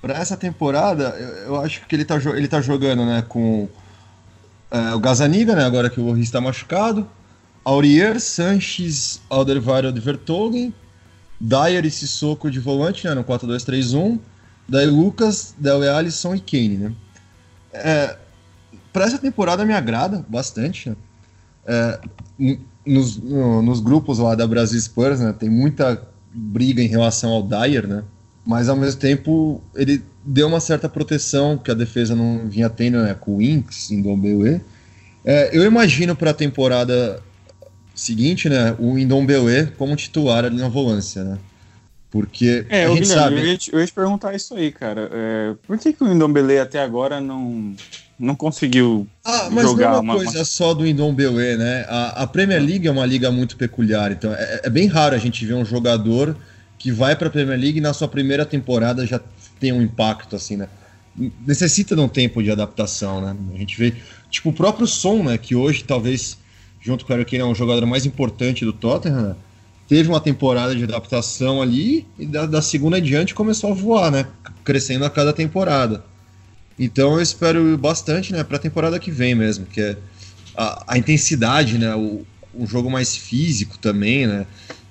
para 0.00 0.14
essa 0.18 0.36
temporada, 0.36 1.16
eu, 1.18 1.28
eu, 1.46 1.60
acho 1.60 1.86
que 1.86 1.94
ele 1.96 2.04
tá, 2.04 2.16
ele 2.36 2.46
tá 2.46 2.60
jogando, 2.60 3.04
né, 3.04 3.24
com 3.26 3.68
é, 4.70 4.94
o 4.94 5.00
Gazaniga, 5.00 5.56
né, 5.56 5.64
agora 5.64 5.88
que 5.88 5.98
o 5.98 6.04
Loris 6.04 6.24
está 6.24 6.40
machucado, 6.40 7.08
Aurier, 7.64 8.20
Sanches, 8.20 9.20
Alderweireld, 9.30 9.98
Vertogen, 9.98 10.74
Dyer 11.40 11.86
e 11.86 11.90
Sissoko 11.90 12.50
de 12.50 12.60
volante, 12.60 13.06
né, 13.06 13.14
no 13.14 13.24
4-2-3-1, 13.24 14.20
daí 14.68 14.86
Lucas, 14.86 15.54
Dele 15.58 15.88
Alisson 15.88 16.34
e 16.34 16.40
Kane, 16.40 16.76
né. 16.76 16.92
É, 17.72 18.16
para 18.92 19.06
essa 19.06 19.18
temporada 19.18 19.64
me 19.64 19.72
agrada 19.72 20.24
bastante, 20.28 20.90
né? 20.90 20.96
É, 21.66 22.00
nos, 22.86 23.16
no, 23.16 23.62
nos 23.62 23.80
grupos 23.80 24.18
lá 24.18 24.34
da 24.34 24.46
Brasil 24.46 24.80
Spurs, 24.80 25.20
né, 25.20 25.34
tem 25.38 25.48
muita 25.48 26.00
briga 26.32 26.82
em 26.82 26.88
relação 26.88 27.30
ao 27.30 27.42
Dyer, 27.42 27.86
né? 27.86 28.02
Mas 28.46 28.68
ao 28.68 28.76
mesmo 28.76 29.00
tempo 29.00 29.62
ele 29.74 30.02
deu 30.24 30.46
uma 30.48 30.60
certa 30.60 30.88
proteção 30.88 31.56
que 31.56 31.70
a 31.70 31.74
defesa 31.74 32.14
não 32.14 32.48
vinha 32.48 32.68
tendo, 32.68 32.98
né? 32.98 33.14
Com 33.14 33.36
o 33.36 33.42
Inks, 33.42 33.90
Ndombele. 33.90 34.60
É, 35.24 35.56
eu 35.56 35.64
imagino 35.64 36.14
para 36.14 36.30
a 36.30 36.34
temporada 36.34 37.22
seguinte, 37.94 38.48
né? 38.48 38.74
O 38.78 38.98
Ndombele 38.98 39.72
como 39.78 39.96
titular 39.96 40.44
ali 40.44 40.56
na 40.56 40.68
volância, 40.68 41.24
né? 41.24 41.38
Porque 42.10 42.66
é, 42.68 42.84
a 42.84 42.88
gente 42.90 43.00
Guilherme, 43.00 43.06
sabe... 43.06 43.40
eu, 43.40 43.46
ia 43.46 43.58
te, 43.58 43.72
eu 43.72 43.80
ia 43.80 43.86
te 43.86 43.92
perguntar 43.92 44.34
isso 44.34 44.54
aí, 44.54 44.70
cara. 44.70 45.08
É, 45.12 45.54
por 45.66 45.78
que, 45.78 45.92
que 45.92 46.04
o 46.04 46.14
Ndombele 46.14 46.58
até 46.58 46.82
agora 46.82 47.20
não 47.20 47.74
não 48.18 48.34
conseguiu 48.34 49.06
ah, 49.24 49.48
mas 49.50 49.64
jogar 49.64 49.90
não 49.90 49.96
é 49.96 50.00
uma 50.00 50.14
coisa 50.14 50.38
uma... 50.38 50.44
só 50.44 50.72
do 50.72 50.84
Ndombele, 50.84 51.56
né? 51.56 51.84
A, 51.88 52.22
a, 52.22 52.26
Premier 52.26 52.62
League 52.62 52.86
é 52.86 52.90
uma 52.90 53.04
liga 53.04 53.30
muito 53.30 53.56
peculiar, 53.56 54.12
então 54.12 54.32
é, 54.32 54.62
é 54.64 54.70
bem 54.70 54.86
raro 54.86 55.14
a 55.14 55.18
gente 55.18 55.44
ver 55.44 55.54
um 55.54 55.64
jogador 55.64 56.36
que 56.78 56.92
vai 56.92 57.16
para 57.16 57.28
a 57.28 57.30
Premier 57.30 57.58
League 57.58 57.78
e 57.78 57.80
na 57.80 57.92
sua 57.92 58.08
primeira 58.08 58.44
temporada 58.44 59.06
já 59.06 59.20
tem 59.58 59.72
um 59.72 59.82
impacto 59.82 60.36
assim, 60.36 60.56
né? 60.56 60.68
Necessita 61.46 61.94
de 61.94 62.00
um 62.00 62.08
tempo 62.08 62.42
de 62.42 62.50
adaptação, 62.50 63.20
né? 63.20 63.36
A 63.54 63.58
gente 63.58 63.78
vê, 63.78 63.94
tipo, 64.30 64.50
o 64.50 64.52
próprio 64.52 64.86
Son, 64.86 65.22
né? 65.22 65.38
Que 65.38 65.54
hoje 65.54 65.84
talvez, 65.84 66.36
junto 66.80 67.04
com 67.04 67.12
o 67.12 67.16
Harry 67.16 67.28
Kane, 67.28 67.42
é 67.42 67.46
um 67.46 67.54
jogador 67.54 67.86
mais 67.86 68.04
importante 68.04 68.64
do 68.64 68.72
Tottenham, 68.72 69.22
né? 69.22 69.36
teve 69.88 70.08
uma 70.08 70.20
temporada 70.20 70.74
de 70.74 70.84
adaptação 70.84 71.60
ali 71.60 72.06
e 72.18 72.26
da, 72.26 72.46
da 72.46 72.62
segunda 72.62 72.96
adiante 72.96 73.34
começou 73.34 73.70
a 73.70 73.74
voar, 73.74 74.10
né? 74.10 74.26
Crescendo 74.64 75.04
a 75.04 75.10
cada 75.10 75.32
temporada. 75.32 76.04
Então 76.78 77.14
eu 77.14 77.20
espero 77.20 77.76
bastante, 77.78 78.32
né, 78.32 78.42
para 78.42 78.56
a 78.56 78.60
temporada 78.60 78.98
que 78.98 79.10
vem 79.10 79.34
mesmo, 79.34 79.66
que 79.66 79.80
é 79.80 79.96
a, 80.56 80.94
a 80.94 80.98
intensidade, 80.98 81.78
né, 81.78 81.94
o, 81.94 82.24
um 82.54 82.66
jogo 82.66 82.90
mais 82.90 83.16
físico 83.16 83.78
também, 83.78 84.26
né, 84.26 84.46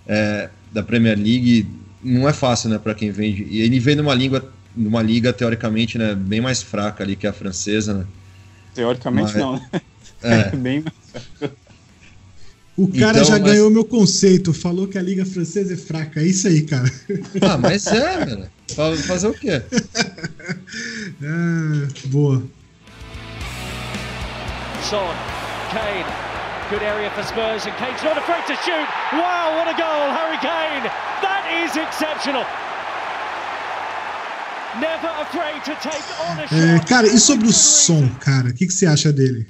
é, 0.08 0.50
da 0.72 0.82
Premier 0.82 1.18
League 1.18 1.68
não 2.02 2.28
é 2.28 2.34
fácil, 2.34 2.70
né, 2.70 2.78
para 2.78 2.94
quem 2.94 3.12
vem. 3.12 3.48
E 3.50 3.62
ele 3.62 3.80
vem 3.80 3.96
numa 3.96 4.14
língua, 4.14 4.52
numa 4.76 5.02
liga 5.02 5.32
teoricamente, 5.34 5.98
né, 5.98 6.16
bem 6.16 6.42
mais 6.42 6.62
fraca 6.62 7.04
ali 7.04 7.16
que 7.16 7.28
a 7.28 7.34
francesa, 7.34 7.94
né. 7.94 8.06
Teoricamente 8.74 9.34
Mas, 9.34 9.36
não. 9.36 9.54
Né? 9.54 9.70
É. 10.24 10.52
bem 10.56 10.82
mais 10.82 10.96
fraca. 11.12 11.64
O 12.76 12.88
cara 12.88 13.20
então, 13.20 13.26
já 13.26 13.40
mas... 13.40 13.44
ganhou 13.52 13.70
meu 13.70 13.86
conceito, 13.86 14.52
falou 14.52 14.88
que 14.88 14.98
a 14.98 15.02
Liga 15.02 15.26
Francesa 15.26 15.74
é 15.74 15.78
fraca. 15.78 16.22
É 16.22 16.26
isso 16.26 16.48
aí, 16.48 16.64
cara. 16.64 16.92
Ah, 17.42 17.58
mas 17.58 17.86
é, 17.86 18.26
mano. 18.26 18.48
Fazer 19.04 19.28
o 19.28 19.34
quê? 19.34 19.62
Ah, 21.22 21.88
boa. 22.08 22.44
Son, 24.82 25.16
Kane, 25.70 26.06
good 26.70 26.84
area 26.84 27.10
for 27.12 27.24
Spurs, 27.24 27.66
and 27.66 27.76
Kane's 27.78 28.04
not 28.04 28.18
afraid 28.18 28.46
to 28.48 28.56
shoot. 28.64 28.88
Wow, 29.14 29.56
what 29.56 29.68
a 29.68 29.78
goal, 29.78 30.12
Harry 30.12 30.38
Kane! 30.38 30.90
That 31.22 31.46
is 31.64 31.78
exceptional. 31.78 32.46
Never 34.80 35.08
afraid 35.22 35.64
to 35.66 35.76
take 35.82 36.04
on 36.20 36.40
a 36.40 36.44
é, 36.44 36.48
shot. 36.48 36.84
É, 36.84 36.88
cara, 36.88 37.08
e 37.08 37.20
sobre 37.20 37.48
o 37.48 37.54
som, 37.54 38.10
cara? 38.20 38.50
O 38.50 38.54
que, 38.54 38.68
que 38.68 38.74
você 38.74 38.86
acha 38.86 39.14
dele? 39.14 39.48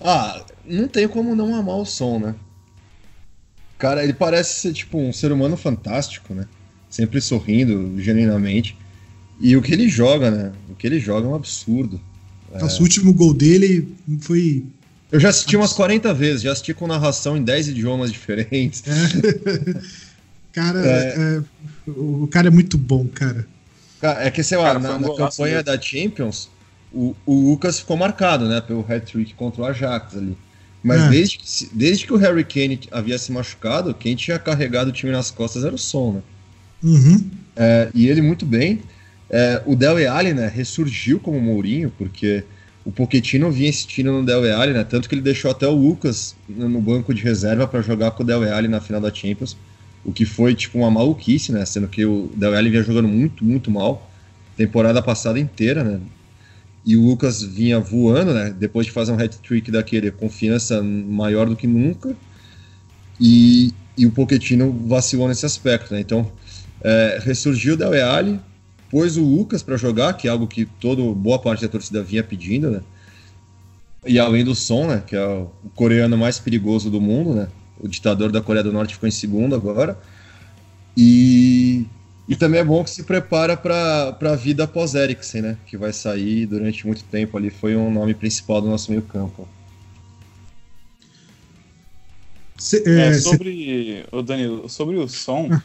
Ah, 0.00 0.44
não 0.64 0.88
tem 0.88 1.08
como 1.08 1.34
não 1.34 1.54
amar 1.54 1.76
o 1.76 1.84
som, 1.84 2.18
né? 2.18 2.34
Cara, 3.78 4.02
ele 4.02 4.12
parece 4.12 4.60
ser 4.60 4.72
tipo 4.72 4.96
um 4.96 5.12
ser 5.12 5.32
humano 5.32 5.56
fantástico, 5.56 6.32
né? 6.32 6.46
Sempre 6.88 7.20
sorrindo, 7.20 8.00
genuinamente. 8.00 8.76
E 9.40 9.56
o 9.56 9.62
que 9.62 9.72
ele 9.72 9.88
joga, 9.88 10.30
né? 10.30 10.52
O 10.70 10.74
que 10.74 10.86
ele 10.86 10.98
joga 10.98 11.26
é 11.26 11.30
um 11.30 11.34
absurdo. 11.34 12.00
Nossa, 12.52 12.76
é... 12.76 12.80
o 12.80 12.82
último 12.82 13.12
gol 13.12 13.34
dele 13.34 13.88
foi. 14.20 14.64
Eu 15.10 15.20
já 15.20 15.28
assisti 15.28 15.56
umas 15.56 15.72
40 15.72 16.12
vezes, 16.14 16.42
já 16.42 16.52
assisti 16.52 16.74
com 16.74 16.86
narração 16.86 17.36
em 17.36 17.42
10 17.42 17.68
idiomas 17.68 18.10
diferentes. 18.10 18.82
É. 18.86 19.80
cara, 20.52 20.86
é... 20.86 21.38
é 21.38 21.42
o 21.90 22.26
cara 22.26 22.48
é 22.48 22.50
muito 22.50 22.78
bom, 22.78 23.06
cara. 23.06 23.46
É 24.02 24.30
que, 24.30 24.42
sei 24.42 24.58
lá, 24.58 24.64
cara, 24.64 24.78
na, 24.78 24.98
na 24.98 25.14
campanha 25.14 25.62
da 25.62 25.80
Champions, 25.80 26.50
o, 26.92 27.14
o 27.24 27.50
Lucas 27.50 27.80
ficou 27.80 27.96
marcado, 27.96 28.46
né? 28.46 28.60
Pelo 28.60 28.84
hat-trick 28.86 29.34
contra 29.34 29.62
o 29.62 29.64
Ajax 29.64 30.16
ali. 30.16 30.36
Mas 30.82 31.02
é. 31.02 31.08
desde, 31.08 31.38
que, 31.38 31.68
desde 31.72 32.06
que 32.06 32.12
o 32.12 32.16
Harry 32.16 32.44
Kane 32.44 32.78
havia 32.90 33.16
se 33.16 33.32
machucado, 33.32 33.94
quem 33.94 34.14
tinha 34.14 34.38
carregado 34.38 34.90
o 34.90 34.92
time 34.92 35.10
nas 35.10 35.30
costas 35.30 35.64
era 35.64 35.74
o 35.74 35.78
Son, 35.78 36.12
né? 36.12 36.22
Uhum. 36.82 37.30
É, 37.56 37.88
e 37.94 38.06
ele 38.06 38.20
muito 38.20 38.44
bem. 38.44 38.82
É, 39.30 39.62
o 39.66 39.74
Del 39.74 40.10
Alli, 40.10 40.34
né, 40.34 40.48
ressurgiu 40.48 41.18
como 41.18 41.40
Mourinho, 41.40 41.92
porque 41.96 42.44
o 42.84 42.92
Pochettino 42.92 43.50
vinha 43.50 43.70
insistindo 43.70 44.12
no 44.12 44.24
Del 44.24 44.54
Alli, 44.54 44.72
né, 44.74 44.84
tanto 44.84 45.08
que 45.08 45.14
ele 45.14 45.22
deixou 45.22 45.50
até 45.50 45.66
o 45.66 45.74
Lucas 45.74 46.36
no 46.48 46.80
banco 46.80 47.14
de 47.14 47.22
reserva 47.22 47.66
para 47.66 47.80
jogar 47.80 48.10
com 48.10 48.22
o 48.22 48.26
Del 48.26 48.42
Alli 48.52 48.68
na 48.68 48.80
final 48.80 49.00
da 49.00 49.12
Champions, 49.12 49.56
o 50.04 50.12
que 50.12 50.26
foi 50.26 50.54
tipo 50.54 50.78
uma 50.78 50.90
maluquice, 50.90 51.50
né, 51.50 51.64
sendo 51.64 51.88
que 51.88 52.04
o 52.04 52.30
Del 52.36 52.54
Alli 52.54 52.70
vinha 52.70 52.82
jogando 52.82 53.08
muito, 53.08 53.44
muito 53.44 53.70
mal, 53.70 54.10
temporada 54.56 55.02
passada 55.02 55.40
inteira, 55.40 55.82
né, 55.82 56.00
e 56.84 56.94
o 56.94 57.00
Lucas 57.00 57.42
vinha 57.42 57.80
voando, 57.80 58.34
né, 58.34 58.54
depois 58.56 58.86
de 58.86 58.92
fazer 58.92 59.12
um 59.12 59.18
hat-trick 59.18 59.70
daquele, 59.70 60.10
confiança 60.10 60.82
maior 60.82 61.48
do 61.48 61.56
que 61.56 61.66
nunca, 61.66 62.14
e, 63.18 63.72
e 63.96 64.04
o 64.04 64.10
Pochettino 64.10 64.70
vacilou 64.86 65.26
nesse 65.26 65.46
aspecto, 65.46 65.94
né, 65.94 66.00
então 66.00 66.30
é, 66.82 67.18
ressurgiu 67.24 67.72
o 67.72 67.76
Del 67.78 67.94
Alli, 68.06 68.38
pôs 68.94 69.16
o 69.16 69.24
Lucas 69.24 69.60
para 69.60 69.76
jogar, 69.76 70.12
que 70.12 70.28
é 70.28 70.30
algo 70.30 70.46
que 70.46 70.64
toda 70.64 71.02
boa 71.02 71.36
parte 71.36 71.62
da 71.62 71.68
torcida 71.68 72.00
vinha 72.00 72.22
pedindo, 72.22 72.70
né? 72.70 72.80
E 74.06 74.20
além 74.20 74.44
do 74.44 74.54
Son, 74.54 74.86
né, 74.86 75.02
que 75.04 75.16
é 75.16 75.26
o 75.26 75.50
coreano 75.74 76.16
mais 76.16 76.38
perigoso 76.38 76.88
do 76.88 77.00
mundo, 77.00 77.34
né? 77.34 77.48
O 77.80 77.88
ditador 77.88 78.30
da 78.30 78.40
Coreia 78.40 78.62
do 78.62 78.72
Norte 78.72 78.94
ficou 78.94 79.08
em 79.08 79.12
segundo 79.12 79.52
agora. 79.52 79.98
E, 80.96 81.86
e 82.28 82.36
também 82.36 82.60
é 82.60 82.64
bom 82.64 82.84
que 82.84 82.90
se 82.90 83.02
prepara 83.02 83.56
para 83.56 84.16
a 84.20 84.36
vida 84.36 84.62
após 84.62 84.94
Eriksen, 84.94 85.42
né? 85.42 85.58
Que 85.66 85.76
vai 85.76 85.92
sair 85.92 86.46
durante 86.46 86.86
muito 86.86 87.02
tempo 87.02 87.36
ali. 87.36 87.50
Foi 87.50 87.74
um 87.74 87.90
nome 87.90 88.14
principal 88.14 88.60
do 88.60 88.68
nosso 88.68 88.92
meio-campo. 88.92 89.48
É, 92.86 93.08
é, 93.08 93.14
sobre 93.14 94.06
o 94.12 94.22
Danilo, 94.22 94.68
sobre 94.68 94.94
o 94.94 95.08
som, 95.08 95.48
ah. 95.50 95.62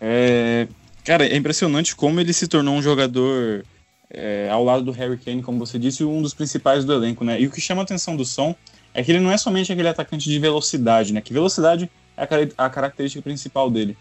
é, 0.00 0.68
Cara, 1.06 1.24
é 1.24 1.36
impressionante 1.36 1.94
como 1.94 2.18
ele 2.18 2.32
se 2.32 2.48
tornou 2.48 2.74
um 2.74 2.82
jogador 2.82 3.64
é, 4.10 4.48
ao 4.50 4.64
lado 4.64 4.82
do 4.82 4.90
Harry 4.90 5.16
Kane, 5.16 5.40
como 5.40 5.56
você 5.56 5.78
disse, 5.78 6.02
um 6.02 6.20
dos 6.20 6.34
principais 6.34 6.84
do 6.84 6.92
elenco, 6.92 7.24
né? 7.24 7.40
E 7.40 7.46
o 7.46 7.50
que 7.50 7.60
chama 7.60 7.82
a 7.82 7.84
atenção 7.84 8.16
do 8.16 8.24
som 8.24 8.56
é 8.92 9.04
que 9.04 9.12
ele 9.12 9.20
não 9.20 9.30
é 9.30 9.38
somente 9.38 9.72
aquele 9.72 9.86
atacante 9.86 10.28
de 10.28 10.36
velocidade, 10.40 11.12
né? 11.12 11.20
Que 11.20 11.32
velocidade 11.32 11.88
é 12.16 12.22
a, 12.58 12.66
a 12.66 12.68
característica 12.68 13.22
principal 13.22 13.70
dele. 13.70 13.96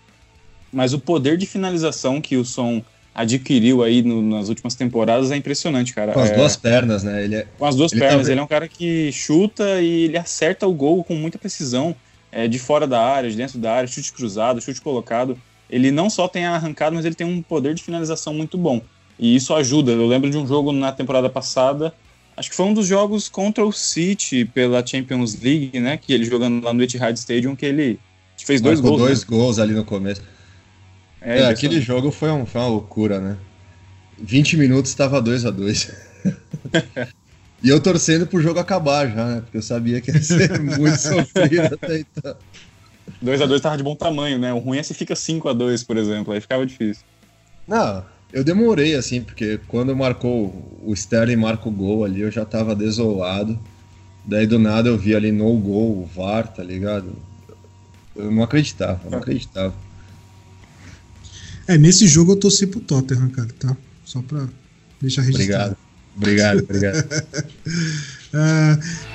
Mas 0.73 0.93
o 0.93 0.99
poder 0.99 1.37
de 1.37 1.45
finalização 1.45 2.19
que 2.19 2.37
o 2.37 2.43
som 2.43 2.81
adquiriu 3.13 3.83
aí 3.83 4.01
no, 4.01 4.23
nas 4.23 4.49
últimas 4.49 4.73
temporadas 4.73 5.29
é 5.29 5.35
impressionante, 5.35 5.93
cara. 5.93 6.11
Com 6.11 6.21
as 6.21 6.31
é... 6.31 6.35
duas 6.35 6.57
pernas, 6.57 7.03
né? 7.03 7.23
Ele 7.23 7.35
é... 7.35 7.47
Com 7.59 7.67
as 7.67 7.75
duas 7.75 7.91
ele 7.91 8.01
pernas. 8.01 8.25
Tá... 8.25 8.31
Ele 8.31 8.39
é 8.39 8.43
um 8.43 8.47
cara 8.47 8.67
que 8.67 9.11
chuta 9.11 9.79
e 9.79 10.05
ele 10.05 10.17
acerta 10.17 10.65
o 10.65 10.73
gol 10.73 11.03
com 11.03 11.13
muita 11.13 11.37
precisão, 11.37 11.95
é, 12.31 12.47
de 12.47 12.57
fora 12.57 12.87
da 12.87 12.99
área, 12.99 13.29
de 13.29 13.37
dentro 13.37 13.59
da 13.59 13.73
área, 13.73 13.87
chute 13.87 14.11
cruzado, 14.11 14.59
chute 14.59 14.81
colocado 14.81 15.37
ele 15.69 15.91
não 15.91 16.09
só 16.09 16.27
tem 16.27 16.45
a 16.45 16.55
arrancada, 16.55 16.95
mas 16.95 17.05
ele 17.05 17.15
tem 17.15 17.25
um 17.25 17.41
poder 17.41 17.73
de 17.73 17.83
finalização 17.83 18.33
muito 18.33 18.57
bom. 18.57 18.81
E 19.17 19.35
isso 19.35 19.53
ajuda. 19.53 19.91
Eu 19.91 20.07
lembro 20.07 20.29
de 20.29 20.37
um 20.37 20.45
jogo 20.45 20.71
na 20.71 20.91
temporada 20.91 21.29
passada, 21.29 21.93
acho 22.35 22.49
que 22.49 22.55
foi 22.55 22.65
um 22.65 22.73
dos 22.73 22.87
jogos 22.87 23.29
contra 23.29 23.65
o 23.65 23.71
City 23.71 24.45
pela 24.45 24.85
Champions 24.85 25.39
League, 25.41 25.79
né? 25.79 25.97
Que 25.97 26.13
ele 26.13 26.25
jogando 26.25 26.63
lá 26.63 26.73
no 26.73 26.83
Etihad 26.83 27.17
Stadium, 27.17 27.55
que 27.55 27.65
ele 27.65 27.99
fez 28.37 28.61
dois 28.61 28.79
gols. 28.79 29.01
dois 29.01 29.19
né? 29.21 29.25
gols 29.29 29.59
ali 29.59 29.73
no 29.73 29.85
começo. 29.85 30.21
É, 31.21 31.39
é 31.39 31.45
aquele 31.47 31.81
jogo 31.81 32.11
foi, 32.11 32.29
um, 32.29 32.45
foi, 32.45 32.61
uma 32.61 32.67
loucura, 32.67 33.19
né? 33.19 33.37
20 34.21 34.57
minutos 34.57 34.91
estava 34.91 35.21
2 35.21 35.45
a 35.45 35.51
2 35.51 35.91
E 37.63 37.69
eu 37.69 37.79
torcendo 37.79 38.27
pro 38.27 38.41
jogo 38.41 38.59
acabar 38.59 39.07
já, 39.07 39.25
né? 39.25 39.41
Porque 39.41 39.57
eu 39.57 39.61
sabia 39.61 39.99
que 39.99 40.11
ia 40.11 40.21
ser 40.21 40.59
muito 40.61 40.97
sofrido 40.97 41.73
até 41.73 41.99
então. 41.99 42.35
2x2 43.23 43.61
tava 43.61 43.77
de 43.77 43.83
bom 43.83 43.95
tamanho, 43.95 44.37
né? 44.37 44.53
O 44.53 44.59
ruim 44.59 44.77
é 44.77 44.83
se 44.83 44.93
fica 44.93 45.13
5x2, 45.13 45.85
por 45.85 45.97
exemplo, 45.97 46.33
aí 46.33 46.41
ficava 46.41 46.65
difícil. 46.65 47.03
Não, 47.67 48.03
eu 48.33 48.43
demorei, 48.43 48.95
assim, 48.95 49.21
porque 49.21 49.59
quando 49.67 49.95
marcou 49.95 50.81
o 50.83 50.93
Sterling 50.93 51.37
marca 51.37 51.69
o 51.69 51.71
gol 51.71 52.03
ali, 52.03 52.21
eu 52.21 52.31
já 52.31 52.45
tava 52.45 52.75
desolado. 52.75 53.57
Daí 54.25 54.47
do 54.47 54.57
nada 54.57 54.89
eu 54.89 54.97
vi 54.97 55.15
ali 55.15 55.31
no 55.31 55.55
gol, 55.57 56.01
o 56.01 56.05
VAR, 56.05 56.47
tá 56.47 56.63
ligado? 56.63 57.15
Eu 58.15 58.31
não 58.31 58.43
acreditava, 58.43 59.01
eu 59.05 59.11
não 59.11 59.19
acreditava. 59.19 59.73
É, 61.67 61.77
nesse 61.77 62.07
jogo 62.07 62.33
eu 62.33 62.35
torci 62.35 62.67
pro 62.67 62.79
Tottenham, 62.79 63.29
cara, 63.29 63.49
tá? 63.59 63.77
Só 64.03 64.21
pra 64.21 64.47
deixar 65.01 65.21
registrado. 65.21 65.77
Obrigado, 66.15 66.59
obrigado, 66.63 66.99
obrigado. 66.99 67.23
uh, 68.33 69.05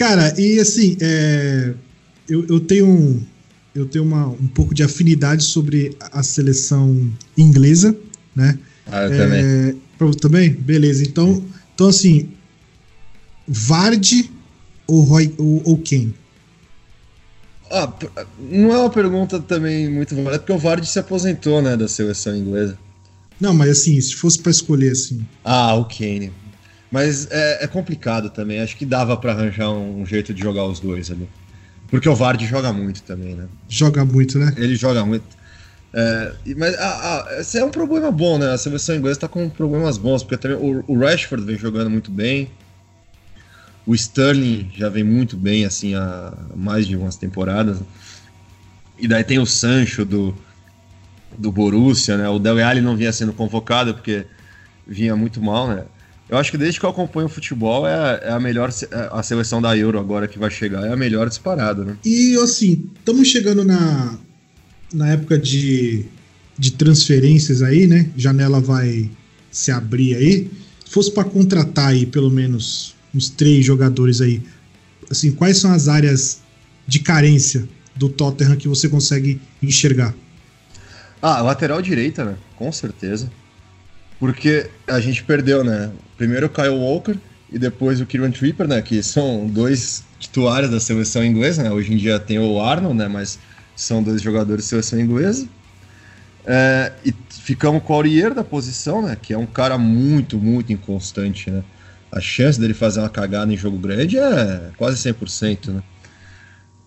Cara, 0.00 0.32
e 0.40 0.58
assim, 0.58 0.96
é, 0.98 1.74
eu, 2.26 2.46
eu 2.48 2.58
tenho, 2.58 3.22
eu 3.74 3.84
tenho 3.84 4.02
uma, 4.02 4.28
um 4.28 4.46
pouco 4.46 4.72
de 4.72 4.82
afinidade 4.82 5.44
sobre 5.44 5.94
a 6.00 6.22
seleção 6.22 7.12
inglesa, 7.36 7.94
né? 8.34 8.58
Ah, 8.86 9.02
eu 9.02 9.12
é, 9.12 9.16
também. 9.18 9.82
Pra, 9.98 10.10
também? 10.12 10.50
Beleza. 10.54 11.02
Então, 11.02 11.44
então 11.74 11.88
assim, 11.88 12.30
Vard 13.46 14.30
ou, 14.86 15.02
Roy, 15.02 15.34
ou, 15.36 15.60
ou 15.66 15.76
quem? 15.76 16.14
Ah, 17.70 17.92
não 18.38 18.72
é 18.72 18.78
uma 18.78 18.90
pergunta 18.90 19.38
também 19.38 19.90
muito 19.90 20.14
válida, 20.14 20.38
porque 20.38 20.52
o 20.52 20.58
Vard 20.58 20.82
se 20.86 20.98
aposentou, 20.98 21.60
né, 21.60 21.76
da 21.76 21.86
seleção 21.86 22.34
inglesa. 22.34 22.78
Não, 23.38 23.52
mas 23.52 23.68
assim, 23.68 24.00
se 24.00 24.14
fosse 24.14 24.38
para 24.38 24.50
escolher 24.50 24.92
assim. 24.92 25.20
Ah, 25.44 25.74
o 25.74 25.84
Kane. 25.84 26.32
Mas 26.90 27.28
é, 27.30 27.64
é 27.64 27.66
complicado 27.66 28.30
também. 28.30 28.60
Acho 28.60 28.76
que 28.76 28.84
dava 28.84 29.16
para 29.16 29.32
arranjar 29.32 29.70
um, 29.70 30.04
jeito 30.04 30.34
de 30.34 30.42
jogar 30.42 30.64
os 30.64 30.80
dois 30.80 31.10
ali. 31.10 31.28
Porque 31.88 32.08
o 32.08 32.14
Vard 32.14 32.44
joga 32.46 32.72
muito 32.72 33.02
também, 33.02 33.34
né? 33.34 33.46
Joga 33.68 34.04
muito, 34.04 34.38
né? 34.38 34.52
Ele 34.56 34.74
joga 34.74 35.04
muito. 35.04 35.24
É, 35.92 36.32
mas 36.56 36.74
ah, 36.78 37.26
ah, 37.28 37.40
esse 37.40 37.58
é 37.58 37.64
um 37.64 37.70
problema 37.70 38.10
bom, 38.10 38.38
né? 38.38 38.52
A 38.52 38.58
seleção 38.58 38.94
inglesa 38.94 39.20
tá 39.20 39.28
com 39.28 39.48
problemas 39.48 39.98
bons, 39.98 40.22
porque 40.22 40.36
também 40.36 40.56
o, 40.56 40.84
o, 40.86 40.98
Rashford 40.98 41.44
vem 41.44 41.58
jogando 41.58 41.90
muito 41.90 42.10
bem. 42.10 42.50
O 43.86 43.94
Sterling 43.94 44.70
já 44.76 44.88
vem 44.88 45.02
muito 45.02 45.36
bem, 45.36 45.64
assim, 45.64 45.94
há 45.94 46.32
mais 46.54 46.86
de 46.86 46.96
umas 46.96 47.16
temporadas. 47.16 47.80
E 48.98 49.08
daí 49.08 49.24
tem 49.24 49.38
o 49.38 49.46
Sancho 49.46 50.04
do, 50.04 50.36
do 51.36 51.50
Borussia, 51.50 52.16
né? 52.16 52.28
O 52.28 52.38
Del 52.38 52.64
Alli 52.64 52.80
não 52.80 52.96
vinha 52.96 53.12
sendo 53.12 53.32
convocado 53.32 53.94
porque 53.94 54.26
vinha 54.86 55.16
muito 55.16 55.40
mal, 55.42 55.68
né? 55.68 55.84
Eu 56.30 56.38
acho 56.38 56.52
que 56.52 56.56
desde 56.56 56.78
que 56.78 56.86
eu 56.86 56.90
acompanho 56.90 57.26
o 57.26 57.30
futebol 57.30 57.88
é, 57.88 58.20
é 58.22 58.30
a 58.30 58.38
melhor 58.38 58.70
é, 58.70 59.08
a 59.10 59.20
seleção 59.20 59.60
da 59.60 59.76
Euro 59.76 59.98
agora 59.98 60.28
que 60.28 60.38
vai 60.38 60.48
chegar 60.48 60.86
é 60.86 60.92
a 60.92 60.96
melhor 60.96 61.28
disparada, 61.28 61.84
né? 61.84 61.96
E 62.04 62.36
assim, 62.36 62.88
estamos 62.96 63.26
chegando 63.26 63.64
na, 63.64 64.16
na 64.94 65.08
época 65.08 65.36
de, 65.36 66.04
de 66.56 66.70
transferências 66.70 67.62
aí, 67.62 67.88
né? 67.88 68.08
Janela 68.16 68.60
vai 68.60 69.10
se 69.50 69.72
abrir 69.72 70.14
aí. 70.14 70.48
Se 70.86 70.92
fosse 70.92 71.10
para 71.10 71.24
contratar 71.24 71.88
aí 71.88 72.06
pelo 72.06 72.30
menos 72.30 72.94
uns 73.12 73.28
três 73.28 73.64
jogadores 73.66 74.20
aí, 74.20 74.40
assim, 75.10 75.32
quais 75.32 75.58
são 75.58 75.72
as 75.72 75.88
áreas 75.88 76.42
de 76.86 77.00
carência 77.00 77.68
do 77.96 78.08
Tottenham 78.08 78.56
que 78.56 78.68
você 78.68 78.88
consegue 78.88 79.40
enxergar? 79.60 80.14
Ah, 81.20 81.42
lateral 81.42 81.82
direita, 81.82 82.24
né? 82.24 82.36
Com 82.56 82.70
certeza. 82.70 83.28
Porque 84.20 84.68
a 84.86 85.00
gente 85.00 85.24
perdeu, 85.24 85.64
né? 85.64 85.90
Primeiro 86.18 86.46
o 86.46 86.50
Kyle 86.50 86.68
Walker 86.68 87.16
e 87.50 87.58
depois 87.58 88.00
o 88.00 88.06
Kieran 88.06 88.30
Tripper, 88.30 88.68
né? 88.68 88.82
Que 88.82 89.02
são 89.02 89.48
dois 89.48 90.04
titulares 90.18 90.70
da 90.70 90.78
seleção 90.78 91.24
inglesa, 91.24 91.62
né? 91.62 91.70
Hoje 91.72 91.94
em 91.94 91.96
dia 91.96 92.20
tem 92.20 92.38
o 92.38 92.60
Arnold, 92.60 92.96
né? 92.96 93.08
Mas 93.08 93.38
são 93.74 94.02
dois 94.02 94.20
jogadores 94.20 94.64
da 94.64 94.68
seleção 94.68 95.00
inglesa. 95.00 95.48
É, 96.44 96.92
e 97.04 97.14
ficamos 97.30 97.82
com 97.82 97.94
o 97.94 97.96
Aurier 97.96 98.34
da 98.34 98.44
posição, 98.44 99.00
né? 99.00 99.16
Que 99.20 99.32
é 99.32 99.38
um 99.38 99.46
cara 99.46 99.78
muito, 99.78 100.38
muito 100.38 100.70
inconstante, 100.70 101.50
né? 101.50 101.64
A 102.12 102.20
chance 102.20 102.60
dele 102.60 102.74
fazer 102.74 103.00
uma 103.00 103.08
cagada 103.08 103.50
em 103.52 103.56
jogo 103.56 103.78
grande 103.78 104.18
é 104.18 104.70
quase 104.76 104.98
100%, 105.10 105.68
né? 105.68 105.82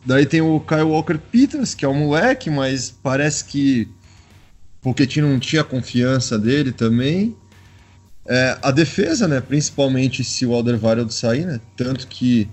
Daí 0.06 0.26
tem 0.26 0.42
o 0.42 0.60
Kyle 0.60 0.82
Walker 0.82 1.18
Peters, 1.18 1.74
que 1.74 1.86
é 1.86 1.88
um 1.88 2.08
moleque, 2.08 2.50
mas 2.50 2.94
parece 3.02 3.46
que 3.46 3.88
Pochettino 4.84 5.30
não 5.30 5.40
tinha 5.40 5.64
confiança 5.64 6.38
dele 6.38 6.74
também. 6.74 7.34
É, 8.28 8.58
a 8.62 8.70
defesa, 8.70 9.28
né? 9.28 9.40
Principalmente 9.40 10.24
se 10.24 10.46
o 10.46 10.54
Alderweireld 10.54 11.14
sair, 11.14 11.46
né? 11.46 11.60
Tanto 11.76 12.06
que 12.08 12.48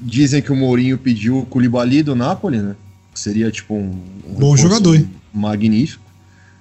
dizem 0.00 0.42
que 0.42 0.52
o 0.52 0.56
Mourinho 0.56 0.98
pediu 0.98 1.38
o 1.38 1.46
Koulibaly 1.46 2.02
do 2.02 2.16
Napoli, 2.16 2.58
né? 2.58 2.74
Que 3.14 3.20
seria 3.20 3.50
tipo 3.50 3.74
um, 3.74 4.02
um 4.28 4.34
bom 4.34 4.56
jogador, 4.56 5.00
magnífico, 5.32 6.04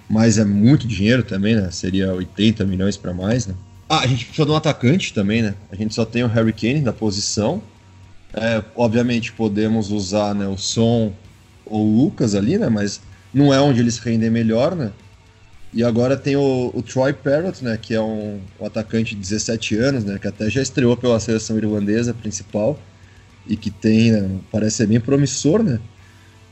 mas 0.07 0.37
é 0.37 0.45
muito 0.45 0.87
dinheiro 0.87 1.23
também, 1.23 1.55
né? 1.55 1.69
Seria 1.71 2.13
80 2.13 2.63
milhões 2.65 2.95
para 2.95 3.13
mais, 3.13 3.47
né? 3.47 3.55
Ah, 3.89 3.99
a 3.99 4.07
gente 4.07 4.25
precisa 4.25 4.45
de 4.45 4.51
um 4.51 4.55
atacante 4.55 5.13
também, 5.13 5.41
né? 5.41 5.55
A 5.71 5.75
gente 5.75 5.93
só 5.93 6.05
tem 6.05 6.23
o 6.23 6.27
Harry 6.27 6.53
Kane 6.53 6.81
na 6.81 6.93
posição. 6.93 7.61
É, 8.33 8.63
obviamente 8.75 9.31
podemos 9.31 9.91
usar 9.91 10.33
né, 10.35 10.45
o 10.47 10.57
Som 10.57 11.13
ou 11.65 11.85
o 11.85 12.03
Lucas 12.03 12.35
ali, 12.35 12.57
né? 12.57 12.67
Mas 12.67 12.99
não 13.35 13.53
é 13.53 13.59
onde 13.59 13.81
eles 13.81 13.97
rendem 13.97 14.29
melhor, 14.29 14.73
né? 14.77 14.93
E 15.73 15.83
agora 15.83 16.15
tem 16.15 16.37
o, 16.37 16.71
o 16.73 16.81
Troy 16.81 17.11
Parrott, 17.11 17.61
né, 17.61 17.77
que 17.79 17.93
é 17.93 17.99
um, 17.99 18.39
um, 18.61 18.65
atacante 18.65 19.13
de 19.13 19.19
17 19.19 19.75
anos, 19.75 20.05
né, 20.05 20.17
que 20.17 20.25
até 20.25 20.49
já 20.49 20.61
estreou 20.61 20.95
pela 20.95 21.19
seleção 21.19 21.57
irlandesa 21.57 22.13
principal 22.13 22.79
e 23.45 23.57
que 23.57 23.69
tem, 23.69 24.13
né, 24.13 24.39
parece 24.49 24.77
ser 24.77 24.87
bem 24.87 25.01
promissor, 25.01 25.61
né? 25.61 25.81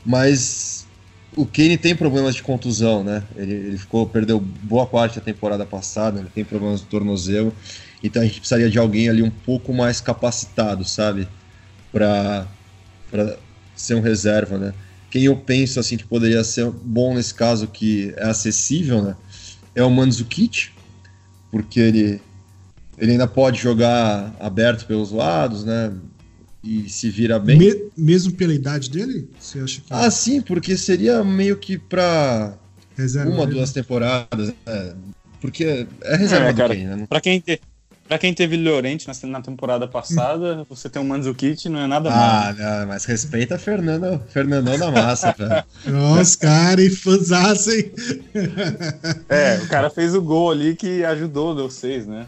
Mas 0.04 0.86
o 1.34 1.46
Kane 1.46 1.78
tem 1.78 1.96
problemas 1.96 2.34
de 2.34 2.42
contusão, 2.42 3.02
né? 3.02 3.22
Ele, 3.34 3.54
ele 3.54 3.78
ficou 3.78 4.06
perdeu 4.06 4.38
boa 4.38 4.86
parte 4.86 5.18
da 5.18 5.24
temporada 5.24 5.64
passada, 5.64 6.20
ele 6.20 6.28
tem 6.34 6.44
problemas 6.44 6.80
de 6.80 6.86
tornozelo, 6.86 7.50
então 8.02 8.20
a 8.20 8.26
gente 8.26 8.40
precisaria 8.40 8.68
de 8.68 8.78
alguém 8.78 9.08
ali 9.08 9.22
um 9.22 9.30
pouco 9.30 9.72
mais 9.72 10.02
capacitado, 10.02 10.84
sabe, 10.84 11.26
para 11.90 12.46
para 13.10 13.38
ser 13.74 13.94
um 13.94 14.00
reserva, 14.02 14.58
né? 14.58 14.74
Quem 15.14 15.22
eu 15.22 15.36
penso 15.36 15.78
assim 15.78 15.96
que 15.96 16.04
poderia 16.04 16.42
ser 16.42 16.68
bom 16.68 17.14
nesse 17.14 17.32
caso 17.32 17.68
que 17.68 18.12
é 18.16 18.26
acessível, 18.26 19.00
né? 19.00 19.16
É 19.72 19.80
o 19.80 19.88
Mandzukic, 19.88 20.70
porque 21.52 21.78
ele 21.78 22.20
ele 22.98 23.12
ainda 23.12 23.28
pode 23.28 23.60
jogar 23.60 24.34
aberto 24.40 24.84
pelos 24.88 25.12
lados, 25.12 25.64
né? 25.64 25.92
E 26.64 26.88
se 26.88 27.08
vira 27.10 27.38
bem. 27.38 27.56
Me, 27.56 27.92
mesmo 27.96 28.32
pela 28.32 28.52
idade 28.52 28.90
dele? 28.90 29.30
Você 29.38 29.60
acha 29.60 29.80
que... 29.82 29.86
Ah, 29.88 30.10
sim, 30.10 30.40
porque 30.40 30.76
seria 30.76 31.22
meio 31.22 31.58
que 31.58 31.78
para 31.78 32.58
uma, 33.24 33.46
duas 33.46 33.72
temporadas. 33.72 34.48
Né? 34.48 34.96
Porque 35.40 35.86
é 36.02 36.16
reserva 36.16 36.48
é, 36.48 36.54
cara, 36.54 36.74
quem, 36.74 36.86
né? 36.86 37.06
Pra 37.08 37.20
quem, 37.20 37.40
Pra 38.06 38.18
quem 38.18 38.34
teve 38.34 38.56
Llorente 38.56 39.08
na, 39.08 39.28
na 39.28 39.40
temporada 39.40 39.88
passada, 39.88 40.64
você 40.68 40.90
tem 40.90 41.00
um 41.00 41.06
Mandzukic, 41.06 41.68
não 41.68 41.80
é 41.80 41.86
nada 41.86 42.10
mal. 42.10 42.18
Ah, 42.20 42.84
mas 42.86 43.06
respeita 43.06 43.58
Fernando, 43.58 44.20
Fernandão 44.28 44.78
da 44.78 44.90
massa, 44.90 45.32
velho. 45.32 45.64
Nossa, 45.86 46.38
cara, 46.38 46.82
e 46.82 46.90
fãzaço, 46.90 47.70
hein? 47.70 47.90
É, 49.28 49.58
o 49.62 49.68
cara 49.68 49.88
fez 49.88 50.14
o 50.14 50.20
gol 50.20 50.50
ali 50.50 50.76
que 50.76 51.02
ajudou 51.04 51.54
vocês, 51.54 52.06
né? 52.06 52.26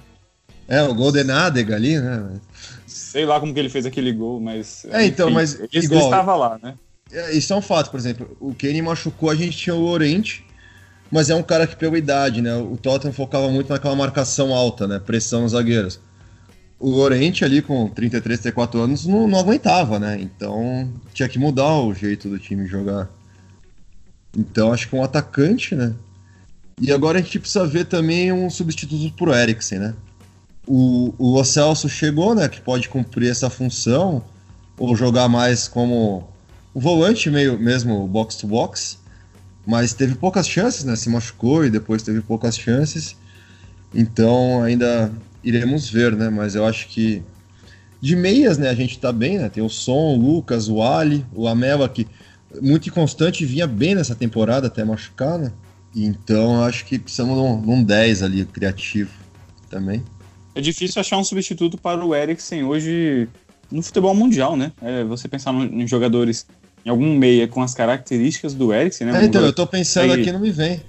É, 0.66 0.82
o 0.82 0.94
gol 0.94 1.12
de 1.12 1.22
Nádega 1.22 1.76
ali, 1.76 1.98
né? 2.00 2.40
Sei 2.86 3.26
lá 3.26 3.38
como 3.38 3.52
que 3.52 3.60
ele 3.60 3.68
fez 3.68 3.84
aquele 3.84 4.12
gol, 4.12 4.40
mas... 4.40 4.86
É, 4.90 5.04
então, 5.04 5.30
mas... 5.30 5.60
Ele, 5.60 5.84
igual, 5.84 6.00
ele 6.00 6.08
estava 6.08 6.36
lá, 6.36 6.58
né? 6.62 6.74
É, 7.12 7.32
isso 7.32 7.52
é 7.52 7.56
um 7.56 7.62
fato, 7.62 7.90
por 7.90 8.00
exemplo, 8.00 8.36
o 8.40 8.54
Kenny 8.54 8.80
machucou, 8.80 9.28
a 9.28 9.34
gente 9.34 9.56
tinha 9.56 9.74
o 9.74 9.80
Llorente, 9.80 10.45
mas 11.10 11.30
é 11.30 11.34
um 11.34 11.42
cara 11.42 11.66
que 11.66 11.76
pegou 11.76 11.96
idade, 11.96 12.42
né? 12.42 12.54
O 12.56 12.76
Tottenham 12.76 13.12
focava 13.12 13.48
muito 13.50 13.72
naquela 13.72 13.94
marcação 13.94 14.54
alta, 14.54 14.86
né? 14.86 14.98
Pressão 14.98 15.42
nos 15.42 15.52
zagueiros. 15.52 16.00
O 16.78 16.90
Lorente 16.90 17.44
ali 17.44 17.62
com 17.62 17.88
33, 17.88 18.40
34 18.40 18.80
anos 18.80 19.06
não, 19.06 19.26
não 19.26 19.38
aguentava, 19.38 19.98
né? 19.98 20.18
Então 20.20 20.90
tinha 21.14 21.28
que 21.28 21.38
mudar 21.38 21.80
o 21.80 21.94
jeito 21.94 22.28
do 22.28 22.38
time 22.38 22.66
jogar. 22.66 23.08
Então 24.36 24.72
acho 24.72 24.88
que 24.88 24.96
um 24.96 25.02
atacante, 25.02 25.74
né? 25.74 25.94
E 26.80 26.92
agora 26.92 27.18
a 27.18 27.22
gente 27.22 27.38
precisa 27.38 27.66
ver 27.66 27.86
também 27.86 28.32
um 28.32 28.50
substituto 28.50 29.14
pro 29.16 29.34
Eriksen, 29.34 29.78
né? 29.78 29.94
O, 30.66 31.14
o 31.18 31.42
Celso 31.44 31.88
chegou, 31.88 32.34
né? 32.34 32.48
Que 32.48 32.60
pode 32.60 32.88
cumprir 32.88 33.30
essa 33.30 33.48
função, 33.48 34.22
ou 34.76 34.94
jogar 34.94 35.28
mais 35.28 35.68
como 35.68 36.28
o 36.74 36.80
volante 36.80 37.30
meio 37.30 37.58
mesmo 37.58 38.06
box 38.06 38.36
to 38.36 38.46
box 38.46 38.98
mas 39.66 39.92
teve 39.92 40.14
poucas 40.14 40.48
chances, 40.48 40.84
né? 40.84 40.94
Se 40.94 41.08
machucou 41.08 41.64
e 41.64 41.70
depois 41.70 42.02
teve 42.02 42.20
poucas 42.20 42.56
chances. 42.56 43.16
Então 43.94 44.62
ainda 44.62 45.12
iremos 45.42 45.90
ver, 45.90 46.14
né? 46.14 46.30
Mas 46.30 46.54
eu 46.54 46.64
acho 46.64 46.88
que 46.88 47.22
de 48.00 48.14
meias, 48.14 48.58
né? 48.58 48.68
A 48.68 48.74
gente 48.74 48.98
tá 48.98 49.12
bem, 49.12 49.38
né? 49.38 49.48
Tem 49.48 49.62
o 49.62 49.68
Som, 49.68 50.14
o 50.14 50.16
Lucas, 50.16 50.68
o 50.68 50.82
Ali, 50.82 51.26
o 51.34 51.48
Amela, 51.48 51.88
que 51.88 52.06
muito 52.62 52.90
constante 52.92 53.44
vinha 53.44 53.66
bem 53.66 53.94
nessa 53.94 54.14
temporada 54.14 54.68
até 54.68 54.84
machucar, 54.84 55.38
né? 55.38 55.52
Então 55.94 56.62
acho 56.62 56.84
que 56.84 56.98
precisamos 56.98 57.34
de 57.34 57.40
um, 57.40 57.60
de 57.60 57.70
um 57.70 57.82
10 57.82 58.22
ali, 58.22 58.44
criativo 58.44 59.10
também. 59.68 60.02
É 60.54 60.60
difícil 60.60 61.00
achar 61.00 61.18
um 61.18 61.24
substituto 61.24 61.76
para 61.76 62.04
o 62.04 62.14
Eriksen 62.14 62.64
hoje 62.64 63.28
no 63.70 63.82
futebol 63.82 64.14
mundial, 64.14 64.56
né? 64.56 64.72
É, 64.80 65.04
você 65.04 65.26
pensar 65.26 65.52
em 65.54 65.86
jogadores 65.86 66.46
em 66.86 66.88
algum 66.88 67.16
meia 67.16 67.48
com 67.48 67.60
as 67.60 67.74
características 67.74 68.54
do 68.54 68.72
Eriksen, 68.72 69.08
né? 69.08 69.12
Um 69.12 69.16
é, 69.16 69.24
então, 69.24 69.44
eu 69.44 69.52
tô 69.52 69.66
pensando 69.66 70.12
aí, 70.12 70.20
aqui 70.20 70.30
não 70.30 70.38
me 70.38 70.52
vem. 70.52 70.80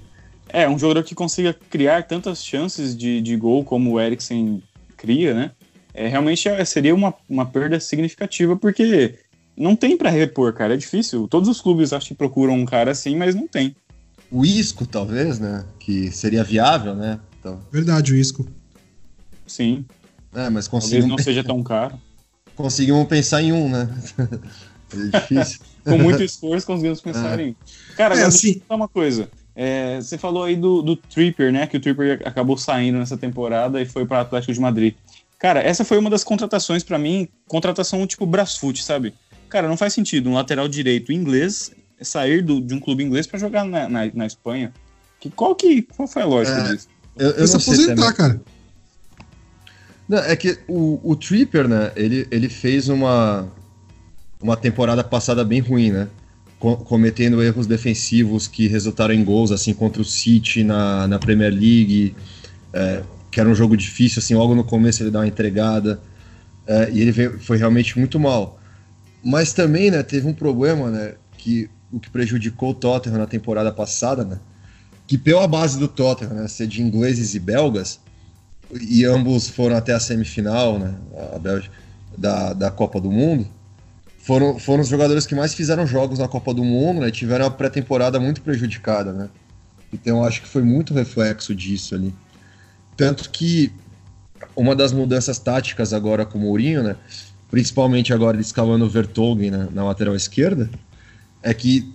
É, 0.48 0.68
um 0.68 0.78
jogador 0.78 1.02
que 1.02 1.12
consiga 1.12 1.52
criar 1.68 2.04
tantas 2.04 2.44
chances 2.44 2.96
de, 2.96 3.20
de 3.20 3.36
gol 3.36 3.64
como 3.64 3.92
o 3.92 4.00
Eriksen 4.00 4.62
cria, 4.96 5.34
né? 5.34 5.50
É, 5.92 6.06
realmente 6.06 6.48
é, 6.48 6.64
seria 6.64 6.94
uma, 6.94 7.12
uma 7.28 7.44
perda 7.44 7.80
significativa, 7.80 8.56
porque 8.56 9.18
não 9.56 9.74
tem 9.74 9.96
para 9.96 10.08
repor, 10.08 10.52
cara. 10.52 10.74
É 10.74 10.76
difícil. 10.76 11.26
Todos 11.26 11.48
os 11.48 11.60
clubes 11.60 11.92
acho 11.92 12.06
que 12.06 12.14
procuram 12.14 12.54
um 12.54 12.64
cara 12.64 12.92
assim, 12.92 13.16
mas 13.16 13.34
não 13.34 13.48
tem. 13.48 13.74
O 14.30 14.44
Isco, 14.44 14.86
talvez, 14.86 15.40
né? 15.40 15.64
Que 15.80 16.12
seria 16.12 16.44
viável, 16.44 16.94
né? 16.94 17.18
Então... 17.40 17.60
Verdade, 17.72 18.12
o 18.12 18.16
Isco. 18.16 18.46
Sim. 19.48 19.84
É, 20.32 20.48
mas 20.48 20.68
conseguimos... 20.68 21.08
Talvez 21.08 21.18
não 21.18 21.24
seja 21.24 21.42
tão 21.44 21.60
caro. 21.60 22.00
Conseguimos 22.54 23.08
pensar 23.08 23.42
em 23.42 23.52
um, 23.52 23.68
né? 23.68 23.88
é 24.92 25.18
difícil. 25.18 25.60
com 25.84 25.98
muito 25.98 26.22
esforço 26.22 26.66
conseguimos 26.66 27.00
pensar 27.00 27.38
é. 27.40 27.44
em. 27.44 27.56
Cara, 27.96 28.14
é, 28.14 28.18
agora 28.18 28.28
assim... 28.28 28.52
deixa 28.52 28.64
eu 28.68 28.76
uma 28.76 28.88
coisa. 28.88 29.30
É, 29.54 30.00
você 30.00 30.16
falou 30.16 30.44
aí 30.44 30.54
do, 30.54 30.82
do 30.82 30.94
Tripper, 30.94 31.52
né? 31.52 31.66
Que 31.66 31.76
o 31.76 31.80
Tripper 31.80 32.22
acabou 32.24 32.56
saindo 32.56 32.98
nessa 32.98 33.16
temporada 33.16 33.80
e 33.82 33.86
foi 33.86 34.06
para 34.06 34.18
o 34.18 34.20
Atlético 34.20 34.52
de 34.52 34.60
Madrid. 34.60 34.94
Cara, 35.38 35.60
essa 35.60 35.84
foi 35.84 35.98
uma 35.98 36.10
das 36.10 36.22
contratações 36.24 36.84
para 36.84 36.98
mim, 36.98 37.28
contratação 37.46 38.06
tipo 38.06 38.26
Brasfoot, 38.26 38.82
sabe? 38.82 39.14
Cara, 39.48 39.66
não 39.68 39.76
faz 39.76 39.92
sentido 39.92 40.28
um 40.30 40.34
lateral 40.34 40.68
direito 40.68 41.12
inglês 41.12 41.72
sair 42.00 42.42
do, 42.42 42.60
de 42.60 42.74
um 42.74 42.80
clube 42.80 43.02
inglês 43.02 43.26
para 43.26 43.38
jogar 43.38 43.64
na, 43.64 43.88
na, 43.88 44.10
na, 44.12 44.26
Espanha. 44.26 44.72
Que, 45.20 45.30
qual, 45.30 45.54
que, 45.54 45.82
qual 45.82 46.06
foi 46.06 46.22
a 46.22 46.26
lógica 46.26 46.58
é, 46.58 46.72
disso? 46.72 46.88
Eu, 47.16 47.30
eu 47.30 47.48
se 47.48 47.56
aposentar, 47.56 48.12
cara. 48.12 48.40
Não, 50.08 50.18
é 50.18 50.36
que 50.36 50.58
o, 50.68 51.00
o 51.02 51.16
Tripper, 51.16 51.68
né, 51.68 51.92
ele, 51.96 52.26
ele 52.30 52.48
fez 52.48 52.88
uma, 52.88 53.50
uma 54.42 54.56
temporada 54.56 55.02
passada 55.02 55.44
bem 55.44 55.60
ruim, 55.60 55.90
né? 55.90 56.08
cometendo 56.58 57.40
erros 57.42 57.66
defensivos 57.66 58.48
que 58.48 58.66
resultaram 58.66 59.14
em 59.14 59.22
gols, 59.22 59.52
assim, 59.52 59.72
contra 59.72 60.02
o 60.02 60.04
City 60.04 60.64
na, 60.64 61.06
na 61.06 61.18
Premier 61.18 61.52
League, 61.52 62.16
é, 62.72 63.02
que 63.30 63.38
era 63.38 63.48
um 63.48 63.54
jogo 63.54 63.76
difícil, 63.76 64.18
assim, 64.18 64.34
logo 64.34 64.54
no 64.54 64.64
começo 64.64 65.02
ele 65.02 65.10
dá 65.10 65.20
uma 65.20 65.26
entregada, 65.28 66.00
é, 66.66 66.90
e 66.90 67.00
ele 67.00 67.12
veio, 67.12 67.38
foi 67.38 67.56
realmente 67.56 67.96
muito 67.96 68.18
mal. 68.18 68.58
Mas 69.22 69.52
também, 69.52 69.90
né, 69.90 70.02
teve 70.02 70.26
um 70.26 70.32
problema, 70.32 70.90
né, 70.90 71.14
que 71.36 71.70
o 71.92 72.00
que 72.00 72.10
prejudicou 72.10 72.70
o 72.70 72.74
Tottenham 72.74 73.18
na 73.18 73.26
temporada 73.26 73.70
passada, 73.70 74.24
né, 74.24 74.40
que 75.06 75.16
pela 75.16 75.46
base 75.46 75.78
do 75.78 75.86
Tottenham, 75.86 76.34
né, 76.34 76.48
ser 76.48 76.66
de 76.66 76.82
ingleses 76.82 77.36
e 77.36 77.38
belgas, 77.38 78.00
e 78.80 79.04
ambos 79.04 79.48
foram 79.48 79.76
até 79.76 79.92
a 79.92 80.00
semifinal, 80.00 80.76
né, 80.76 80.94
a 81.34 81.38
Bélgica, 81.38 81.74
da, 82.16 82.52
da 82.52 82.70
Copa 82.70 83.00
do 83.00 83.12
Mundo, 83.12 83.46
foram, 84.28 84.58
foram 84.58 84.82
os 84.82 84.88
jogadores 84.88 85.24
que 85.24 85.34
mais 85.34 85.54
fizeram 85.54 85.86
jogos 85.86 86.18
na 86.18 86.28
Copa 86.28 86.52
do 86.52 86.62
Mundo, 86.62 87.00
né? 87.00 87.10
Tiveram 87.10 87.46
a 87.46 87.50
pré-temporada 87.50 88.20
muito 88.20 88.42
prejudicada, 88.42 89.10
né? 89.10 89.30
Então 89.90 90.22
acho 90.22 90.42
que 90.42 90.48
foi 90.48 90.62
muito 90.62 90.92
reflexo 90.92 91.54
disso 91.54 91.94
ali. 91.94 92.14
Tanto 92.94 93.30
que 93.30 93.72
uma 94.54 94.76
das 94.76 94.92
mudanças 94.92 95.38
táticas 95.38 95.94
agora 95.94 96.26
com 96.26 96.36
o 96.36 96.42
Mourinho, 96.42 96.82
né? 96.82 96.94
Principalmente 97.50 98.12
agora 98.12 98.38
escalando 98.38 98.84
o 98.84 98.90
Vertonghen 98.90 99.50
né, 99.50 99.66
na 99.72 99.82
lateral 99.82 100.14
esquerda, 100.14 100.68
é 101.42 101.54
que 101.54 101.90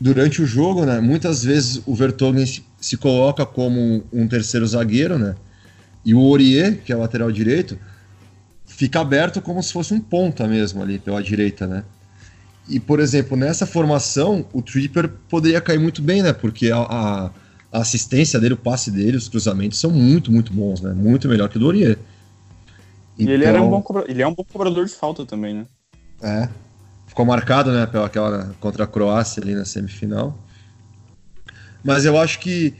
durante 0.00 0.42
o 0.42 0.46
jogo, 0.46 0.84
né? 0.84 0.98
Muitas 0.98 1.44
vezes 1.44 1.80
o 1.86 1.94
Vertonghen 1.94 2.64
se, 2.80 2.96
coloca 2.96 3.46
como 3.46 4.02
um 4.12 4.26
terceiro 4.26 4.66
zagueiro, 4.66 5.20
né? 5.20 5.36
E 6.04 6.12
o 6.12 6.18
Aurier, 6.18 6.80
que 6.84 6.92
é 6.92 6.96
lateral 6.96 7.30
direito, 7.30 7.78
fica 8.76 9.00
aberto 9.00 9.40
como 9.40 9.62
se 9.62 9.72
fosse 9.72 9.94
um 9.94 10.00
ponta 10.00 10.46
mesmo 10.46 10.82
ali 10.82 10.98
pela 10.98 11.22
direita, 11.22 11.66
né? 11.66 11.82
E, 12.68 12.78
por 12.78 13.00
exemplo, 13.00 13.34
nessa 13.34 13.64
formação, 13.64 14.44
o 14.52 14.60
Tripper 14.60 15.08
poderia 15.30 15.60
cair 15.62 15.78
muito 15.78 16.02
bem, 16.02 16.22
né? 16.22 16.32
Porque 16.34 16.70
a, 16.70 16.78
a, 16.78 17.30
a 17.72 17.78
assistência 17.78 18.38
dele, 18.38 18.52
o 18.52 18.58
passe 18.58 18.90
dele, 18.90 19.16
os 19.16 19.30
cruzamentos 19.30 19.78
são 19.78 19.90
muito, 19.90 20.30
muito 20.30 20.52
bons, 20.52 20.82
né? 20.82 20.92
Muito 20.92 21.26
melhor 21.26 21.48
que 21.48 21.56
o 21.56 21.60
Dorier. 21.60 21.98
Então, 23.18 23.32
e 23.32 23.34
ele, 23.34 23.44
era 23.46 23.62
um 23.62 23.70
bom 23.70 23.80
cobra... 23.80 24.04
ele 24.08 24.20
é 24.20 24.26
um 24.26 24.34
bom 24.34 24.44
cobrador 24.44 24.84
de 24.84 24.92
falta 24.92 25.24
também, 25.24 25.54
né? 25.54 25.66
É. 26.20 26.48
Ficou 27.06 27.24
marcado, 27.24 27.72
né, 27.72 27.86
pela 27.86 28.06
aquela 28.06 28.54
contra 28.60 28.84
a 28.84 28.86
Croácia 28.86 29.42
ali 29.42 29.54
na 29.54 29.64
semifinal. 29.64 30.36
Mas 31.82 32.04
eu 32.04 32.18
acho 32.18 32.40
que, 32.40 32.74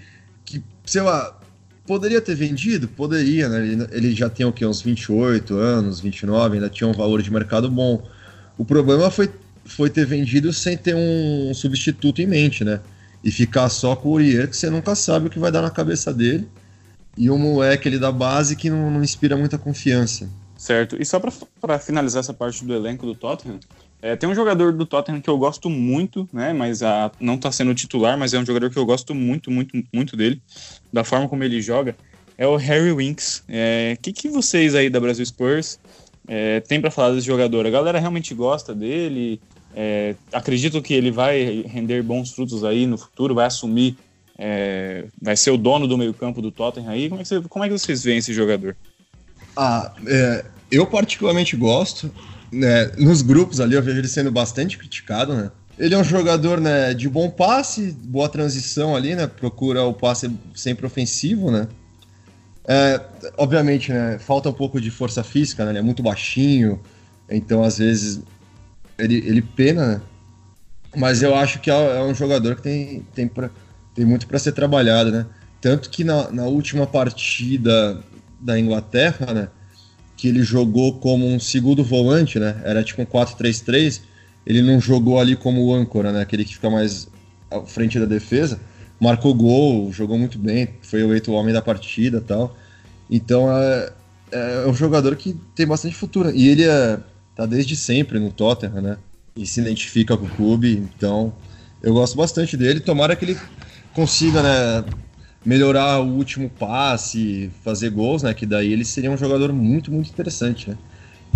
que 0.45 0.63
sei 0.85 1.01
lá, 1.01 1.39
poderia 1.87 2.21
ter 2.21 2.35
vendido? 2.35 2.89
Poderia, 2.89 3.49
né? 3.49 3.67
Ele, 3.67 3.87
ele 3.93 4.15
já 4.15 4.29
tem 4.29 4.45
o 4.45 4.53
quê? 4.53 4.67
Uns 4.67 4.81
28 4.81 5.55
anos, 5.55 6.01
29, 6.01 6.57
ainda 6.57 6.69
tinha 6.69 6.89
um 6.89 6.93
valor 6.93 7.23
de 7.23 7.31
mercado 7.31 7.71
bom. 7.71 8.03
O 8.59 8.65
problema 8.65 9.11
foi, 9.11 9.31
foi 9.65 9.89
ter 9.89 10.05
vendido 10.05 10.53
sem 10.53 10.77
ter 10.77 10.95
um 10.95 11.53
substituto 11.55 12.21
em 12.21 12.27
mente, 12.27 12.65
né? 12.65 12.81
E 13.23 13.31
ficar 13.31 13.69
só 13.69 13.97
com 13.97 14.11
o 14.11 14.13
Urier, 14.13 14.49
que 14.49 14.57
você 14.57 14.69
nunca 14.69 14.95
sabe 14.95 15.27
o 15.27 15.31
que 15.31 15.39
vai 15.39 15.51
dar 15.51 15.63
na 15.63 15.71
cabeça 15.71 16.13
dele. 16.13 16.49
E 17.17 17.31
um 17.31 17.39
moleque 17.39 17.89
ali 17.89 17.99
da 17.99 18.13
base 18.13 18.57
que 18.57 18.69
não, 18.69 18.91
não 18.91 19.03
inspira 19.03 19.37
muita 19.37 19.57
confiança. 19.57 20.29
Certo. 20.57 20.97
E 21.01 21.05
só 21.05 21.21
para 21.61 21.79
finalizar 21.79 22.21
essa 22.21 22.35
parte 22.35 22.65
do 22.65 22.75
elenco 22.75 23.07
do 23.07 23.15
Tottenham, 23.15 23.61
é, 24.03 24.15
tem 24.15 24.29
um 24.29 24.35
jogador 24.35 24.73
do 24.73 24.85
Tottenham 24.85 25.21
que 25.21 25.31
eu 25.31 25.39
gosto 25.39 25.71
muito, 25.71 26.29
né? 26.33 26.53
Mas 26.53 26.83
a, 26.83 27.11
não 27.19 27.35
está 27.35 27.51
sendo 27.51 27.75
titular, 27.75 28.17
mas 28.19 28.35
é 28.35 28.39
um 28.39 28.45
jogador 28.45 28.71
que 28.71 28.79
eu 28.79 28.85
gosto 28.85 29.15
muito, 29.15 29.51
muito, 29.51 29.83
muito 29.93 30.17
dele, 30.17 30.41
da 30.93 31.03
forma 31.03 31.29
como 31.29 31.43
ele 31.43 31.61
joga. 31.61 31.97
É 32.37 32.47
o 32.47 32.57
Harry 32.57 32.93
Winks. 32.93 33.39
O 33.39 33.43
é, 33.49 33.97
que, 34.01 34.13
que 34.13 34.29
vocês 34.29 34.75
aí 34.75 34.91
da 34.91 35.01
Brasil 35.01 35.25
Spurs 35.25 35.81
é, 36.29 36.61
tem 36.61 36.81
para 36.81 36.91
falar 36.91 37.15
desse 37.15 37.27
jogador? 37.27 37.67
A 37.67 37.71
galera 37.71 37.99
realmente 37.99 38.35
gosta 38.35 38.75
dele? 38.75 39.41
É, 39.75 40.15
acredito 40.33 40.81
que 40.83 40.95
ele 40.95 41.11
vai 41.11 41.63
render 41.67 42.03
bons 42.03 42.33
frutos 42.33 42.65
aí 42.65 42.87
no 42.87 42.99
futuro, 42.99 43.35
vai 43.35 43.47
assumir, 43.47 43.97
é, 44.39 45.07
vai 45.21 45.37
ser 45.37 45.51
o 45.51 45.57
dono 45.57 45.89
do 45.89 45.97
meio-campo 45.97 46.43
do 46.43 46.51
Tottenham 46.51 46.91
aí. 46.91 47.09
Como 47.09 47.21
é, 47.21 47.25
que 47.25 47.49
como 47.49 47.65
é 47.65 47.69
que 47.69 47.79
vocês 47.79 48.05
veem 48.05 48.19
esse 48.19 48.35
jogador? 48.35 48.77
Ah, 49.57 49.95
é, 50.07 50.45
eu 50.71 50.87
particularmente 50.87 51.57
gosto 51.57 52.11
né, 52.53 52.93
nos 52.99 53.23
grupos 53.23 53.61
ali 53.61 53.75
eu 53.75 53.83
vejo 53.83 53.99
ele 53.99 54.09
sendo 54.09 54.31
bastante 54.31 54.79
criticado, 54.79 55.35
né? 55.35 55.51
Ele 55.79 55.95
é 55.95 55.99
um 55.99 56.05
jogador 56.05 56.59
né, 56.59 56.95
de 56.95 57.09
bom 57.09 57.29
passe, 57.29 57.93
boa 57.93 58.29
transição 58.29 58.97
ali, 58.97 59.15
né? 59.15 59.27
Procura 59.27 59.83
o 59.83 59.93
passe 59.93 60.31
sempre 60.55 60.87
ofensivo, 60.87 61.51
né? 61.51 61.69
É, 62.67 63.01
obviamente, 63.37 63.93
né, 63.93 64.19
falta 64.19 64.49
um 64.49 64.53
pouco 64.53 64.81
de 64.81 64.91
força 64.91 65.23
física, 65.23 65.65
né? 65.65 65.73
Ele 65.73 65.79
é 65.79 65.83
muito 65.83 66.03
baixinho, 66.03 66.81
então 67.29 67.63
às 67.63 67.79
vezes 67.79 68.21
ele, 68.99 69.17
ele 69.17 69.43
pena, 69.43 69.87
né? 69.87 70.01
Mas 70.97 71.23
eu 71.23 71.35
acho 71.35 71.61
que 71.61 71.71
é, 71.71 71.75
é 71.75 72.03
um 72.03 72.15
jogador 72.15 72.57
que 72.57 72.63
tem, 72.63 73.07
tem, 73.15 73.29
pra, 73.29 73.51
tem 73.95 74.05
muito 74.05 74.27
para 74.27 74.39
ser 74.39 74.53
trabalhado, 74.53 75.13
né? 75.13 75.27
Tanto 75.61 75.91
que 75.91 76.03
na, 76.03 76.31
na 76.31 76.45
última 76.45 76.87
partida 76.87 78.03
da 78.41 78.59
Inglaterra, 78.59 79.35
né? 79.35 79.49
Que 80.17 80.29
ele 80.29 80.43
jogou 80.43 80.95
como 80.99 81.27
um 81.27 81.39
segundo 81.39 81.85
volante, 81.85 82.39
né? 82.39 82.61
Era 82.65 82.83
tipo 82.83 83.03
um 83.03 83.07
4-3-3. 83.07 84.01
Ele 84.47 84.63
não 84.63 84.81
jogou 84.81 85.21
ali 85.21 85.37
como 85.37 85.73
âncora, 85.75 86.11
né? 86.11 86.23
Aquele 86.23 86.45
que 86.45 86.55
fica 86.55 86.71
mais 86.71 87.09
à 87.51 87.61
frente 87.61 87.99
da 87.99 88.07
defesa. 88.07 88.59
Marcou 88.99 89.35
gol, 89.35 89.93
jogou 89.93 90.17
muito 90.17 90.39
bem, 90.39 90.71
foi 90.81 91.03
eleito 91.03 91.31
o 91.31 91.35
homem 91.35 91.53
da 91.53 91.61
partida 91.61 92.21
tal. 92.21 92.57
Então 93.11 93.51
é, 93.51 93.93
é 94.33 94.67
um 94.67 94.75
jogador 94.75 95.15
que 95.17 95.37
tem 95.55 95.67
bastante 95.67 95.95
futuro. 95.95 96.31
E 96.31 96.49
ele 96.49 96.65
é, 96.65 96.99
tá 97.35 97.45
desde 97.45 97.77
sempre 97.77 98.19
no 98.19 98.33
Tottenham, 98.33 98.81
né? 98.81 98.97
E 99.37 99.47
se 99.47 99.61
identifica 99.61 100.17
com 100.17 100.25
o 100.25 100.31
clube. 100.31 100.83
Então 100.97 101.33
eu 101.83 101.93
gosto 101.93 102.17
bastante 102.17 102.57
dele. 102.57 102.81
Tomara 102.81 103.15
que 103.15 103.27
ele 103.27 103.39
consiga, 103.93 104.43
né? 104.43 104.85
Melhorar 105.47 106.01
o 106.01 106.09
último 106.09 106.51
passe, 106.51 107.53
fazer 107.63 107.91
gols, 107.91 108.25
né? 108.25 108.35
Que 108.35 108.45
daí 108.45 108.73
ele 108.73 108.85
seria 108.85 109.13
um 109.13 109.17
jogador 109.17 109.53
muito, 109.53 109.93
muito 109.93 110.11
interessante, 110.11 110.69
né? 110.69 110.77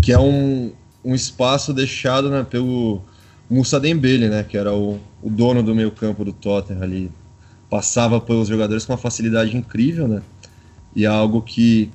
Que 0.03 0.11
é 0.11 0.19
um, 0.19 0.73
um 1.05 1.15
espaço 1.15 1.73
deixado 1.73 2.29
né, 2.29 2.43
pelo 2.43 3.01
Moussa 3.49 3.79
Dembele, 3.79 4.29
né? 4.29 4.43
Que 4.43 4.59
era 4.59 4.75
o, 4.75 4.99
o 5.23 5.31
dono 5.31 5.63
do 5.63 5.77
meio 5.77 5.93
campo 5.93 6.25
do 6.25 6.33
Tottenham 6.33 6.83
ali. 6.83 7.11
Passava 7.71 8.21
pelos 8.21 8.49
jogadores 8.49 8.85
com 8.85 8.93
uma 8.93 8.99
facilidade 8.99 9.57
incrível, 9.57 10.09
né? 10.09 10.23
E 10.95 11.05
é 11.05 11.09
algo 11.09 11.41
que, 11.41 11.89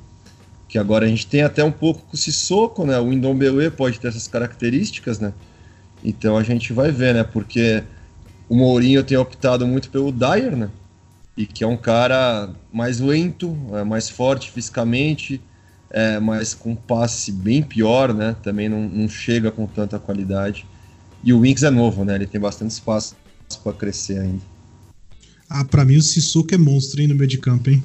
que 0.70 0.78
agora 0.78 1.06
a 1.06 1.10
gente 1.10 1.28
tem 1.28 1.42
até 1.42 1.66
um 1.66 1.72
pouco 1.72 2.00
com 2.00 2.14
o 2.14 2.18
Sissoko, 2.18 2.86
né? 2.86 2.98
O 2.98 3.12
Indombele 3.12 3.70
pode 3.70 4.00
ter 4.00 4.08
essas 4.08 4.26
características, 4.26 5.20
né? 5.20 5.34
Então 6.02 6.38
a 6.38 6.44
gente 6.44 6.72
vai 6.72 6.92
ver, 6.92 7.14
né? 7.14 7.26
Porque 7.26 7.84
o 8.48 8.56
Mourinho 8.56 9.04
tem 9.04 9.18
optado 9.18 9.68
muito 9.68 9.90
pelo 9.90 10.14
Dyer, 10.14 10.56
né? 10.56 10.70
E 11.38 11.46
que 11.46 11.64
é 11.64 11.68
um 11.68 11.78
cara 11.78 12.50
mais 12.72 13.00
lento, 13.00 13.58
é 13.74 13.84
mais 13.84 14.10
forte 14.10 14.52
fisicamente, 14.52 15.42
é, 15.90 16.20
mas 16.20 16.54
com 16.54 16.76
passe 16.76 17.32
bem 17.32 17.62
pior, 17.62 18.14
né? 18.14 18.36
Também 18.42 18.70
não, 18.70 18.88
não 18.88 19.08
chega 19.10 19.52
com 19.52 19.68
tanta 19.68 20.00
qualidade. 20.00 20.66
E 21.24 21.34
o 21.34 21.42
Winks 21.42 21.64
é 21.64 21.70
novo, 21.70 22.06
né? 22.06 22.16
Ele 22.16 22.28
tem 22.28 22.40
bastante 22.40 22.72
espaço 22.72 23.16
para 23.64 23.74
crescer 23.74 24.20
ainda. 24.20 24.42
Ah, 25.50 25.64
para 25.64 25.86
mim 25.86 25.98
o 25.98 26.02
Sissoko 26.02 26.54
é 26.54 26.58
monstro 26.58 27.02
hein, 27.02 27.08
no 27.08 27.16
meio 27.16 27.28
de 27.28 27.38
campo, 27.38 27.70
hein? 27.70 27.84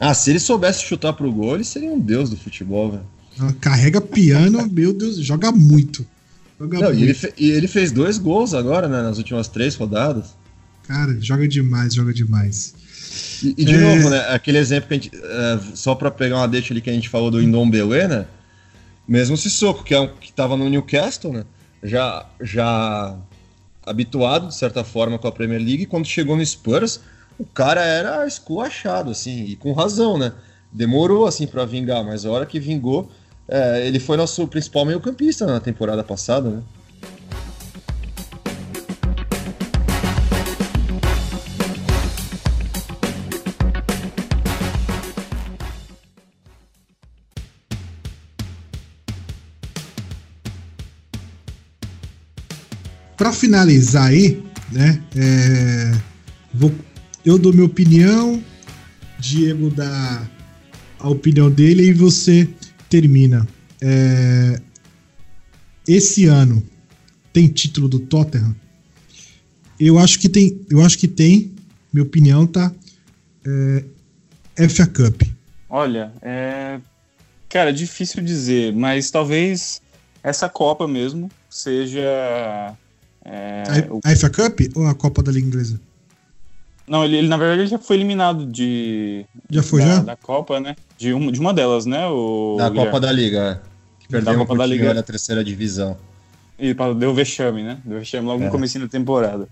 Ah, 0.00 0.14
se 0.14 0.30
ele 0.30 0.38
soubesse 0.38 0.84
chutar 0.84 1.12
pro 1.12 1.32
gol, 1.32 1.54
ele 1.54 1.64
seria 1.64 1.90
um 1.90 1.98
deus 1.98 2.30
do 2.30 2.36
futebol, 2.36 2.92
velho. 2.92 3.06
Ah, 3.40 3.52
carrega 3.60 4.00
piano, 4.00 4.66
meu 4.70 4.92
Deus, 4.92 5.18
joga 5.18 5.50
muito. 5.50 6.06
Joga 6.58 6.80
Não, 6.80 6.92
muito. 6.94 7.00
E, 7.00 7.04
ele 7.04 7.18
e 7.38 7.50
ele 7.50 7.68
fez 7.68 7.92
dois 7.92 8.18
gols 8.18 8.54
agora, 8.54 8.88
né? 8.88 9.02
Nas 9.02 9.18
últimas 9.18 9.48
três 9.48 9.74
rodadas. 9.74 10.36
Cara, 10.84 11.18
joga 11.20 11.46
demais, 11.46 11.94
joga 11.94 12.12
demais. 12.12 12.74
E, 13.42 13.54
e 13.56 13.64
de 13.64 13.74
é... 13.74 13.78
novo, 13.78 14.10
né? 14.10 14.18
Aquele 14.30 14.58
exemplo 14.58 14.88
que 14.88 14.94
a 14.94 14.96
gente. 14.96 15.10
É, 15.14 15.58
só 15.74 15.94
para 15.94 16.10
pegar 16.10 16.36
uma 16.36 16.48
deixa 16.48 16.72
ali 16.72 16.80
que 16.80 16.90
a 16.90 16.92
gente 16.92 17.08
falou 17.08 17.30
do 17.30 17.42
Indombele, 17.42 18.08
né? 18.08 18.26
Mesmo 19.06 19.34
o 19.34 19.38
Sissoko, 19.38 19.82
que, 19.82 19.94
é 19.94 20.00
um, 20.00 20.08
que 20.08 20.32
tava 20.32 20.56
no 20.56 20.68
Newcastle, 20.68 21.32
né? 21.32 21.44
Já, 21.82 22.26
já 22.40 23.16
habituado, 23.86 24.48
de 24.48 24.54
certa 24.54 24.84
forma, 24.84 25.18
com 25.18 25.26
a 25.26 25.32
Premier 25.32 25.60
League, 25.60 25.86
quando 25.86 26.06
chegou 26.06 26.36
no 26.36 26.44
Spurs, 26.44 27.00
o 27.38 27.44
cara 27.44 27.82
era 27.82 28.26
esculachado, 28.26 29.10
assim, 29.10 29.44
e 29.44 29.56
com 29.56 29.72
razão, 29.72 30.18
né? 30.18 30.32
Demorou, 30.70 31.26
assim, 31.26 31.46
para 31.46 31.64
vingar, 31.64 32.04
mas 32.04 32.26
a 32.26 32.30
hora 32.30 32.44
que 32.44 32.60
vingou, 32.60 33.10
é, 33.48 33.86
ele 33.86 33.98
foi 33.98 34.16
nosso 34.16 34.46
principal 34.46 34.84
meio-campista 34.84 35.46
na 35.46 35.60
temporada 35.60 36.04
passada, 36.04 36.50
né? 36.50 36.62
Para 53.18 53.32
finalizar 53.32 54.06
aí, 54.06 54.40
né? 54.70 55.02
É, 55.16 55.92
vou, 56.54 56.72
eu 57.24 57.36
dou 57.36 57.52
minha 57.52 57.66
opinião, 57.66 58.42
Diego 59.18 59.70
dá 59.70 60.30
a 61.00 61.08
opinião 61.08 61.50
dele 61.50 61.82
e 61.88 61.92
você 61.92 62.48
termina. 62.88 63.46
É, 63.80 64.60
esse 65.86 66.26
ano 66.26 66.62
tem 67.32 67.48
título 67.48 67.88
do 67.88 67.98
Tottenham? 67.98 68.54
Eu 69.80 69.98
acho 69.98 70.18
que 70.20 70.28
tem. 70.28 70.60
Eu 70.70 70.80
acho 70.80 70.96
que 70.96 71.08
tem. 71.08 71.52
Minha 71.92 72.04
opinião 72.04 72.46
tá. 72.46 72.72
É, 74.56 74.68
FA 74.68 74.86
Cup. 74.86 75.22
Olha, 75.68 76.12
é, 76.22 76.80
cara, 77.48 77.72
difícil 77.72 78.22
dizer, 78.22 78.72
mas 78.72 79.10
talvez 79.10 79.82
essa 80.22 80.48
Copa 80.48 80.88
mesmo 80.88 81.30
seja 81.48 82.76
é, 83.30 83.62
a, 84.04 84.10
a 84.10 84.16
FA 84.16 84.30
Cup 84.30 84.60
ou 84.74 84.86
a 84.86 84.94
Copa 84.94 85.22
da 85.22 85.30
Liga 85.30 85.46
Inglesa? 85.46 85.78
Não, 86.86 87.04
ele, 87.04 87.18
ele, 87.18 87.28
na 87.28 87.36
verdade 87.36 87.66
já 87.68 87.78
foi 87.78 87.96
eliminado 87.96 88.46
de. 88.46 89.26
Já 89.50 89.62
foi, 89.62 89.82
da, 89.82 89.86
já? 89.86 89.98
Da 90.00 90.16
Copa, 90.16 90.58
né? 90.58 90.74
De, 90.96 91.12
um, 91.12 91.30
de 91.30 91.38
uma 91.38 91.52
delas, 91.52 91.84
né? 91.84 92.06
O 92.06 92.56
da 92.58 92.70
Copa 92.70 92.98
da 92.98 93.12
Liga, 93.12 93.38
é. 93.38 93.68
Que 94.00 94.08
perdeu 94.08 94.32
da 94.32 94.38
Copa 94.38 94.56
da 94.56 94.64
Liga 94.64 94.94
na 94.94 95.02
terceira 95.02 95.44
divisão. 95.44 95.96
E 96.58 96.74
deu 96.98 97.12
vexame, 97.12 97.62
né? 97.62 97.78
Deu 97.84 97.98
vexame 97.98 98.26
logo 98.26 98.42
é. 98.42 98.46
no 98.46 98.50
começo 98.50 98.78
da 98.78 98.88
temporada. 98.88 99.46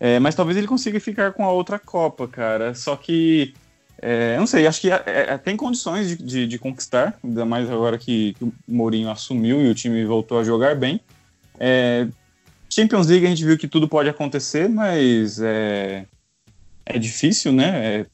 É, 0.00 0.18
mas 0.18 0.34
talvez 0.34 0.56
ele 0.56 0.66
consiga 0.66 0.98
ficar 0.98 1.32
com 1.32 1.44
a 1.44 1.52
outra 1.52 1.78
Copa, 1.78 2.26
cara. 2.26 2.74
Só 2.74 2.96
que. 2.96 3.54
É, 4.00 4.36
não 4.38 4.46
sei, 4.46 4.66
acho 4.66 4.80
que 4.80 4.90
é, 4.90 5.02
é, 5.06 5.38
tem 5.38 5.56
condições 5.56 6.08
de, 6.08 6.16
de, 6.22 6.46
de, 6.46 6.58
conquistar, 6.58 7.18
ainda 7.24 7.46
mais 7.46 7.70
agora 7.70 7.96
que, 7.96 8.34
que, 8.34 8.44
o 8.44 8.52
Mourinho 8.68 9.10
assumiu 9.10 9.62
e 9.62 9.70
o 9.70 9.74
time 9.74 10.04
voltou 10.04 10.38
a 10.38 10.44
jogar 10.44 10.76
bem. 10.76 11.00
É, 11.58 12.06
Champions 12.76 13.06
League 13.06 13.24
a 13.24 13.30
gente 13.30 13.42
viu 13.42 13.56
que 13.56 13.66
tudo 13.66 13.88
pode 13.88 14.06
acontecer, 14.10 14.68
mas 14.68 15.40
é, 15.40 16.04
é 16.84 16.98
difícil, 16.98 17.50
né? 17.50 18.00
É, 18.00 18.06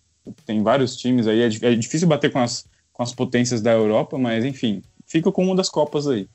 tem 0.46 0.62
vários 0.62 0.96
times 0.96 1.26
aí, 1.26 1.40
é, 1.40 1.46
é, 1.46 1.74
difícil 1.74 2.06
bater 2.06 2.30
com 2.30 2.38
as, 2.38 2.64
com 2.92 3.02
as 3.02 3.12
potências 3.12 3.60
da 3.60 3.72
Europa, 3.72 4.16
mas 4.16 4.44
enfim, 4.44 4.80
fico 5.04 5.32
com 5.32 5.44
uma 5.44 5.56
das 5.56 5.68
Copas 5.68 6.06
aí. 6.06 6.28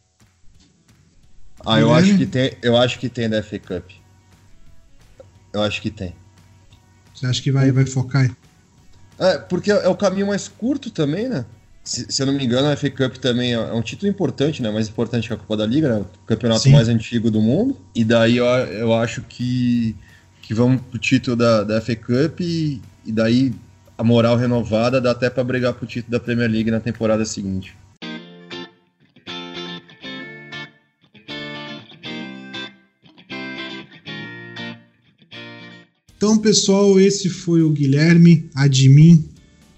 Ah, 1.65 1.79
eu 1.79 1.87
Guilherme? 1.87 2.09
acho 2.09 2.17
que 2.17 2.25
tem, 2.25 2.57
eu 2.61 2.75
acho 2.75 2.99
que 2.99 3.07
tem 3.07 3.29
da 3.29 3.41
FA 3.41 3.59
Cup. 3.59 3.91
Eu 5.53 5.61
acho 5.61 5.81
que 5.81 5.89
tem. 5.89 6.13
Você 7.15 7.25
acha 7.27 7.41
que 7.41 7.51
vai, 7.51 7.71
vai 7.71 7.85
focar 7.85 8.23
aí? 8.23 8.31
É, 9.17 9.37
porque 9.37 9.71
é 9.71 9.87
o 9.87 9.95
caminho 9.95 10.27
mais 10.27 10.49
curto 10.49 10.91
também, 10.91 11.29
né? 11.29 11.45
Se, 11.87 12.05
se 12.09 12.21
eu 12.21 12.25
não 12.25 12.33
me 12.33 12.43
engano, 12.43 12.67
a 12.67 12.75
FA 12.75 12.89
Cup 12.89 13.15
também 13.15 13.53
é 13.53 13.73
um 13.73 13.81
título 13.81 14.11
importante, 14.11 14.61
né? 14.61 14.69
Mais 14.69 14.89
importante 14.89 15.25
que 15.25 15.33
a 15.33 15.37
Copa 15.37 15.55
da 15.55 15.65
Liga, 15.65 15.87
né? 15.87 16.01
O 16.01 16.27
campeonato 16.27 16.63
Sim. 16.63 16.73
mais 16.73 16.89
antigo 16.89 17.31
do 17.31 17.41
mundo. 17.41 17.77
E 17.95 18.03
daí 18.03 18.35
eu, 18.35 18.45
eu 18.45 18.93
acho 18.93 19.21
que, 19.21 19.95
que 20.41 20.53
vamos 20.53 20.81
pro 20.81 20.99
título 20.99 21.37
da, 21.37 21.63
da 21.63 21.79
FA 21.79 21.95
Cup 21.95 22.41
e, 22.41 22.81
e 23.05 23.11
daí 23.13 23.53
a 23.97 24.03
moral 24.03 24.35
renovada 24.35 24.99
dá 24.99 25.11
até 25.11 25.29
pra 25.29 25.45
brigar 25.45 25.75
pro 25.75 25.87
título 25.87 26.11
da 26.11 26.19
Premier 26.19 26.51
League 26.51 26.69
na 26.69 26.81
temporada 26.81 27.23
seguinte. 27.23 27.73
Então, 36.17 36.37
pessoal, 36.37 36.99
esse 36.99 37.29
foi 37.29 37.61
o 37.61 37.69
Guilherme 37.69 38.49
admin 38.53 39.23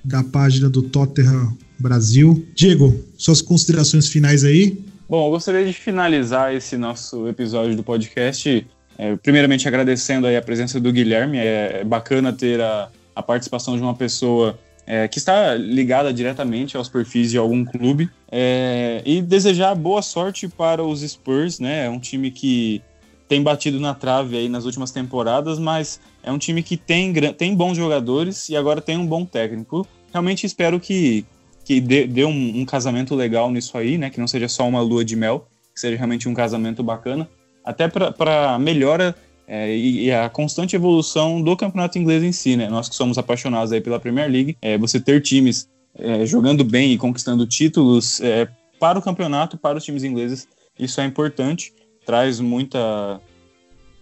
da 0.03 0.23
página 0.23 0.67
do 0.67 0.81
Tottenham 0.81 1.55
Brasil. 1.79 2.45
Diego, 2.53 3.03
suas 3.17 3.41
considerações 3.41 4.07
finais 4.07 4.43
aí? 4.43 4.77
Bom, 5.09 5.27
eu 5.27 5.31
gostaria 5.31 5.65
de 5.65 5.73
finalizar 5.73 6.53
esse 6.53 6.77
nosso 6.77 7.27
episódio 7.27 7.75
do 7.75 7.83
podcast, 7.83 8.65
é, 8.97 9.15
primeiramente 9.15 9.67
agradecendo 9.67 10.27
aí 10.27 10.37
a 10.37 10.41
presença 10.41 10.79
do 10.79 10.91
Guilherme. 10.91 11.37
É, 11.37 11.79
é 11.81 11.83
bacana 11.83 12.31
ter 12.31 12.61
a, 12.61 12.89
a 13.15 13.23
participação 13.23 13.75
de 13.75 13.81
uma 13.81 13.95
pessoa 13.95 14.59
é, 14.85 15.07
que 15.07 15.19
está 15.19 15.53
ligada 15.53 16.11
diretamente 16.11 16.75
aos 16.75 16.89
perfis 16.89 17.29
de 17.29 17.37
algum 17.37 17.63
clube. 17.63 18.09
É, 18.31 19.01
e 19.05 19.21
desejar 19.21 19.75
boa 19.75 20.01
sorte 20.01 20.47
para 20.47 20.83
os 20.83 21.01
Spurs, 21.01 21.59
né? 21.59 21.85
É 21.85 21.89
um 21.89 21.99
time 21.99 22.31
que 22.31 22.81
tem 23.27 23.43
batido 23.43 23.79
na 23.79 23.93
trave 23.93 24.35
aí 24.35 24.49
nas 24.49 24.65
últimas 24.65 24.89
temporadas, 24.89 25.59
mas 25.59 25.99
é 26.23 26.31
um 26.31 26.39
time 26.39 26.63
que 26.63 26.75
tem, 26.75 27.13
tem 27.33 27.55
bons 27.55 27.77
jogadores 27.77 28.49
e 28.49 28.57
agora 28.57 28.81
tem 28.81 28.97
um 28.97 29.05
bom 29.05 29.23
técnico. 29.23 29.87
Realmente 30.11 30.47
espero 30.47 30.79
que, 30.79 31.23
que 31.69 31.79
dê, 31.79 32.07
dê 32.07 32.25
um, 32.25 32.61
um 32.61 32.65
casamento 32.65 33.13
legal 33.13 33.51
nisso 33.51 33.77
aí, 33.77 33.95
né? 33.95 34.09
Que 34.09 34.19
não 34.19 34.27
seja 34.27 34.47
só 34.47 34.67
uma 34.67 34.81
lua 34.81 35.05
de 35.05 35.15
mel, 35.15 35.47
que 35.71 35.79
seja 35.79 35.95
realmente 35.95 36.27
um 36.27 36.33
casamento 36.33 36.81
bacana, 36.81 37.29
até 37.63 37.87
para 37.87 38.57
melhora 38.57 39.15
é, 39.47 39.77
e, 39.77 40.05
e 40.05 40.11
a 40.11 40.27
constante 40.29 40.75
evolução 40.75 41.39
do 41.39 41.55
campeonato 41.55 41.99
inglês 41.99 42.23
em 42.23 42.31
si, 42.31 42.57
né? 42.57 42.67
Nós 42.69 42.89
que 42.89 42.95
somos 42.95 43.19
apaixonados 43.19 43.71
aí 43.71 43.79
pela 43.79 43.99
Premier 43.99 44.27
League, 44.27 44.57
é, 44.63 44.79
você 44.79 44.99
ter 44.99 45.21
times 45.21 45.69
é, 45.95 46.25
jogando 46.25 46.63
bem 46.63 46.91
e 46.91 46.97
conquistando 46.97 47.45
títulos 47.45 48.19
é, 48.21 48.47
para 48.79 48.97
o 48.97 49.01
campeonato, 49.03 49.55
para 49.55 49.77
os 49.77 49.83
times 49.83 50.03
ingleses, 50.03 50.47
isso 50.79 50.99
é 50.99 51.05
importante, 51.05 51.71
traz 52.03 52.39
muita 52.39 53.21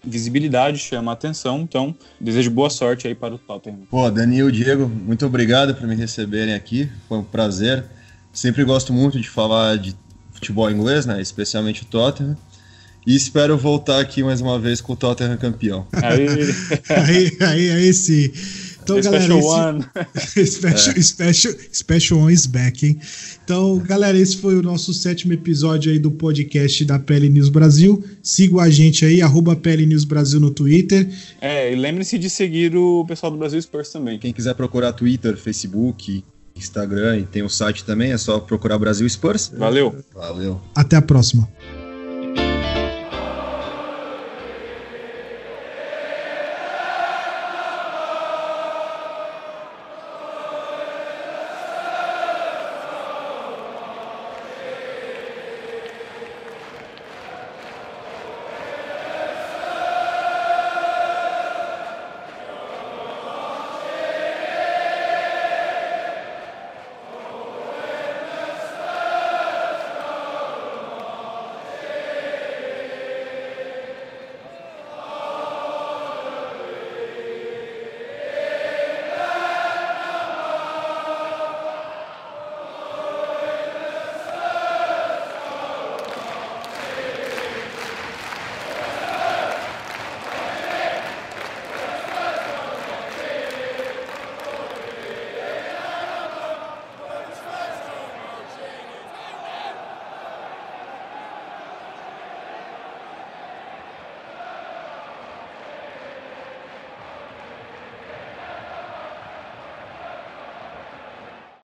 visibilidade, 0.08 0.80
chama 0.80 1.12
atenção, 1.12 1.62
então 1.62 1.96
desejo 2.20 2.50
boa 2.50 2.70
sorte 2.70 3.08
aí 3.08 3.14
para 3.14 3.36
o 3.36 3.38
Tottenham. 3.38 3.82
Pô, 3.90 4.10
Danilo, 4.10 4.52
Diego, 4.52 4.88
muito 4.88 5.26
obrigado 5.26 5.76
por 5.76 5.88
me 5.88 5.96
receberem 5.96 6.54
aqui. 6.54 6.90
Foi 7.08 7.18
um 7.18 7.24
prazer. 7.24 7.84
Sempre 8.32 8.64
gosto 8.64 8.94
muito 8.94 9.20
de 9.20 9.30
falar 9.30 9.78
de 9.78 9.96
futebol 10.32 10.70
inglês, 10.70 11.06
né? 11.06 11.22
Especialmente 11.22 11.84
o 11.84 11.86
Tottenham. 11.86 12.38
E 13.06 13.16
espero 13.16 13.58
voltar 13.58 14.02
aqui 14.02 14.22
mais 14.22 14.42
uma 14.42 14.60
vez 14.60 14.82
com 14.82 14.94
o 14.94 14.96
Tottenham 14.96 15.38
campeão. 15.38 15.88
Aí, 15.94 16.28
Aí, 16.90 17.38
aí, 17.40 17.72
aí 17.72 17.94
sim. 17.94 18.32
Então, 18.96 19.02
galera, 19.02 19.24
special 19.26 19.40
esse- 19.40 19.48
one. 19.48 19.86
special, 20.48 21.02
special, 21.04 21.54
special 21.74 22.20
One 22.22 22.34
is 22.34 22.46
back, 22.46 22.86
hein? 22.86 23.00
Então, 23.44 23.78
galera, 23.80 24.18
esse 24.18 24.38
foi 24.38 24.56
o 24.58 24.62
nosso 24.62 24.94
sétimo 24.94 25.34
episódio 25.34 25.92
aí 25.92 26.00
do 26.00 26.10
podcast 26.12 26.84
da 26.86 26.98
PL 26.98 27.30
News 27.30 27.50
Brasil. 27.50 28.04
Sigam 28.24 28.60
a 28.60 28.70
gente 28.70 29.06
aí, 29.06 29.22
arroba 29.22 29.56
PL 29.56 29.86
News 29.86 30.04
Brasil 30.06 30.40
no 30.40 30.52
Twitter. 30.52 31.10
É, 31.42 31.72
e 31.72 31.76
lembre-se 31.76 32.18
de 32.18 32.30
seguir 32.30 32.76
o 32.76 33.06
pessoal 33.06 33.32
do 33.32 33.38
Brasil 33.38 33.62
Spurs 33.62 33.90
também. 33.90 34.18
Quem 34.20 34.32
quiser 34.34 34.54
procurar 34.56 34.94
Twitter, 34.94 35.36
Facebook, 35.38 36.24
Instagram 36.56 37.20
e 37.20 37.24
tem 37.26 37.44
o 37.44 37.50
site 37.50 37.84
também, 37.84 38.12
é 38.12 38.18
só 38.18 38.40
procurar 38.40 38.80
Brasil 38.80 39.08
Spurs. 39.10 39.52
Valeu! 39.58 39.96
Valeu. 40.14 40.60
Até 40.76 40.96
a 40.96 41.02
próxima. 41.02 41.48